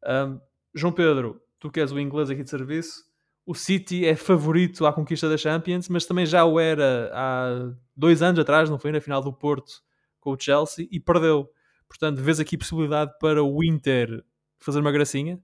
Um, 0.05 0.41
João 0.75 0.93
Pedro, 0.93 1.41
tu 1.61 1.71
que 1.71 1.81
és 1.81 1.93
o 1.93 2.01
inglês 2.01 2.29
aqui 2.29 2.43
de 2.43 2.51
serviço, 2.51 3.07
o 3.47 3.55
City 3.55 4.05
é 4.05 4.17
favorito 4.17 4.85
à 4.85 4.93
conquista 4.93 5.29
da 5.29 5.37
Champions, 5.37 5.89
mas 5.89 6.05
também 6.05 6.27
já 6.27 6.45
o 6.45 6.59
era 6.59 7.11
há 7.15 7.73
dois 7.97 8.21
anos 8.21 8.41
atrás, 8.41 8.69
não 8.69 8.79
foi? 8.79 8.91
Na 8.91 9.01
final 9.01 9.23
do 9.23 9.33
Porto 9.33 9.85
com 10.19 10.33
o 10.33 10.39
Chelsea 10.39 10.89
e 10.91 10.99
perdeu. 10.99 11.49
Portanto, 11.89 12.21
vês 12.21 12.41
aqui 12.41 12.59
possibilidade 12.59 13.13
para 13.21 13.45
o 13.45 13.63
Inter 13.63 14.25
fazer 14.59 14.81
uma 14.81 14.91
gracinha? 14.91 15.41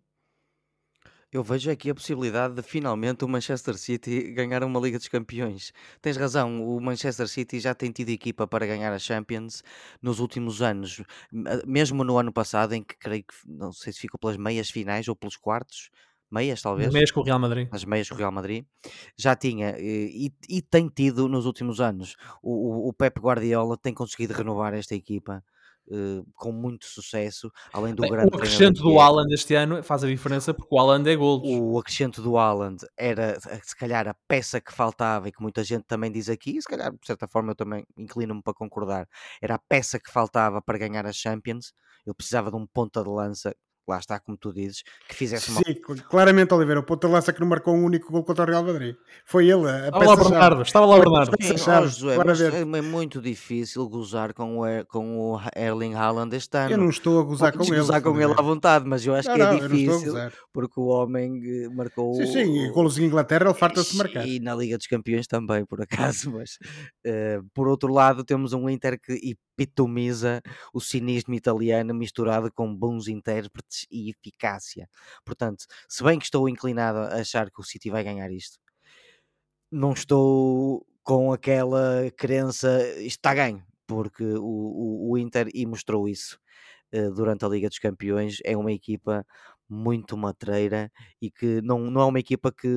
Eu 1.33 1.43
vejo 1.43 1.70
aqui 1.70 1.89
a 1.89 1.95
possibilidade 1.95 2.55
de 2.55 2.62
finalmente 2.62 3.24
o 3.24 3.28
Manchester 3.28 3.74
City 3.78 4.33
ganhar 4.37 4.62
uma 4.62 4.78
Liga 4.78 4.99
dos 4.99 5.09
Campeões. 5.09 5.72
Tens 6.03 6.18
razão, 6.18 6.62
o 6.62 6.78
Manchester 6.78 7.26
City 7.26 7.59
já 7.59 7.74
tem 7.74 7.91
tido 7.91 8.11
equipa 8.11 8.47
para 8.47 8.66
ganhar 8.66 8.93
a 8.93 8.99
Champions 8.99 9.64
nos 10.03 10.20
últimos 10.20 10.61
anos, 10.61 11.03
mesmo 11.66 12.05
no 12.05 12.18
ano 12.18 12.30
passado, 12.30 12.74
em 12.74 12.83
que 12.83 12.95
creio 12.99 13.24
que 13.24 13.35
não 13.47 13.72
sei 13.72 13.95
se 13.95 14.01
ficou 14.01 14.20
pelas 14.20 14.37
meias 14.37 14.68
finais 14.68 15.09
ou 15.09 15.16
pelos 15.16 15.39
quartos, 15.39 15.89
meias 16.30 16.61
talvez. 16.61 16.93
Meias 16.93 17.11
com 17.11 17.20
o 17.20 17.24
Real 17.24 17.39
Madrid. 17.39 17.66
As 17.72 17.83
meias 17.83 18.11
com 18.11 18.14
o 18.14 18.18
Real 18.18 18.33
Madrid. 18.33 18.66
Já 19.16 19.35
tinha 19.35 19.74
e, 19.78 20.30
e 20.47 20.61
tem 20.61 20.87
tido 20.89 21.28
nos 21.28 21.47
últimos 21.47 21.80
anos. 21.80 22.14
O, 22.43 22.51
o, 22.51 22.89
o 22.89 22.93
Pep 22.93 23.18
Guardiola 23.18 23.78
tem 23.78 23.95
conseguido 23.95 24.35
renovar 24.35 24.74
esta 24.74 24.95
equipa 24.95 25.43
Uh, 25.95 26.24
com 26.36 26.51
muito 26.51 26.86
sucesso, 26.86 27.53
além 27.70 27.95
do 27.95 28.01
Bem, 28.01 28.12
grande. 28.12 28.30
O 28.32 28.38
acrescento 28.38 28.80
do 28.82 28.99
é. 28.99 29.34
Este 29.34 29.55
ano 29.55 29.82
faz 29.82 30.03
a 30.03 30.07
diferença 30.07 30.55
porque 30.55 30.74
o 30.74 30.78
Haaland 30.78 31.11
é 31.11 31.14
golos. 31.14 31.47
O 31.47 31.78
acrescento 31.78 32.22
do 32.22 32.38
Haaland 32.38 32.78
era 32.97 33.38
se 33.62 33.76
calhar 33.76 34.09
a 34.09 34.14
peça 34.26 34.59
que 34.59 34.72
faltava 34.72 35.28
e 35.28 35.32
que 35.32 35.43
muita 35.43 35.62
gente 35.62 35.84
também 35.84 36.11
diz 36.11 36.30
aqui, 36.30 36.57
e 36.57 36.62
se 36.62 36.68
calhar 36.68 36.90
de 36.90 37.07
certa 37.07 37.28
forma 37.28 37.51
eu 37.51 37.55
também 37.55 37.84
inclino-me 37.95 38.43
para 38.43 38.55
concordar. 38.55 39.07
Era 39.43 39.57
a 39.57 39.59
peça 39.59 40.01
que 40.01 40.11
faltava 40.11 40.62
para 40.62 40.78
ganhar 40.78 41.05
a 41.05 41.12
Champions. 41.12 41.74
Ele 42.07 42.14
precisava 42.14 42.51
de 42.51 42.57
um 42.57 42.66
ponta 42.66 43.03
de 43.03 43.11
lança 43.11 43.55
lá 43.89 43.99
está, 43.99 44.18
como 44.20 44.37
tu 44.37 44.53
dizes, 44.53 44.83
que 45.09 45.14
fizesse 45.14 45.51
uma. 45.51 45.61
Sim, 45.61 45.74
claramente, 46.09 46.55
Oliveira, 46.55 46.80
o 46.80 46.83
ponta 46.83 47.09
lança 47.09 47.33
que 47.33 47.41
não 47.41 47.49
marcou 47.49 47.74
um 47.74 47.85
único 47.85 48.11
gol 48.11 48.24
contra 48.24 48.45
o 48.45 48.47
Real 48.47 48.64
Madrid. 48.64 48.97
Foi 49.24 49.49
ele. 49.49 49.68
A 49.68 49.87
estava 49.89 50.05
lá 50.05 50.16
Bernardo, 50.16 50.62
estava 50.62 50.87
lá 50.87 50.99
Bernardo. 50.99 51.37
Sim, 51.41 51.55
oh, 51.55 51.83
Josué, 51.83 52.16
é 52.78 52.83
muito 52.83 53.20
difícil 53.20 53.89
gozar 53.89 54.33
com 54.33 54.61
o, 54.61 54.87
com 54.87 55.20
o 55.20 55.41
Erling 55.57 55.95
Haaland 55.95 56.35
este 56.37 56.57
ano. 56.57 56.70
Eu 56.70 56.78
não 56.78 56.91
estou 56.91 57.20
a 57.20 57.24
gozar 57.24 57.53
com 57.53 57.64
ele. 57.64 57.76
gozar 57.76 58.03
com 58.03 58.20
ele 58.20 58.33
à 58.33 58.43
vontade, 58.43 58.87
mas 58.87 59.05
eu 59.05 59.14
acho 59.14 59.28
não, 59.28 59.37
que 59.37 59.43
é 59.43 59.45
não, 59.45 59.68
difícil 59.68 60.14
porque 60.53 60.78
o 60.78 60.87
homem 60.87 61.41
eh, 61.45 61.68
marcou. 61.68 62.14
Sim, 62.14 62.26
sim, 62.26 62.68
o... 62.68 62.72
golos 62.72 62.99
em 62.99 63.05
Inglaterra 63.05 63.47
ele 63.47 63.55
farta-se 63.55 63.97
marcar. 63.97 64.26
E 64.26 64.39
na 64.39 64.55
Liga 64.55 64.76
dos 64.76 64.87
Campeões 64.87 65.26
também, 65.26 65.64
por 65.64 65.80
acaso, 65.80 66.30
mas 66.33 66.59
uh, 67.07 67.45
por 67.55 67.68
outro 67.68 67.93
lado 67.93 68.24
temos 68.24 68.53
um 68.53 68.68
Inter 68.68 68.99
que 69.01 69.14
epitomiza 69.57 70.43
o 70.73 70.81
cinismo 70.81 71.35
italiano 71.35 71.95
misturado 71.95 72.51
com 72.53 72.75
bons 72.75 73.09
intérpretes 73.09 73.87
e 73.91 74.11
eficácia. 74.11 74.89
Portanto, 75.25 75.65
se 75.89 76.03
bem 76.03 76.19
que 76.19 76.25
estou 76.25 76.49
inclinado 76.49 76.99
a 76.99 77.21
achar 77.21 77.51
que 77.51 77.61
o 77.61 77.65
City 77.65 77.91
vai 77.91 78.05
ganhar 78.05 78.31
isto, 78.31 78.59
não 79.71 79.93
estou 79.93 80.87
com 81.03 81.33
aquela 81.33 82.11
crença, 82.17 82.87
está 82.99 83.35
ganho, 83.35 83.65
porque 83.87 84.25
o, 84.25 84.43
o, 84.45 85.11
o 85.13 85.19
Inter 85.19 85.49
e 85.55 85.67
mostrou 85.67 86.09
isso 86.09 86.39
uh, 86.95 87.11
durante 87.13 87.45
a 87.45 87.49
Liga 87.49 87.69
dos 87.69 87.79
Campeões, 87.79 88.39
é 88.45 88.57
uma 88.57 88.73
equipa 88.73 89.27
muito 89.69 90.17
matreira 90.17 90.91
e 91.21 91.31
que 91.31 91.61
não, 91.63 91.91
não 91.91 92.03
é 92.03 92.05
uma 92.05 92.21
equipa 92.21 92.53
que 92.53 92.69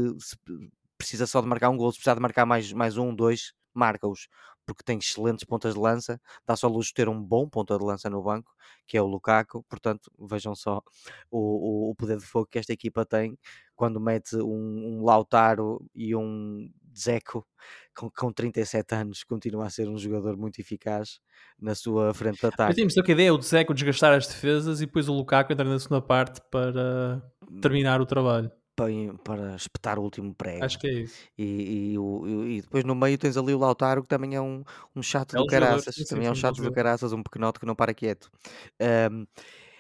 precisa 0.98 1.28
só 1.28 1.42
de 1.42 1.48
marcar 1.48 1.70
um 1.70 1.78
gol, 1.78 1.92
se 1.92 1.98
precisar 1.98 2.16
de 2.16 2.22
marcar 2.22 2.46
mais, 2.46 2.72
mais 2.72 2.98
um, 2.98 3.14
dois, 3.14 3.54
marca-os 3.74 4.28
porque 4.66 4.84
tem 4.84 4.98
excelentes 4.98 5.44
pontas 5.44 5.74
de 5.74 5.80
lança, 5.80 6.20
dá 6.46 6.56
só 6.56 6.68
luz 6.68 6.92
ter 6.92 7.08
um 7.08 7.22
bom 7.22 7.48
ponta 7.48 7.78
de 7.78 7.84
lança 7.84 8.10
no 8.10 8.22
banco, 8.22 8.52
que 8.88 8.98
é 8.98 9.02
o 9.02 9.06
Lukaku, 9.06 9.64
portanto 9.70 10.12
vejam 10.20 10.56
só 10.56 10.82
o, 11.32 11.88
o, 11.88 11.92
o 11.92 11.96
poder 11.96 12.18
de 12.18 12.26
fogo 12.26 12.48
que 12.48 12.60
esta 12.60 12.74
equipa 12.74 13.06
tem 13.06 13.38
quando 13.76 14.00
mete 14.00 14.36
um, 14.38 15.00
um 15.00 15.04
Lautaro 15.04 15.86
e 15.94 16.16
um 16.16 16.70
Zeco 16.98 17.46
com, 17.96 18.10
com 18.10 18.32
37 18.32 18.96
anos 18.96 19.24
continua 19.24 19.66
a 19.66 19.70
ser 19.70 19.90
um 19.90 19.98
jogador 19.98 20.38
muito 20.38 20.60
eficaz 20.60 21.20
na 21.60 21.76
sua 21.76 22.14
frente 22.14 22.40
de 22.40 22.48
ataque. 22.48 22.70
Mas 22.70 22.76
temos 22.76 22.94
que 22.94 23.12
a 23.12 23.14
ideia 23.14 23.30
é 23.30 23.32
o 23.32 23.42
Zeco 23.42 23.74
desgastar 23.74 24.14
as 24.14 24.28
defesas 24.28 24.82
e 24.82 24.86
depois 24.86 25.08
o 25.08 25.14
Lukaku 25.14 25.54
entrar 25.54 25.66
na 25.66 25.80
segunda 25.80 26.02
parte 26.02 26.42
para 26.50 27.22
terminar 27.62 28.02
o 28.02 28.06
trabalho 28.06 28.52
para, 28.76 28.90
para 29.24 29.56
espetar 29.56 29.98
o 30.00 30.04
último 30.04 30.34
prego. 30.34 30.66
Acho 30.66 30.80
que 30.80 30.88
é 30.88 30.94
isso. 30.94 31.16
E, 31.38 31.94
e, 31.94 31.98
o, 31.98 32.46
e, 32.48 32.62
depois 32.62 32.84
no 32.84 32.96
meio 32.96 33.18
tens 33.18 33.38
ali 33.38 33.54
o 33.54 33.60
Lautaro, 33.60 34.04
que 34.04 34.10
também 34.10 34.36
é 34.36 34.42
um, 34.42 34.64
um 34.96 35.02
chato 35.02 35.36
é 35.36 35.40
do 35.40 35.46
caraças. 35.46 35.96
Sim, 35.96 36.06
também 36.06 36.28
é 36.28 36.32
um 36.32 36.36
chato 36.36 36.62
do 36.62 36.72
caraças, 36.72 37.14
um 37.14 37.24
pequenote 37.24 37.60
que 37.60 37.66
não 37.66 37.76
para 37.76 37.94
quieto. 37.94 38.30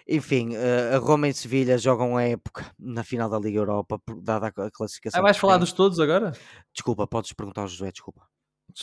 Enfim, 0.07 0.51
a 0.93 0.97
Roma 0.97 1.27
e 1.27 1.33
Sevilha 1.33 1.77
jogam 1.79 2.15
a 2.15 2.23
época 2.23 2.71
na 2.79 3.03
final 3.03 3.27
da 3.27 3.39
Liga 3.39 3.57
Europa, 3.57 3.99
dada 4.21 4.47
a 4.47 4.71
classificação. 4.71 5.19
Ah, 5.19 5.23
vais 5.23 5.37
falar 5.37 5.57
dos 5.57 5.73
todos 5.73 5.99
agora? 5.99 6.31
Desculpa, 6.71 7.07
podes 7.07 7.33
perguntar 7.33 7.61
ao 7.61 7.67
José, 7.67 7.91
desculpa. 7.91 8.21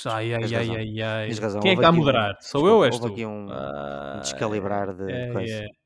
Ai, 0.06 0.34
ai, 0.34 0.54
ai, 0.54 0.70
ai, 0.70 1.02
ai. 1.02 1.30
Quem 1.60 1.72
é 1.72 1.74
que 1.74 1.80
está 1.80 1.88
a 1.88 1.92
moderar? 1.92 2.32
Um, 2.32 2.34
Sou 2.40 2.62
desculpa, 2.62 2.68
eu 2.68 2.76
ou 2.76 2.84
és 2.84 2.98
tu? 2.98 3.02
Houve 3.02 3.12
aqui 3.12 3.26
um, 3.26 3.46
um 3.46 4.20
descalibrar 4.20 4.94
de 4.94 5.12
é, 5.12 5.32
coisa. 5.32 5.54
É. 5.54 5.81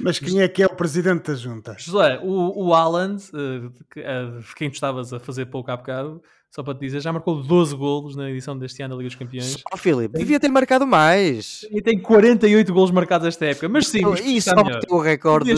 Mas 0.00 0.18
quem 0.18 0.40
é 0.40 0.48
que 0.48 0.62
é 0.62 0.66
o 0.66 0.74
presidente 0.74 1.30
da 1.30 1.34
junta? 1.34 1.76
José, 1.78 2.20
o, 2.22 2.68
o 2.68 2.74
Alan, 2.74 3.16
uh, 3.16 3.66
uh, 3.66 4.44
quem 4.56 4.70
tu 4.70 4.74
estavas 4.74 5.12
a 5.12 5.18
fazer 5.18 5.46
pouco 5.46 5.70
há 5.70 5.76
bocado, 5.76 6.22
só 6.50 6.62
para 6.62 6.74
te 6.74 6.80
dizer, 6.80 7.00
já 7.00 7.12
marcou 7.12 7.42
12 7.42 7.76
golos 7.76 8.16
na 8.16 8.30
edição 8.30 8.56
deste 8.56 8.80
ano 8.82 8.94
da 8.94 8.98
Liga 8.98 9.08
dos 9.08 9.18
Campeões. 9.18 9.62
Só, 9.70 9.76
Filipe, 9.76 10.16
devia 10.16 10.40
ter 10.40 10.48
marcado 10.48 10.86
mais. 10.86 11.66
E 11.70 11.82
tem 11.82 11.98
48 11.98 12.72
golos 12.72 12.90
marcados 12.90 13.26
esta 13.26 13.44
época, 13.46 13.68
mas 13.68 13.88
sim, 13.88 14.00
e 14.24 14.40
só 14.40 14.54
o 14.88 14.98
recorde, 14.98 15.52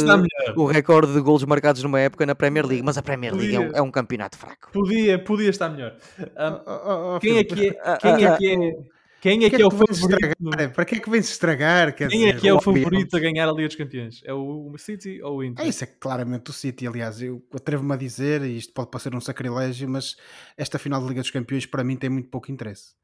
o 0.57 0.65
recorde 0.67 1.13
de 1.13 1.21
golos 1.21 1.45
marcados 1.45 1.83
numa 1.83 2.01
época 2.01 2.27
na 2.27 2.35
Premier 2.35 2.67
League, 2.67 2.83
mas 2.83 2.99
a 2.99 3.03
Premier 3.03 3.35
League 3.35 3.55
é, 3.55 3.61
um, 3.61 3.71
é, 3.75 3.83
um, 3.83 3.91
campeonato 3.91 4.37
fraco. 4.37 4.71
Podia, 4.73 5.19
podia 5.19 5.51
estar 5.51 5.69
melhor. 5.69 5.95
Um, 6.19 6.25
oh, 6.67 6.73
oh, 6.73 7.17
oh, 7.17 7.21
quem, 7.21 7.39
é 7.39 7.45
que 7.45 7.69
é, 7.69 7.97
quem 7.99 8.25
é 8.25 8.37
que 8.37 8.49
é 8.49 9.00
quem 9.21 9.45
é 9.45 9.51
que, 9.51 9.57
é, 9.57 9.61
é 9.61 9.67
o 9.67 9.71
favorito? 9.71 10.73
Para 10.75 10.85
que 10.85 10.95
é 10.97 11.01
que 11.01 11.11
vem-se 11.11 11.33
estragar? 11.33 11.95
Quem 11.95 12.09
dizer, 12.09 12.29
é 12.29 12.33
que 12.33 12.49
é 12.49 12.55
o 12.55 12.61
favorito 12.61 13.17
a 13.17 13.21
ganhar 13.21 13.49
a 13.49 13.53
Liga 13.53 13.69
dos 13.69 13.77
Campeões? 13.77 14.23
É 14.25 14.33
o 14.33 14.75
City 14.79 15.21
ou 15.23 15.39
o 15.39 15.45
Inter? 15.45 15.65
É 15.65 15.69
isso, 15.69 15.85
é 15.85 15.87
claramente 15.87 16.51
o 16.51 16.53
City. 16.53 16.87
Aliás, 16.87 17.21
eu 17.21 17.45
atrevo-me 17.55 17.93
a 17.93 17.97
dizer, 17.97 18.43
e 18.43 18.57
isto 18.57 18.73
pode 18.73 18.91
parecer 18.91 19.15
um 19.15 19.21
sacrilégio, 19.21 19.89
mas 19.89 20.17
esta 20.57 20.79
final 20.79 21.03
da 21.03 21.09
Liga 21.09 21.21
dos 21.21 21.31
Campeões 21.31 21.67
para 21.67 21.85
mim 21.85 21.97
tem 21.97 22.09
muito 22.09 22.31
pouco 22.31 22.51
interesse. 22.51 22.95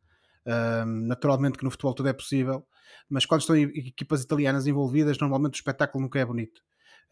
Um, 0.47 1.07
naturalmente 1.07 1.59
que 1.59 1.65
no 1.65 1.71
futebol 1.71 1.93
tudo 1.93 2.09
é 2.09 2.13
possível, 2.13 2.65
mas 3.11 3.27
quando 3.27 3.41
estão 3.41 3.57
equipas 3.57 4.23
italianas 4.23 4.67
envolvidas, 4.67 5.19
normalmente 5.19 5.55
o 5.55 5.57
espetáculo 5.57 6.05
nunca 6.05 6.19
é 6.19 6.25
bonito. 6.25 6.63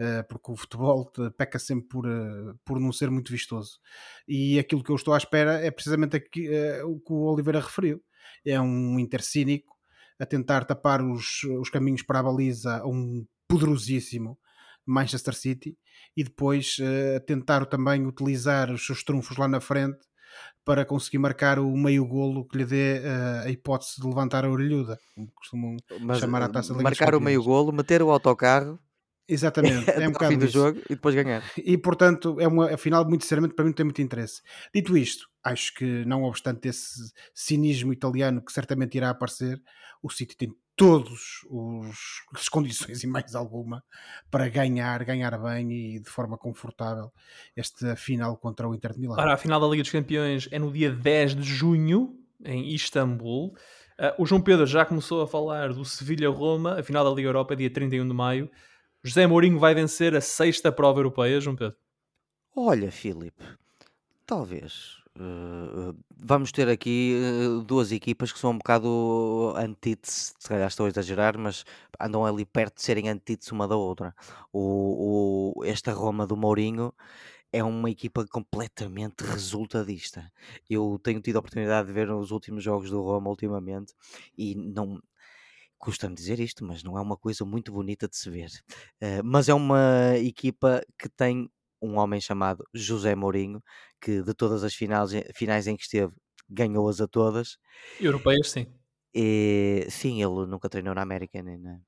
Uh, 0.01 0.27
porque 0.29 0.51
o 0.51 0.57
futebol 0.57 1.09
peca 1.37 1.57
sempre 1.57 1.87
por, 1.87 2.05
uh, 2.05 2.59
por 2.65 2.81
não 2.81 2.91
ser 2.91 3.11
muito 3.11 3.31
vistoso. 3.31 3.79
E 4.27 4.59
aquilo 4.59 4.83
que 4.83 4.91
eu 4.91 4.97
estou 4.97 5.15
à 5.15 5.19
espera 5.19 5.65
é 5.65 5.71
precisamente 5.71 6.17
aqui, 6.17 6.49
uh, 6.49 6.89
o 6.89 6.99
que 6.99 7.13
o 7.13 7.33
Oliveira 7.33 7.61
referiu. 7.61 8.03
É 8.45 8.61
um 8.61 8.99
intercínico 8.99 9.75
a 10.19 10.27
tentar 10.27 10.65
tapar 10.65 11.03
os, 11.03 11.43
os 11.61 11.71
caminhos 11.71 12.03
para 12.03 12.21
a 12.21 12.23
baliza 12.23 12.79
a 12.79 12.87
um 12.87 13.27
poderosíssimo 13.49 14.39
Manchester 14.87 15.35
City 15.35 15.77
e 16.17 16.23
depois 16.23 16.77
tentar 17.27 17.67
também 17.67 18.07
utilizar 18.07 18.71
os 18.71 18.87
seus 18.87 19.03
trunfos 19.03 19.37
lá 19.37 19.49
na 19.49 19.61
frente 19.61 19.99
para 20.65 20.85
conseguir 20.85 21.19
marcar 21.19 21.59
o 21.59 21.77
meio 21.77 22.07
golo 22.07 22.47
que 22.47 22.57
lhe 22.57 22.65
dê 22.65 23.01
uh, 23.01 23.47
a 23.47 23.51
hipótese 23.51 24.01
de 24.01 24.07
levantar 24.07 24.45
a 24.45 24.51
orelhuda, 24.51 24.99
como 25.15 25.31
costumam 25.33 25.77
Mas, 26.01 26.19
chamar 26.19 26.43
a 26.43 26.49
taça 26.49 26.75
de 26.75 26.83
Marcar 26.83 27.15
o 27.15 27.21
meio 27.21 27.43
golo, 27.43 27.71
meter 27.71 28.03
o 28.03 28.11
autocarro 28.11 28.79
Exatamente, 29.29 29.91
é 29.91 30.07
um 30.09 30.13
bocado 30.13 30.33
fim 30.33 30.39
do 30.39 30.49
jogo 30.49 30.79
e 30.89 30.95
depois 30.95 31.15
ganhar. 31.15 31.43
E 31.57 31.79
portanto, 31.79 32.39
é 32.41 32.47
uma 32.47 32.77
final, 32.77 33.05
muito 33.09 33.23
sinceramente, 33.23 33.55
para 33.55 33.65
mim 33.65 33.73
tem 33.73 33.85
muito 33.85 34.03
interesse. 34.03 34.43
Dito 34.75 34.97
isto, 34.97 35.29
acho 35.43 35.75
que 35.75 36.05
não 36.05 36.25
obstante 36.25 36.69
esse 36.69 37.13
cinismo 37.33 37.93
italiano 37.93 38.43
que 38.43 38.53
certamente 38.53 38.97
irá 38.97 39.11
aparecer, 39.11 39.61
o 40.03 40.11
City 40.11 40.37
tem 40.37 40.55
todos 40.77 41.45
os 41.49 41.97
as 42.35 42.49
condições 42.49 43.03
e 43.03 43.07
mais 43.07 43.35
alguma 43.35 43.83
para 44.31 44.49
ganhar, 44.49 45.03
ganhar 45.05 45.39
bem 45.39 45.73
e 45.73 46.01
de 46.01 46.11
forma 46.11 46.37
confortável 46.37 47.13
esta 47.57 47.97
final 47.97 48.37
contra 48.37 48.69
o 48.69 48.75
Inter 48.75 48.93
de 48.93 49.01
Milão. 49.01 49.17
Ora, 49.19 49.35
a 49.35 49.39
final 49.39 49.61
da 49.61 49.67
Liga 49.67 49.83
dos 49.83 49.93
Campeões 49.93 50.49
é 50.51 50.59
no 50.59 50.71
dia 50.71 50.91
10 50.91 51.37
de 51.37 51.43
junho 51.43 52.19
em 52.45 52.75
Istambul. 52.75 53.55
Uh, 53.99 54.23
o 54.23 54.27
João 54.27 54.41
Pedro 54.41 54.67
já 54.67 54.85
começou 54.85 55.23
a 55.23 55.27
falar 55.27 55.73
do 55.73 55.85
Sevilha-Roma, 55.85 56.81
a 56.81 56.83
final 56.83 57.05
da 57.05 57.15
Liga 57.15 57.29
Europa 57.29 57.55
é 57.55 57.57
dia 57.57 57.71
31 57.71 58.07
de 58.09 58.15
maio. 58.15 58.51
José 59.07 59.27
Mourinho 59.27 59.59
vai 59.59 59.75
vencer 59.75 60.17
a 60.17 60.21
sexta 60.23 60.73
prova 60.73 60.99
europeia, 60.99 61.39
João 61.39 61.55
Pedro? 61.55 61.77
Olha, 62.57 62.91
Filipe, 62.91 63.45
talvez. 64.25 64.97
Uh, 65.15 65.95
vamos 66.17 66.51
ter 66.51 66.71
aqui 66.71 67.21
uh, 67.21 67.61
duas 67.63 67.93
equipas 67.93 68.33
que 68.33 68.39
são 68.39 68.53
um 68.53 68.59
bocado 68.59 69.53
antítese, 69.59 70.33
se 70.39 70.49
calhar 70.49 70.67
estou 70.67 70.87
a 70.87 70.89
exagerar, 70.89 71.37
mas 71.37 71.67
andam 72.01 72.25
ali 72.25 72.47
perto 72.47 72.77
de 72.77 72.83
serem 72.83 73.11
antítese 73.11 73.53
uma 73.53 73.69
da 73.69 73.77
outra. 73.77 74.15
O, 74.51 75.53
o, 75.55 75.65
esta 75.67 75.93
Roma 75.93 76.27
do 76.27 76.35
Mourinho 76.35 76.91
é 77.53 77.63
uma 77.63 77.91
equipa 77.91 78.27
completamente 78.27 79.21
resultadista. 79.23 80.33
Eu 80.69 80.99
tenho 81.05 81.21
tido 81.21 81.37
a 81.37 81.41
oportunidade 81.41 81.89
de 81.89 81.93
ver 81.93 82.11
os 82.11 82.31
últimos 82.31 82.65
jogos 82.65 82.89
do 82.91 83.03
Roma 83.03 83.29
ultimamente 83.29 83.93
e 84.37 84.55
não, 84.55 84.99
custa-me 85.85 86.15
dizer 86.15 86.41
isto, 86.41 86.65
mas 86.65 86.83
não 86.83 86.97
é 86.97 87.03
uma 87.03 87.17
coisa 87.17 87.45
muito 87.45 87.71
bonita 87.71 88.09
de 88.09 88.17
se 88.17 88.31
ver. 88.31 88.49
Uh, 89.03 89.23
mas 89.23 89.51
é 89.51 89.55
uma 89.55 90.17
equipa 90.17 90.83
que 90.99 91.11
tem 91.11 91.51
um 91.83 91.99
homem 91.99 92.21
chamado 92.21 92.65
José 92.73 93.15
Mourinho, 93.15 93.63
que 94.01 94.23
de 94.23 94.33
todas 94.33 94.65
as 94.65 94.75
finais, 94.75 95.11
finais 95.35 95.67
em 95.67 95.77
que 95.77 95.83
esteve, 95.83 96.15
ganhou-as 96.49 97.03
a 97.03 97.07
todas. 97.07 97.59
Europeias, 98.01 98.51
sim. 98.51 98.67
E, 99.15 99.87
sim, 99.91 100.23
ele 100.23 100.47
nunca 100.47 100.69
treinou 100.71 100.95
na 100.95 101.03
América 101.03 101.43
nem 101.43 101.59
na, 101.59 101.79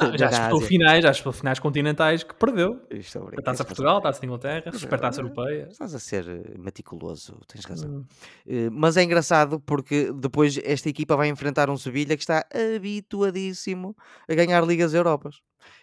ah, 0.00 0.16
já 0.16 0.28
disputou 0.28 0.60
finais, 0.60 1.02
já 1.02 1.10
disputou 1.10 1.32
finais 1.32 1.58
continentais 1.58 2.22
que 2.22 2.34
perdeu. 2.34 2.80
Isto 2.90 3.30
é 3.32 3.38
a 3.38 3.42
taça 3.42 3.64
Portugal, 3.64 4.00
taça 4.00 4.20
de 4.20 4.26
Inglaterra, 4.26 4.72
super 4.72 4.98
taça 4.98 5.20
europeia. 5.20 5.68
Estás 5.70 5.94
a 5.94 5.98
ser 5.98 6.28
eh, 6.28 6.58
meticuloso, 6.58 7.38
tens 7.46 7.64
razão. 7.64 7.90
Hum. 7.90 8.04
Uh, 8.46 8.70
mas 8.72 8.96
é 8.96 9.04
engraçado 9.04 9.60
porque 9.60 10.12
depois 10.12 10.58
esta 10.64 10.88
equipa 10.88 11.16
vai 11.16 11.28
enfrentar 11.28 11.70
um 11.70 11.76
Sevilha 11.76 12.16
que 12.16 12.22
está 12.22 12.44
habituadíssimo 12.76 13.96
a 14.28 14.34
ganhar 14.34 14.64
Ligas 14.66 14.94
Europas. 14.94 15.36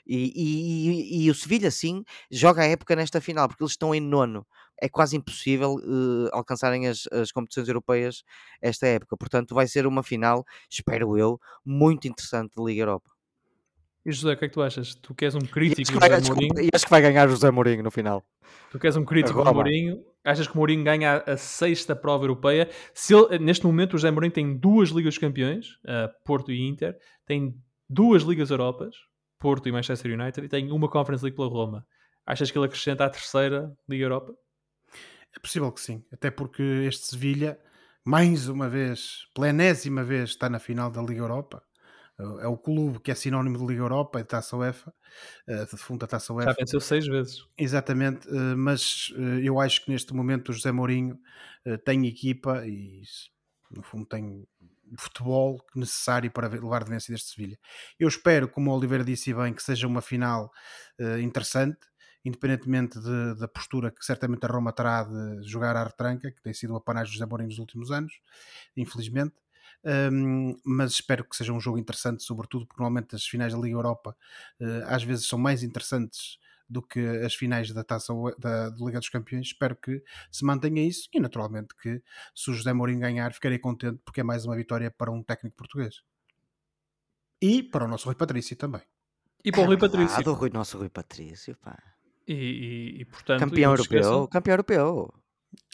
E, 0.05 0.31
e, 0.35 0.89
e, 0.89 1.25
e 1.25 1.31
o 1.31 1.35
Sevilha, 1.35 1.71
sim, 1.71 2.03
joga 2.29 2.61
a 2.61 2.65
época 2.65 2.95
nesta 2.95 3.21
final 3.21 3.47
porque 3.47 3.63
eles 3.63 3.73
estão 3.73 3.95
em 3.95 4.01
nono. 4.01 4.45
É 4.79 4.89
quase 4.89 5.15
impossível 5.15 5.75
uh, 5.75 6.29
alcançarem 6.33 6.87
as, 6.87 7.07
as 7.11 7.31
competições 7.31 7.67
europeias 7.67 8.23
esta 8.61 8.87
época. 8.87 9.15
Portanto, 9.15 9.53
vai 9.53 9.67
ser 9.67 9.85
uma 9.85 10.03
final, 10.03 10.43
espero 10.69 11.17
eu, 11.17 11.39
muito 11.63 12.07
interessante 12.07 12.55
de 12.57 12.63
Liga 12.63 12.81
Europa. 12.81 13.10
E 14.03 14.11
José, 14.11 14.33
o 14.33 14.37
que 14.37 14.45
é 14.45 14.47
que 14.47 14.53
tu 14.53 14.61
achas? 14.61 14.95
Tu 14.95 15.13
queres 15.13 15.35
um 15.35 15.41
crítico 15.41 15.99
do 15.99 16.05
José 16.05 16.27
Mourinho? 16.27 16.59
E 16.59 16.69
acho 16.73 16.85
que 16.85 16.89
vai 16.89 17.01
ganhar 17.01 17.27
o 17.27 17.31
José 17.31 17.51
Mourinho 17.51 17.83
no 17.83 17.91
final. 17.91 18.23
Tu 18.71 18.79
queres 18.79 18.97
um 18.97 19.05
crítico 19.05 19.43
do 19.43 19.53
Mourinho? 19.53 20.03
Achas 20.23 20.47
que 20.47 20.53
o 20.53 20.57
Mourinho 20.57 20.83
ganha 20.83 21.23
a 21.27 21.37
sexta 21.37 21.95
prova 21.95 22.23
europeia? 22.23 22.67
Se 22.95 23.13
ele, 23.13 23.37
neste 23.37 23.65
momento 23.65 23.93
o 23.93 23.97
José 23.97 24.09
Mourinho 24.09 24.33
tem 24.33 24.57
duas 24.57 24.89
Ligas 24.89 25.17
Campeões, 25.19 25.75
uh, 25.85 26.09
Porto 26.25 26.51
e 26.51 26.67
Inter, 26.67 26.97
tem 27.27 27.55
duas 27.87 28.23
Ligas 28.23 28.49
Europas, 28.49 28.95
Porto 29.37 29.69
e 29.69 29.71
Manchester 29.71 30.19
United, 30.19 30.45
e 30.45 30.49
tem 30.49 30.71
uma 30.71 30.89
Conference 30.89 31.23
League 31.23 31.35
pela 31.35 31.49
Roma. 31.49 31.85
Achas 32.25 32.49
que 32.49 32.57
ele 32.57 32.65
acrescenta 32.65 33.05
a 33.05 33.09
terceira 33.09 33.71
Liga 33.87 34.05
Europa? 34.05 34.33
É 35.35 35.39
possível 35.39 35.71
que 35.71 35.79
sim, 35.79 36.03
até 36.11 36.31
porque 36.31 36.63
este 36.87 37.05
Sevilha, 37.05 37.57
mais 38.03 38.49
uma 38.49 38.67
vez, 38.67 39.27
pela 39.33 39.49
enésima 39.49 40.03
vez, 40.03 40.31
está 40.31 40.49
na 40.49 40.59
final 40.59 40.89
da 40.89 41.01
Liga 41.01 41.21
Europa 41.21 41.63
é 42.41 42.47
o 42.47 42.57
clube 42.57 42.99
que 42.99 43.11
é 43.11 43.15
sinónimo 43.15 43.57
de 43.57 43.65
Liga 43.65 43.81
Europa 43.81 44.19
e 44.19 44.23
de 44.23 44.29
Taça 44.29 44.55
UEFA, 44.55 44.93
eh, 45.47 45.65
de 45.65 45.77
fundo 45.77 45.99
da 45.99 46.07
Taça 46.07 46.33
UEFA. 46.33 46.51
Já 46.51 46.55
venceu 46.59 46.79
seis 46.79 47.07
vezes. 47.07 47.45
Exatamente, 47.57 48.27
eh, 48.27 48.55
mas 48.55 49.13
eh, 49.15 49.41
eu 49.43 49.59
acho 49.59 49.83
que 49.83 49.91
neste 49.91 50.13
momento 50.13 50.49
o 50.49 50.53
José 50.53 50.71
Mourinho 50.71 51.19
tem 51.85 52.07
equipa 52.07 52.65
e 52.65 53.03
no 53.69 53.83
fundo 53.83 54.03
tem 54.07 54.47
futebol 54.97 55.63
necessário 55.75 56.31
para 56.31 56.47
levar 56.47 56.83
de 56.83 56.89
vencida 56.89 57.15
este 57.15 57.35
Sevilha. 57.35 57.59
Eu 57.99 58.07
espero, 58.07 58.49
como 58.49 58.71
o 58.71 58.75
Oliveira 58.75 59.03
disse 59.03 59.31
bem, 59.31 59.53
que 59.53 59.61
seja 59.61 59.85
uma 59.85 60.01
final 60.01 60.51
interessante, 61.21 61.77
independentemente 62.25 62.99
de, 62.99 63.35
da 63.35 63.47
postura 63.47 63.91
que 63.91 64.03
certamente 64.03 64.43
a 64.43 64.47
Roma 64.47 64.73
terá 64.73 65.03
de 65.03 65.47
jogar 65.47 65.75
à 65.75 65.83
retranca, 65.83 66.31
que 66.31 66.41
tem 66.41 66.51
sido 66.51 66.73
o 66.73 66.77
apanagem 66.77 67.13
José 67.13 67.27
Mourinho 67.27 67.49
nos 67.49 67.59
últimos 67.59 67.91
anos, 67.91 68.11
infelizmente 68.75 69.35
um, 69.83 70.55
mas 70.63 70.91
espero 70.91 71.23
que 71.23 71.35
seja 71.35 71.53
um 71.53 71.59
jogo 71.59 71.77
interessante, 71.77 72.23
sobretudo 72.23 72.65
porque 72.65 72.81
normalmente 72.81 73.15
as 73.15 73.25
finais 73.25 73.53
da 73.53 73.59
Liga 73.59 73.75
Europa 73.75 74.15
uh, 74.59 74.85
às 74.87 75.03
vezes 75.03 75.27
são 75.27 75.39
mais 75.39 75.63
interessantes 75.63 76.39
do 76.69 76.81
que 76.81 76.99
as 76.99 77.35
finais 77.35 77.71
da 77.71 77.83
taça 77.83 78.13
da, 78.39 78.69
da, 78.69 78.85
Liga 78.85 78.99
dos 78.99 79.09
Campeões. 79.09 79.47
Espero 79.47 79.75
que 79.75 80.01
se 80.31 80.45
mantenha 80.45 80.81
isso 80.87 81.09
e, 81.13 81.19
naturalmente, 81.19 81.75
que 81.75 82.01
se 82.33 82.49
o 82.49 82.53
José 82.53 82.71
Mourinho 82.71 83.01
ganhar, 83.01 83.33
ficarei 83.33 83.59
contente 83.59 83.99
porque 84.05 84.21
é 84.21 84.23
mais 84.23 84.45
uma 84.45 84.55
vitória 84.55 84.89
para 84.89 85.11
um 85.11 85.21
técnico 85.21 85.57
português 85.57 86.01
e 87.41 87.63
para 87.63 87.85
o 87.85 87.87
nosso 87.87 88.05
Rui 88.05 88.15
Patrício 88.15 88.55
também. 88.55 88.81
E 89.43 89.51
para 89.51 89.61
o 89.61 89.65
Rui 89.65 89.77
Patrício. 89.77 90.17
Ah, 90.17 90.21
do 90.21 90.33
Rui, 90.33 90.51
nosso 90.53 90.77
Rui 90.77 90.89
Patrício, 90.89 91.57
pá. 91.57 91.77
E, 92.27 92.33
e, 92.33 93.01
e 93.01 93.05
portanto, 93.05 93.39
campeão 93.39 93.71
europeu, 93.71 94.27
campeão 94.27 94.53
europeu. 94.53 95.13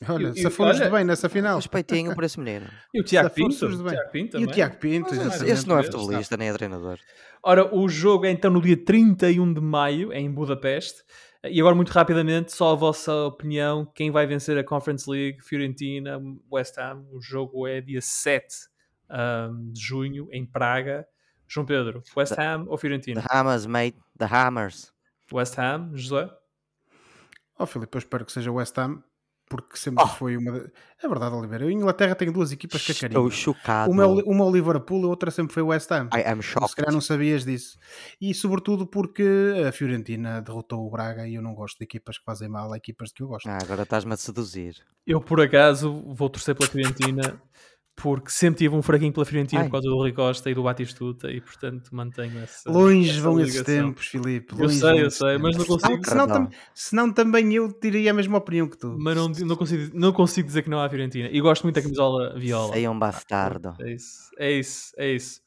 Olha, 0.08 0.34
se 0.34 0.50
fomos 0.50 0.78
de 0.78 0.90
bem 0.90 1.04
nessa 1.04 1.28
final. 1.28 1.56
Respeitinho 1.56 2.14
por 2.14 2.24
esse 2.24 2.40
menino. 2.40 2.68
E 2.94 3.02
o 3.02 3.04
Tiago 3.04 3.30
Pinto. 3.32 3.66
O 3.66 3.84
Tiago 3.84 4.12
Pinto 4.12 4.38
e 4.38 4.46
o 4.46 4.48
Tiago 4.48 4.78
Pinto. 4.78 5.14
Esse, 5.14 5.50
esse 5.50 5.68
não 5.68 5.80
é 5.80 5.84
futebolista, 5.84 6.38
nem 6.38 6.50
é 6.50 6.54
treinador. 6.54 7.00
Ora, 7.44 7.74
o 7.76 7.88
jogo 7.90 8.26
é 8.26 8.32
então 8.32 8.52
no 8.52 8.62
dia 8.62 8.78
31 8.78 9.54
de 9.54 9.62
maio, 9.62 10.14
em 10.14 10.32
Budapeste. 10.32 11.04
E 11.44 11.60
agora, 11.60 11.76
muito 11.76 11.90
rapidamente, 11.90 12.52
só 12.52 12.74
a 12.74 12.76
vossa 12.76 13.14
opinião: 13.26 13.86
quem 13.96 14.12
vai 14.12 14.28
vencer 14.28 14.58
a 14.58 14.64
Conference 14.64 15.10
League? 15.10 15.42
Fiorentina, 15.42 16.20
West 16.52 16.78
Ham. 16.78 17.06
O 17.12 17.20
jogo 17.20 17.68
é 17.68 17.82
dia 17.82 18.02
7 18.02 18.46
um, 19.10 19.72
de 19.72 19.82
junho, 19.82 20.28
em 20.32 20.46
Praga. 20.46 21.08
João 21.48 21.66
Pedro, 21.66 22.04
West 22.16 22.36
the, 22.36 22.44
Ham 22.44 22.66
ou 22.68 22.78
Fiorentina? 22.78 23.22
The 23.22 23.28
Hammers, 23.32 23.66
mate. 23.66 23.98
The 24.18 24.26
Hammers. 24.26 24.92
West 25.32 25.58
Ham, 25.58 25.92
José? 25.94 26.30
Oh, 27.58 27.66
Filipe, 27.66 27.96
eu 27.96 28.00
espero 28.00 28.26
que 28.26 28.32
seja 28.32 28.52
West 28.52 28.78
Ham 28.78 29.02
porque 29.50 29.78
sempre 29.78 30.04
oh. 30.04 30.08
foi 30.08 30.38
uma. 30.38 30.70
É 31.02 31.08
verdade, 31.08 31.36
Oliveira. 31.36 31.66
A 31.66 31.72
Inglaterra 31.72 32.16
tem 32.16 32.32
duas 32.32 32.52
equipas 32.52 32.84
que 32.84 32.92
a 32.92 33.08
Estou 33.08 33.30
chocado. 33.32 33.92
Uma, 33.92 34.04
é 34.04 34.06
uma 34.06 34.46
é 34.46 34.48
o 34.48 34.52
Liverpool, 34.52 35.06
a 35.06 35.08
outra 35.08 35.32
sempre 35.32 35.54
foi 35.54 35.64
o 35.64 35.68
West 35.68 35.92
Ham. 35.92 36.10
I 36.14 36.24
am 36.26 36.42
shocked. 36.42 36.70
Se 36.70 36.76
calhar 36.76 36.92
não 36.92 37.02
sabias 37.02 37.46
disso. 37.46 37.78
E 38.20 38.34
sobretudo 38.34 38.86
porque 38.86 39.24
a 39.68 39.72
Fiorentina 39.72 40.42
derrotou 40.42 40.86
o 40.86 40.90
Braga 40.90 41.28
e 41.28 41.36
eu 41.36 41.42
não 41.42 41.54
gosto 41.54 41.78
de 41.78 41.84
equipas 41.84 42.18
que 42.18 42.26
fazem 42.26 42.50
mal 42.50 42.74
a 42.74 42.78
equipas 42.78 43.10
de 43.10 43.16
que 43.16 43.24
eu 43.24 43.28
gosto. 43.28 43.48
Ah, 43.48 43.58
agora 43.62 43.84
estás-me 43.84 44.14
a 44.14 44.18
seduzir. 44.18 44.76
Eu, 45.06 45.22
por 45.22 45.40
acaso, 45.40 46.04
vou 46.14 46.30
torcer 46.30 46.56
pela 46.56 46.70
Fiorentina 46.70 47.42
porque 48.00 48.30
sempre 48.30 48.60
tive 48.60 48.76
um 48.76 48.82
fraquinho 48.84 49.12
pela 49.12 49.26
Fiorentina 49.26 49.62
Ai. 49.62 49.68
por 49.68 49.72
causa 49.72 49.90
do 49.90 49.96
Rui 49.96 50.14
Costa 50.14 50.52
e 50.52 50.54
do 50.54 50.62
Batistuta 50.62 51.32
e 51.32 51.42
portanto 51.42 51.90
mantenho 51.92 52.38
essa. 52.40 52.72
Longe 52.72 53.10
essa 53.10 53.22
vão 53.22 53.40
esses 53.40 53.64
tempos, 53.64 54.06
Filipe. 54.06 54.54
eu 54.58 54.70
sei, 54.70 55.04
eu 55.04 55.10
sei, 55.10 55.40
mas 55.40 55.58
não 55.58 55.66
consigo. 55.66 56.08
Senão, 56.08 56.28
senão, 56.28 56.50
senão, 56.76 57.12
também 57.12 57.56
eu 57.56 57.74
teria 57.74 58.12
a 58.12 58.14
mesma 58.14 58.38
opinião 58.38 58.68
que 58.68 58.78
tu. 58.78 58.96
Mas 59.00 59.16
não, 59.16 59.28
não, 59.28 59.56
consigo, 59.56 59.98
não 59.98 60.14
consigo 60.14 60.48
dizer 60.48 60.62
que 60.62 60.70
não 60.70 60.80
há 60.80 60.88
Fiorentina. 60.88 61.28
E 61.32 61.42
gosto 61.42 61.64
muito 61.64 61.76
da 61.76 61.82
camisola 61.82 62.38
viola. 62.38 62.78
É 62.78 62.88
um 62.88 62.98
bastardo. 62.98 63.74
É 63.82 63.92
isso, 63.92 64.30
é 64.38 64.52
isso, 64.52 64.94
é 64.96 65.12
isso. 65.14 65.42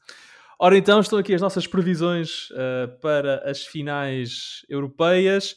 Ora 0.59 0.77
então, 0.77 0.99
estão 0.99 1.17
aqui 1.17 1.33
as 1.33 1.41
nossas 1.41 1.65
previsões 1.65 2.49
uh, 2.51 2.99
para 3.01 3.49
as 3.49 3.65
finais 3.65 4.65
europeias 4.67 5.55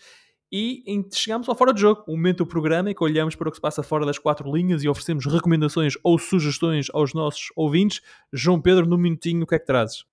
e 0.57 1.05
chegamos 1.13 1.49
ao 1.49 1.57
fora 1.57 1.75
de 1.75 1.81
jogo, 1.81 2.05
o 2.07 2.13
momento 2.13 2.45
do 2.45 2.47
programa 2.47 2.89
em 2.89 2.95
que 2.95 3.03
olhamos 3.03 3.35
para 3.35 3.49
o 3.49 3.51
que 3.51 3.57
se 3.57 3.61
passa 3.61 3.83
fora 3.83 4.07
das 4.07 4.19
quatro 4.19 4.55
linhas 4.55 4.85
e 4.85 4.89
oferecemos 4.89 5.27
recomendações 5.27 5.95
ou 6.01 6.17
sugestões 6.17 6.87
aos 6.93 7.13
nossos 7.13 7.49
ouvintes. 7.57 8.01
João 8.33 8.61
Pedro, 8.61 8.87
num 8.87 8.97
minutinho, 8.97 9.43
o 9.43 9.47
que 9.49 9.57
é 9.57 9.59
que 9.59 9.67
trazes? 9.67 10.05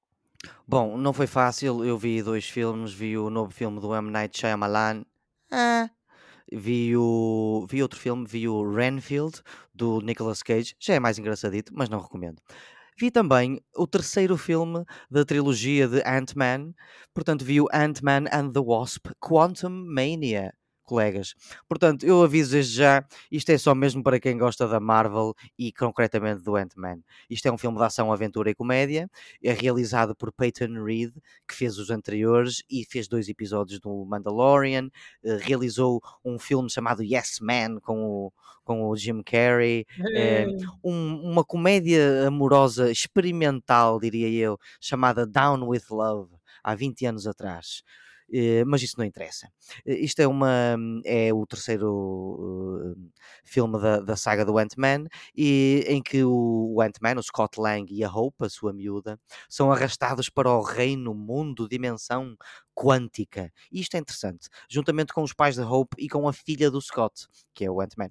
Bom, 0.67 0.97
não 0.97 1.13
foi 1.13 1.27
fácil. 1.27 1.85
Eu 1.85 1.95
vi 1.95 2.23
dois 2.23 2.49
filmes. 2.49 2.91
Vi 2.91 3.19
o 3.19 3.29
novo 3.29 3.51
filme 3.51 3.79
do 3.79 3.93
M. 3.93 4.09
Night 4.09 4.39
Shyamalan. 4.39 5.03
Ah. 5.51 5.87
Vi, 6.51 6.97
o, 6.97 7.67
vi 7.69 7.83
outro 7.83 7.99
filme, 7.99 8.25
vi 8.27 8.49
o 8.49 8.67
Renfield, 8.67 9.43
do 9.75 10.01
Nicolas 10.01 10.41
Cage. 10.41 10.75
Já 10.79 10.95
é 10.95 10.99
mais 10.99 11.19
engraçadito, 11.19 11.71
mas 11.75 11.87
não 11.87 12.01
recomendo. 12.01 12.41
Vi 12.99 13.09
também 13.09 13.59
o 13.75 13.87
terceiro 13.87 14.37
filme 14.37 14.85
da 15.09 15.25
trilogia 15.25 15.87
de 15.87 16.01
Ant-Man. 16.03 16.73
Portanto, 17.13 17.43
vi 17.43 17.59
o 17.59 17.67
Ant-Man 17.71 18.25
and 18.31 18.51
the 18.51 18.59
Wasp 18.59 19.07
Quantum 19.19 19.85
Mania 19.87 20.53
colegas. 20.91 21.33
Portanto, 21.69 22.05
eu 22.05 22.21
aviso 22.21 22.51
desde 22.51 22.75
já, 22.75 23.05
isto 23.31 23.49
é 23.49 23.57
só 23.57 23.73
mesmo 23.73 24.03
para 24.03 24.19
quem 24.19 24.37
gosta 24.37 24.67
da 24.67 24.77
Marvel 24.77 25.33
e 25.57 25.71
concretamente 25.71 26.43
do 26.43 26.57
Ant-Man. 26.57 26.99
Isto 27.29 27.45
é 27.47 27.51
um 27.51 27.57
filme 27.57 27.77
de 27.77 27.83
ação, 27.85 28.11
aventura 28.11 28.49
e 28.49 28.53
comédia, 28.53 29.09
é 29.41 29.53
realizado 29.53 30.13
por 30.13 30.33
Peyton 30.33 30.83
Reed, 30.83 31.13
que 31.47 31.55
fez 31.55 31.77
os 31.77 31.89
anteriores 31.89 32.61
e 32.69 32.83
fez 32.83 33.07
dois 33.07 33.29
episódios 33.29 33.79
do 33.79 34.05
Mandalorian, 34.05 34.89
eh, 35.23 35.37
realizou 35.41 36.01
um 36.25 36.37
filme 36.37 36.69
chamado 36.69 37.01
Yes 37.01 37.39
Man 37.41 37.79
com 37.79 38.03
o, 38.03 38.33
com 38.65 38.83
o 38.89 38.97
Jim 38.97 39.23
Carrey, 39.23 39.85
é, 40.13 40.45
um, 40.83 41.31
uma 41.31 41.45
comédia 41.45 42.27
amorosa 42.27 42.91
experimental, 42.91 43.97
diria 43.97 44.27
eu, 44.29 44.59
chamada 44.81 45.25
Down 45.25 45.65
with 45.65 45.83
Love, 45.89 46.35
há 46.61 46.75
20 46.75 47.05
anos 47.05 47.27
atrás. 47.27 47.81
Eh, 48.33 48.63
mas 48.65 48.81
isso 48.81 48.95
não 48.97 49.05
interessa. 49.05 49.49
Eh, 49.85 49.95
isto 49.99 50.19
é, 50.21 50.27
uma, 50.27 50.77
é 51.05 51.33
o 51.33 51.45
terceiro 51.45 51.89
uh, 51.93 53.11
filme 53.43 53.79
da, 53.79 53.99
da 53.99 54.15
saga 54.15 54.45
do 54.45 54.57
Ant-Man, 54.57 55.05
em 55.35 56.01
que 56.01 56.23
o, 56.23 56.73
o 56.75 56.81
Ant-Man, 56.81 57.15
o 57.19 57.23
Scott 57.23 57.59
Lang 57.59 57.85
e 57.93 58.03
a 58.03 58.09
Hope, 58.09 58.45
a 58.45 58.49
sua 58.49 58.73
miúda, 58.73 59.19
são 59.49 59.71
arrastados 59.71 60.29
para 60.29 60.49
o 60.49 60.61
reino, 60.61 61.13
mundo, 61.13 61.67
dimensão 61.67 62.35
quântica. 62.73 63.51
E 63.71 63.81
isto 63.81 63.95
é 63.95 63.99
interessante, 63.99 64.47
juntamente 64.69 65.13
com 65.13 65.23
os 65.23 65.33
pais 65.33 65.55
da 65.55 65.69
Hope 65.69 65.95
e 65.99 66.07
com 66.07 66.27
a 66.27 66.33
filha 66.33 66.69
do 66.71 66.81
Scott, 66.81 67.27
que 67.53 67.65
é 67.65 67.71
o 67.71 67.81
Ant-Man. 67.81 68.09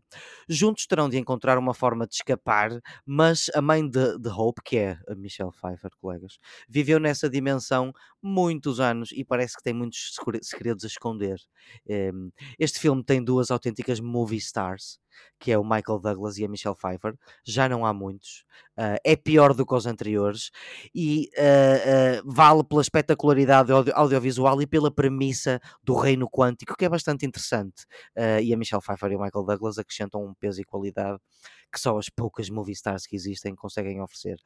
Juntos 0.49 0.87
terão 0.87 1.09
de 1.09 1.19
encontrar 1.19 1.59
uma 1.59 1.75
forma 1.75 2.07
de 2.07 2.15
escapar, 2.15 2.71
mas 3.05 3.51
a 3.55 3.61
mãe 3.61 3.89
de, 3.89 4.19
de 4.19 4.29
Hope, 4.29 4.61
que 4.65 4.79
é 4.79 4.99
a 5.09 5.15
Michelle 5.15 5.53
Pfeiffer, 5.53 5.91
colegas, 6.01 6.39
viveu 6.69 6.99
nessa 7.01 7.29
dimensão 7.29 7.93
muitos 8.23 8.81
anos 8.81 9.11
e 9.13 9.25
parece 9.25 9.57
que 9.57 9.63
tem 9.63 9.73
muitos 9.73 10.15
segredos 10.43 10.85
a 10.85 10.89
esconder. 10.89 11.39
Este 12.59 12.79
filme 12.79 13.03
tem 13.05 13.23
duas 13.23 13.51
autênticas 13.51 14.01
movie 14.01 14.39
stars 14.39 15.01
que 15.39 15.53
é 15.53 15.59
o 15.59 15.65
Michael 15.65 15.99
Douglas 16.01 16.39
e 16.39 16.45
a 16.45 16.49
Michelle 16.49 16.77
Pfeiffer, 16.77 17.15
já 17.45 17.69
não 17.69 17.85
há 17.85 17.93
muitos, 17.93 18.45
uh, 18.81 18.99
é 19.05 19.15
pior 19.15 19.53
do 19.53 19.67
que 19.67 19.75
os 19.75 19.85
anteriores 19.85 20.51
e 20.95 21.31
uh, 21.37 22.27
uh, 22.27 22.33
vale 22.33 22.65
pela 22.65 22.81
espetacularidade 22.81 23.71
audio 23.71 23.93
audiovisual 23.95 24.63
e 24.63 24.67
pela 24.67 24.91
premissa 24.91 25.61
do 25.85 25.95
reino 25.95 26.29
quântico, 26.29 26.75
que 26.77 26.85
é 26.85 26.89
bastante 26.89 27.27
interessante. 27.27 27.85
e 28.43 28.53
a 28.53 28.57
Michelle 28.57 28.83
Pfeiffer 28.83 29.13
e 29.13 29.17
o 29.17 29.21
Michael 29.21 29.45
Douglas 29.45 29.79
acrescentam 29.79 30.25
um 30.25 30.35
peso 30.35 30.61
e 30.61 30.65
qualidade 30.65 31.19
que 31.73 31.79
só 31.79 31.97
as 31.99 32.09
poucas 32.09 32.51
movie 32.51 32.73
stars 32.73 33.07
que 33.07 33.15
existem 33.15 33.55
conseguem 33.55 34.01
oferecer. 34.01 34.37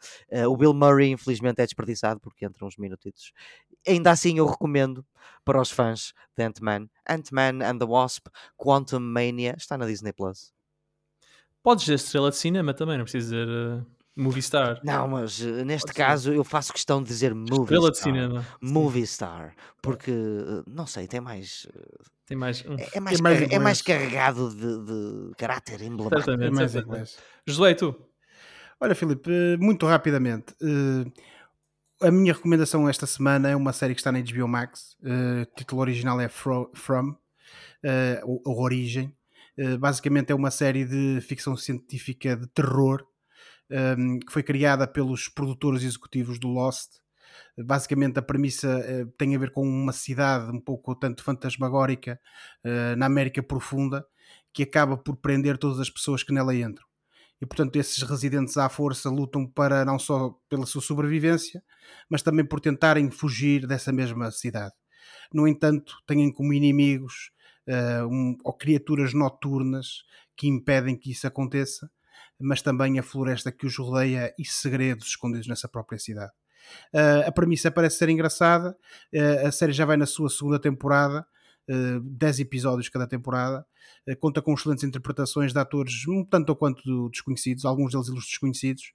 o 0.47 0.57
Bill 0.57 0.75
Murray, 0.75 1.11
infelizmente, 1.11 1.61
é 1.61 1.65
desperdiçado 1.65 2.21
porque 2.21 2.45
entra 2.45 2.67
uns 2.67 2.77
minutitos. 2.77 3.33
Ainda 3.87 4.11
assim, 4.11 4.39
eu 4.39 4.47
recomendo 4.47 5.07
para 5.45 5.61
os 5.61 5.71
fãs 5.71 6.13
de 6.37 6.45
Ant-Man. 6.45 6.89
Ant-Man 7.09 7.65
and 7.65 7.79
the 7.79 7.87
Wasp, 7.87 8.27
Quantum 8.57 9.01
Mania, 9.01 9.55
está 9.57 9.79
na 9.79 9.87
Disney 9.87 10.13
Plus. 10.13 10.53
Podes 11.63 11.85
dizer 11.85 11.95
estrela 11.95 12.31
de 12.31 12.37
cinema 12.37 12.75
também, 12.75 12.99
não 12.99 13.05
precisa 13.05 13.37
dizer 13.37 13.87
uh, 14.17 14.23
movie 14.23 14.43
star. 14.43 14.81
Não, 14.85 15.09
mas 15.09 15.41
uh, 15.41 15.65
neste 15.65 15.87
Pode 15.87 15.97
caso 15.97 16.31
ser. 16.31 16.37
eu 16.37 16.45
faço 16.45 16.73
questão 16.73 17.03
de 17.03 17.09
dizer 17.09 17.35
movie 17.35 17.63
estrela 17.63 17.83
star. 17.87 17.91
de 17.93 17.99
cinema. 17.99 18.47
Movie 18.61 19.07
Sim. 19.07 19.13
star. 19.15 19.55
Porque, 19.83 20.11
uh, 20.11 20.65
não 20.67 20.87
sei, 20.87 21.07
tem 21.07 21.21
mais. 21.21 21.67
Tem 22.27 22.37
mais. 22.37 22.65
É, 22.65 22.97
é, 22.97 23.01
mais, 23.01 23.21
mais 23.21 23.43
é 23.43 23.59
mais 23.59 23.83
carregado 23.83 24.51
de, 24.51 24.85
de 25.31 25.35
caráter 25.37 25.83
emblemático. 25.83 26.23
Certamente, 26.23 26.55
mais 26.55 26.71
certamente. 26.73 27.17
José, 27.47 27.71
e 27.71 27.75
tu? 27.75 27.95
Olha, 28.81 28.95
Filipe, 28.95 29.31
muito 29.59 29.87
rapidamente. 29.87 30.55
a 32.01 32.11
minha 32.11 32.33
recomendação 32.33 32.89
esta 32.89 33.07
semana 33.07 33.49
é 33.49 33.57
uma 33.57 33.73
série 33.73 33.95
que 33.95 34.01
está 34.01 34.11
na 34.11 34.21
HBO 34.21 34.49
Max. 34.49 34.97
o 35.03 35.57
título 35.57 35.81
original 35.81 36.21
é 36.21 36.29
From, 36.29 36.71
a 37.85 38.51
Origem. 38.51 39.15
Eh, 39.57 39.77
basicamente 39.77 40.33
é 40.33 40.35
uma 40.35 40.51
série 40.51 40.85
de 40.85 41.21
ficção 41.21 41.57
científica 41.57 42.37
de 42.37 42.47
terror 42.49 43.07
um, 43.71 44.19
que 44.19 44.33
foi 44.33 44.43
criada 44.43 44.87
pelos 44.87 45.29
produtores 45.29 45.83
executivos 45.83 46.39
do 46.39 46.49
Lost. 46.49 46.93
Basicamente, 47.59 48.19
a 48.19 48.23
premissa 48.23 48.79
uh, 48.79 49.07
tem 49.19 49.35
a 49.35 49.39
ver 49.39 49.51
com 49.51 49.63
uma 49.67 49.93
cidade 49.93 50.51
um 50.51 50.61
pouco 50.61 50.95
tanto 50.95 51.23
fantasmagórica 51.23 52.21
uh, 52.65 52.97
na 52.97 53.07
América 53.07 53.43
Profunda 53.43 54.07
que 54.53 54.63
acaba 54.63 54.97
por 54.97 55.17
prender 55.17 55.59
todas 55.59 55.81
as 55.81 55.91
pessoas 55.91 56.23
que 56.23 56.33
nela 56.33 56.55
entram. 56.55 56.87
E, 57.41 57.47
portanto, 57.47 57.77
esses 57.77 58.01
residentes 58.03 58.57
à 58.57 58.69
força 58.69 59.11
lutam 59.11 59.47
para 59.47 59.85
não 59.85 59.99
só 59.99 60.39
pela 60.49 60.65
sua 60.65 60.81
sobrevivência, 60.81 61.63
mas 62.09 62.23
também 62.23 62.45
por 62.45 62.61
tentarem 62.61 63.11
fugir 63.11 63.67
dessa 63.67 63.93
mesma 63.93 64.31
cidade. 64.31 64.73
No 65.33 65.47
entanto, 65.49 65.97
têm 66.07 66.33
como 66.33 66.53
inimigos 66.53 67.33
uh, 67.69 68.07
um, 68.07 68.39
ou 68.45 68.53
criaturas 68.53 69.13
noturnas 69.13 70.05
que 70.37 70.47
impedem 70.47 70.97
que 70.97 71.11
isso 71.11 71.27
aconteça, 71.27 71.91
mas 72.41 72.63
também 72.63 72.99
a 72.99 73.03
floresta 73.03 73.53
que 73.53 73.67
os 73.67 73.77
rodeia 73.77 74.35
e 74.39 74.45
segredos 74.45 75.09
escondidos 75.09 75.47
nessa 75.47 75.69
própria 75.69 75.99
cidade. 75.99 76.33
Uh, 76.93 77.29
a 77.29 77.33
premissa 77.33 77.71
parece 77.71 77.99
ser 77.99 78.09
engraçada, 78.09 78.77
uh, 79.15 79.47
a 79.47 79.53
série 79.53 79.73
já 79.73 79.85
vai 79.85 79.97
na 79.97 80.07
sua 80.07 80.31
segunda 80.31 80.59
temporada, 80.59 81.27
uh, 81.69 82.01
10 82.01 82.41
episódios 82.41 82.89
cada 82.89 83.07
temporada, 83.07 83.67
uh, 84.09 84.17
conta 84.17 84.41
com 84.41 84.55
excelentes 84.55 84.85
interpretações 84.85 85.53
de 85.53 85.59
atores 85.59 86.07
um 86.09 86.25
tanto 86.25 86.51
ou 86.51 86.57
quanto 86.57 87.09
desconhecidos, 87.11 87.65
alguns 87.65 87.93
deles 87.93 88.09
ilustres 88.09 88.33
desconhecidos, 88.33 88.93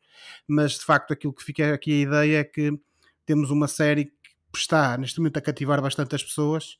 mas 0.47 0.73
de 0.73 0.85
facto 0.85 1.13
aquilo 1.13 1.33
que 1.33 1.43
fica 1.43 1.73
aqui 1.73 1.91
a 1.91 2.07
ideia 2.07 2.39
é 2.39 2.43
que 2.43 2.71
temos 3.25 3.51
uma 3.51 3.67
série 3.67 4.05
que 4.51 4.57
está 4.57 4.97
neste 4.97 5.19
momento 5.19 5.37
a 5.37 5.41
cativar 5.41 5.79
bastante 5.81 6.15
as 6.15 6.23
pessoas, 6.23 6.79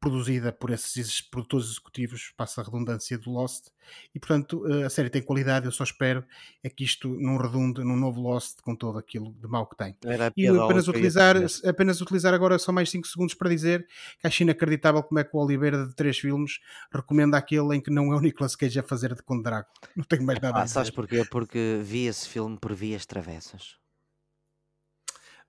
produzida 0.00 0.50
por 0.50 0.70
esses 0.70 1.20
produtores 1.20 1.68
executivos, 1.68 2.32
passa 2.34 2.62
a 2.62 2.64
redundância 2.64 3.18
do 3.18 3.30
Lost, 3.30 3.66
e 4.14 4.18
portanto 4.18 4.66
eh, 4.66 4.84
a 4.84 4.90
série 4.90 5.10
tem 5.10 5.20
qualidade, 5.20 5.66
eu 5.66 5.72
só 5.72 5.84
espero 5.84 6.24
é 6.62 6.70
que 6.70 6.84
isto 6.84 7.08
não 7.20 7.36
redunde 7.36 7.84
num 7.84 7.96
novo 7.96 8.20
Lost 8.20 8.60
com 8.62 8.74
todo 8.74 8.98
aquilo 8.98 9.32
de 9.34 9.46
mal 9.46 9.66
que 9.66 9.76
tem. 9.76 9.94
e 10.36 10.48
apenas 10.48 10.88
utilizar, 10.88 11.36
apenas 11.64 12.00
utilizar 12.00 12.32
agora 12.32 12.58
só 12.58 12.72
mais 12.72 12.88
5 12.90 13.06
segundos 13.06 13.34
para 13.34 13.50
dizer 13.50 13.86
que 14.18 14.26
acho 14.26 14.42
inacreditável 14.42 15.02
como 15.02 15.18
é 15.18 15.24
que 15.24 15.36
o 15.36 15.40
Oliveira 15.40 15.86
de 15.86 15.94
três 15.94 16.18
filmes 16.18 16.60
recomenda 16.92 17.36
aquele 17.36 17.76
em 17.76 17.80
que 17.80 17.90
não 17.90 18.12
é 18.12 18.16
o 18.16 18.20
Nicolas 18.20 18.56
Cage 18.56 18.78
a 18.78 18.82
fazer 18.82 19.14
de 19.14 19.22
Conde 19.22 19.42
Drago. 19.42 19.68
Não 19.94 20.04
tenho 20.04 20.22
mais 20.22 20.40
nada 20.40 20.58
ah, 20.58 20.60
a 20.62 20.64
dizer. 20.64 20.74
Sabes 20.74 20.90
porquê? 20.90 21.24
Porque 21.30 21.80
vi 21.82 22.06
esse 22.06 22.26
filme 22.28 22.56
por 22.58 22.72
vias 22.74 23.04
travessas. 23.04 23.80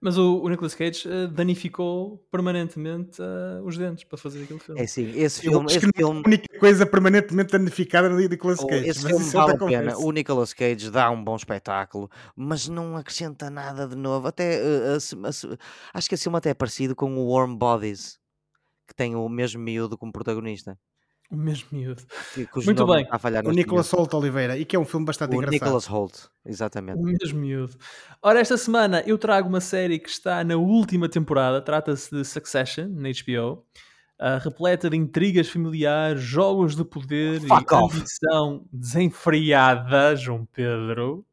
Mas 0.04 0.18
o, 0.18 0.41
o 0.41 0.49
Nicolas 0.49 0.74
Cage 0.74 1.08
uh, 1.08 1.28
danificou 1.28 2.18
permanentemente 2.32 3.22
uh, 3.22 3.64
os 3.64 3.78
dentes 3.78 4.04
para 4.04 4.18
fazer 4.18 4.43
aquele 4.43 4.60
filme. 4.60 4.82
É 4.82 4.88
sim, 4.88 5.12
esse 5.16 5.41
filme. 5.41 5.68
Esse 5.68 5.80
filme... 5.80 5.93
A 6.04 6.08
única 6.08 6.60
coisa 6.60 6.88
permanentemente 6.88 7.52
danificada 7.52 8.10
no 8.10 8.18
Nicolas 8.18 8.60
oh, 8.62 8.68
Cage. 8.68 8.89
Esse 8.89 9.06
filme 9.06 9.24
vale 9.26 9.52
a 9.52 9.58
pena. 9.58 9.97
O 9.99 10.12
Nicolas 10.12 10.54
Cage 10.54 10.89
dá 10.89 11.12
um 11.12 11.24
bom 11.24 11.36
espetáculo, 11.36 12.10
mas 12.36 12.68
não 12.68 12.97
acrescenta 12.97 13.52
nada 13.52 13.88
de 13.88 13.95
novo. 13.95 14.28
Até 14.28 14.60
uh, 14.60 14.97
acho 15.93 16.10
que 16.10 16.16
esse 16.16 16.24
filme 16.24 16.38
até 16.39 16.49
é 16.49 16.56
parecido 16.56 16.95
com 16.95 17.16
o 17.16 17.32
Warm 17.32 17.56
Bodies, 17.56 18.18
que 18.88 18.95
tem 18.95 19.16
o 19.16 19.30
mesmo 19.30 19.62
miúdo 19.62 19.99
como 19.99 20.12
protagonista. 20.12 20.80
O 21.32 21.38
mesmo 21.38 21.69
miúdo. 21.71 22.03
Muito 22.65 22.86
bem. 22.86 23.07
O 23.45 23.51
Nicholas 23.51 23.89
Holt 23.89 24.13
Oliveira, 24.13 24.57
e 24.57 24.65
que 24.65 24.75
é 24.75 24.79
um 24.79 24.84
filme 24.84 25.05
bastante 25.05 25.32
o 25.32 25.36
engraçado. 25.36 25.61
O 25.61 25.63
Nicholas 25.63 25.86
Holt, 25.86 26.13
exatamente. 26.45 26.99
O 26.99 27.03
mesmo 27.03 27.39
miúdo. 27.39 27.73
Ora, 28.21 28.41
esta 28.41 28.57
semana 28.57 29.01
eu 29.07 29.17
trago 29.17 29.47
uma 29.47 29.61
série 29.61 29.97
que 29.97 30.09
está 30.09 30.43
na 30.43 30.57
última 30.57 31.07
temporada, 31.07 31.61
trata-se 31.61 32.13
de 32.13 32.25
Succession, 32.25 32.89
na 32.89 33.07
HBO, 33.09 33.63
uh, 34.19 34.43
repleta 34.43 34.89
de 34.89 34.97
intrigas 34.97 35.47
familiares, 35.47 36.21
jogos 36.21 36.75
de 36.75 36.84
poder 36.84 37.39
Fuck 37.39 37.73
e 37.73 37.75
ambição 37.77 38.65
desenfreada, 38.69 40.13
João 40.17 40.45
Pedro. 40.51 41.25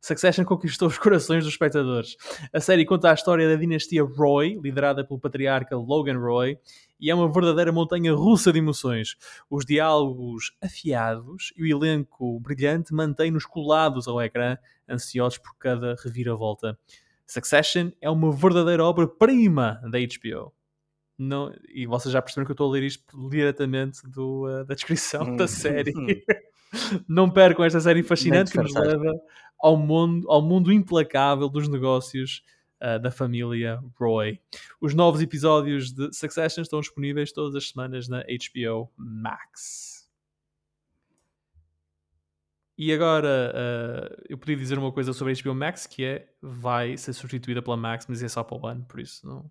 Succession 0.00 0.44
conquistou 0.44 0.88
os 0.88 0.98
corações 0.98 1.44
dos 1.44 1.52
espectadores. 1.52 2.16
A 2.52 2.60
série 2.60 2.84
conta 2.84 3.10
a 3.10 3.14
história 3.14 3.48
da 3.48 3.54
dinastia 3.54 4.02
Roy, 4.02 4.58
liderada 4.62 5.04
pelo 5.04 5.20
patriarca 5.20 5.76
Logan 5.76 6.18
Roy, 6.18 6.58
e 7.00 7.10
é 7.10 7.14
uma 7.14 7.30
verdadeira 7.30 7.72
montanha 7.72 8.12
russa 8.14 8.52
de 8.52 8.58
emoções. 8.58 9.16
Os 9.48 9.64
diálogos 9.64 10.52
afiados 10.60 11.52
e 11.56 11.62
o 11.62 11.66
elenco 11.66 12.38
brilhante 12.40 12.92
mantêm-nos 12.92 13.46
colados 13.46 14.08
ao 14.08 14.20
ecrã, 14.20 14.56
ansiosos 14.88 15.38
por 15.38 15.56
cada 15.58 15.94
reviravolta. 16.02 16.78
Succession 17.26 17.90
é 18.00 18.08
uma 18.08 18.32
verdadeira 18.32 18.84
obra-prima 18.84 19.80
da 19.90 19.98
HBO. 19.98 20.52
Não, 21.18 21.52
e 21.68 21.84
vocês 21.86 22.12
já 22.12 22.22
perceberam 22.22 22.46
que 22.46 22.52
eu 22.52 22.54
estou 22.54 22.70
a 22.70 22.72
ler 22.72 22.84
isto 22.84 23.28
diretamente 23.28 24.06
do, 24.08 24.46
uh, 24.46 24.64
da 24.64 24.74
descrição 24.74 25.36
da 25.36 25.44
hum. 25.44 25.48
série. 25.48 25.92
Não 27.08 27.28
percam 27.28 27.64
esta 27.64 27.80
série 27.80 28.02
fascinante 28.02 28.52
que 28.52 28.58
nos 28.58 28.74
leva 28.74 29.12
ao 29.58 29.76
mundo, 29.76 30.30
ao 30.30 30.40
mundo 30.40 30.72
implacável 30.72 31.48
dos 31.48 31.68
negócios 31.68 32.42
uh, 32.82 32.98
da 32.98 33.10
família 33.10 33.80
Roy. 33.98 34.40
Os 34.80 34.94
novos 34.94 35.20
episódios 35.20 35.92
de 35.92 36.12
Succession 36.14 36.62
estão 36.62 36.80
disponíveis 36.80 37.32
todas 37.32 37.54
as 37.54 37.68
semanas 37.68 38.08
na 38.08 38.22
HBO 38.22 38.92
Max. 38.96 40.08
E 42.76 42.92
agora, 42.92 43.52
uh, 43.52 44.24
eu 44.28 44.38
podia 44.38 44.56
dizer 44.56 44.78
uma 44.78 44.92
coisa 44.92 45.12
sobre 45.12 45.32
a 45.32 45.42
HBO 45.42 45.54
Max, 45.54 45.84
que 45.84 46.04
é, 46.04 46.28
vai 46.40 46.96
ser 46.96 47.12
substituída 47.12 47.60
pela 47.60 47.76
Max, 47.76 48.06
mas 48.08 48.22
é 48.22 48.28
só 48.28 48.44
para 48.44 48.56
o 48.56 48.66
ano, 48.68 48.84
por 48.84 49.00
isso 49.00 49.26
não, 49.26 49.50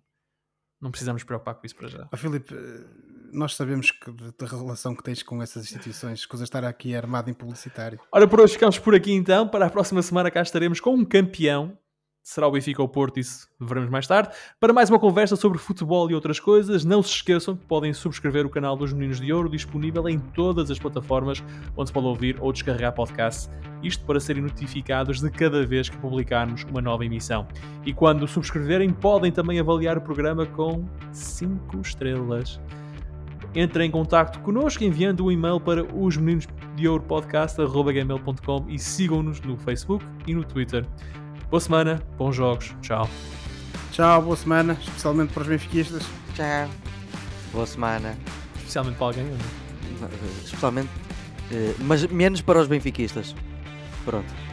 não 0.80 0.90
precisamos 0.90 1.22
preocupar 1.24 1.54
com 1.54 1.66
isso 1.66 1.76
para 1.76 1.88
já. 1.88 2.08
Oh, 2.10 2.16
Filipe, 2.16 2.54
nós 3.30 3.54
sabemos 3.54 3.90
que 3.90 4.10
da 4.10 4.46
relação 4.46 4.94
que 4.96 5.02
tens 5.02 5.22
com 5.22 5.42
essas 5.42 5.64
instituições, 5.64 6.24
coisa 6.24 6.44
estar 6.44 6.64
aqui 6.64 6.94
armado 6.96 7.28
em 7.28 7.34
publicitário. 7.34 8.00
Ora, 8.10 8.26
por 8.26 8.40
hoje 8.40 8.54
ficamos 8.54 8.78
por 8.78 8.94
aqui 8.94 9.12
então. 9.12 9.46
Para 9.46 9.66
a 9.66 9.70
próxima 9.70 10.00
semana 10.00 10.30
cá 10.30 10.40
estaremos 10.40 10.80
com 10.80 10.94
um 10.94 11.04
campeão 11.04 11.78
será 12.28 12.46
o 12.46 12.50
Benfica 12.50 12.82
ou 12.82 12.86
o 12.86 12.90
Porto, 12.90 13.18
isso 13.18 13.48
veremos 13.58 13.88
mais 13.88 14.06
tarde. 14.06 14.28
Para 14.60 14.70
mais 14.70 14.90
uma 14.90 14.98
conversa 14.98 15.34
sobre 15.34 15.56
futebol 15.56 16.10
e 16.10 16.14
outras 16.14 16.38
coisas, 16.38 16.84
não 16.84 17.02
se 17.02 17.10
esqueçam 17.14 17.56
que 17.56 17.64
podem 17.64 17.94
subscrever 17.94 18.44
o 18.44 18.50
canal 18.50 18.76
dos 18.76 18.92
Meninos 18.92 19.18
de 19.18 19.32
Ouro, 19.32 19.48
disponível 19.48 20.06
em 20.06 20.18
todas 20.18 20.70
as 20.70 20.78
plataformas 20.78 21.42
onde 21.74 21.88
se 21.88 21.92
pode 21.92 22.06
ouvir 22.06 22.36
ou 22.38 22.52
descarregar 22.52 22.92
podcast. 22.92 23.50
Isto 23.82 24.04
para 24.04 24.20
serem 24.20 24.42
notificados 24.42 25.22
de 25.22 25.30
cada 25.30 25.64
vez 25.64 25.88
que 25.88 25.96
publicarmos 25.96 26.64
uma 26.64 26.82
nova 26.82 27.02
emissão. 27.02 27.48
E 27.86 27.94
quando 27.94 28.28
subscreverem, 28.28 28.90
podem 28.90 29.32
também 29.32 29.58
avaliar 29.58 29.96
o 29.96 30.02
programa 30.02 30.44
com 30.44 30.84
5 31.10 31.80
estrelas. 31.80 32.60
Entrem 33.54 33.88
em 33.88 33.90
contato 33.90 34.38
connosco 34.40 34.84
enviando 34.84 35.24
um 35.24 35.32
e-mail 35.32 35.58
para 35.58 35.82
os 35.82 36.18
meninos 36.18 36.46
de 36.76 36.86
ouro 36.86 37.06
e 38.68 38.78
sigam-nos 38.78 39.40
no 39.40 39.56
Facebook 39.56 40.04
e 40.26 40.34
no 40.34 40.44
Twitter. 40.44 40.84
Boa 41.50 41.60
semana, 41.60 42.02
bons 42.18 42.36
jogos, 42.36 42.76
tchau. 42.82 43.08
Tchau, 43.90 44.20
boa 44.20 44.36
semana, 44.36 44.76
especialmente 44.82 45.32
para 45.32 45.40
os 45.40 45.48
benfiquistas. 45.48 46.02
Tchau. 46.34 46.68
Boa 47.52 47.66
semana. 47.66 48.18
Especialmente 48.56 48.96
para 48.96 49.06
alguém, 49.06 49.24
não? 49.24 50.08
Especialmente, 50.44 50.90
eh, 51.50 51.74
mas 51.78 52.06
menos 52.06 52.42
para 52.42 52.60
os 52.60 52.68
benfiquistas. 52.68 53.34
Pronto. 54.04 54.47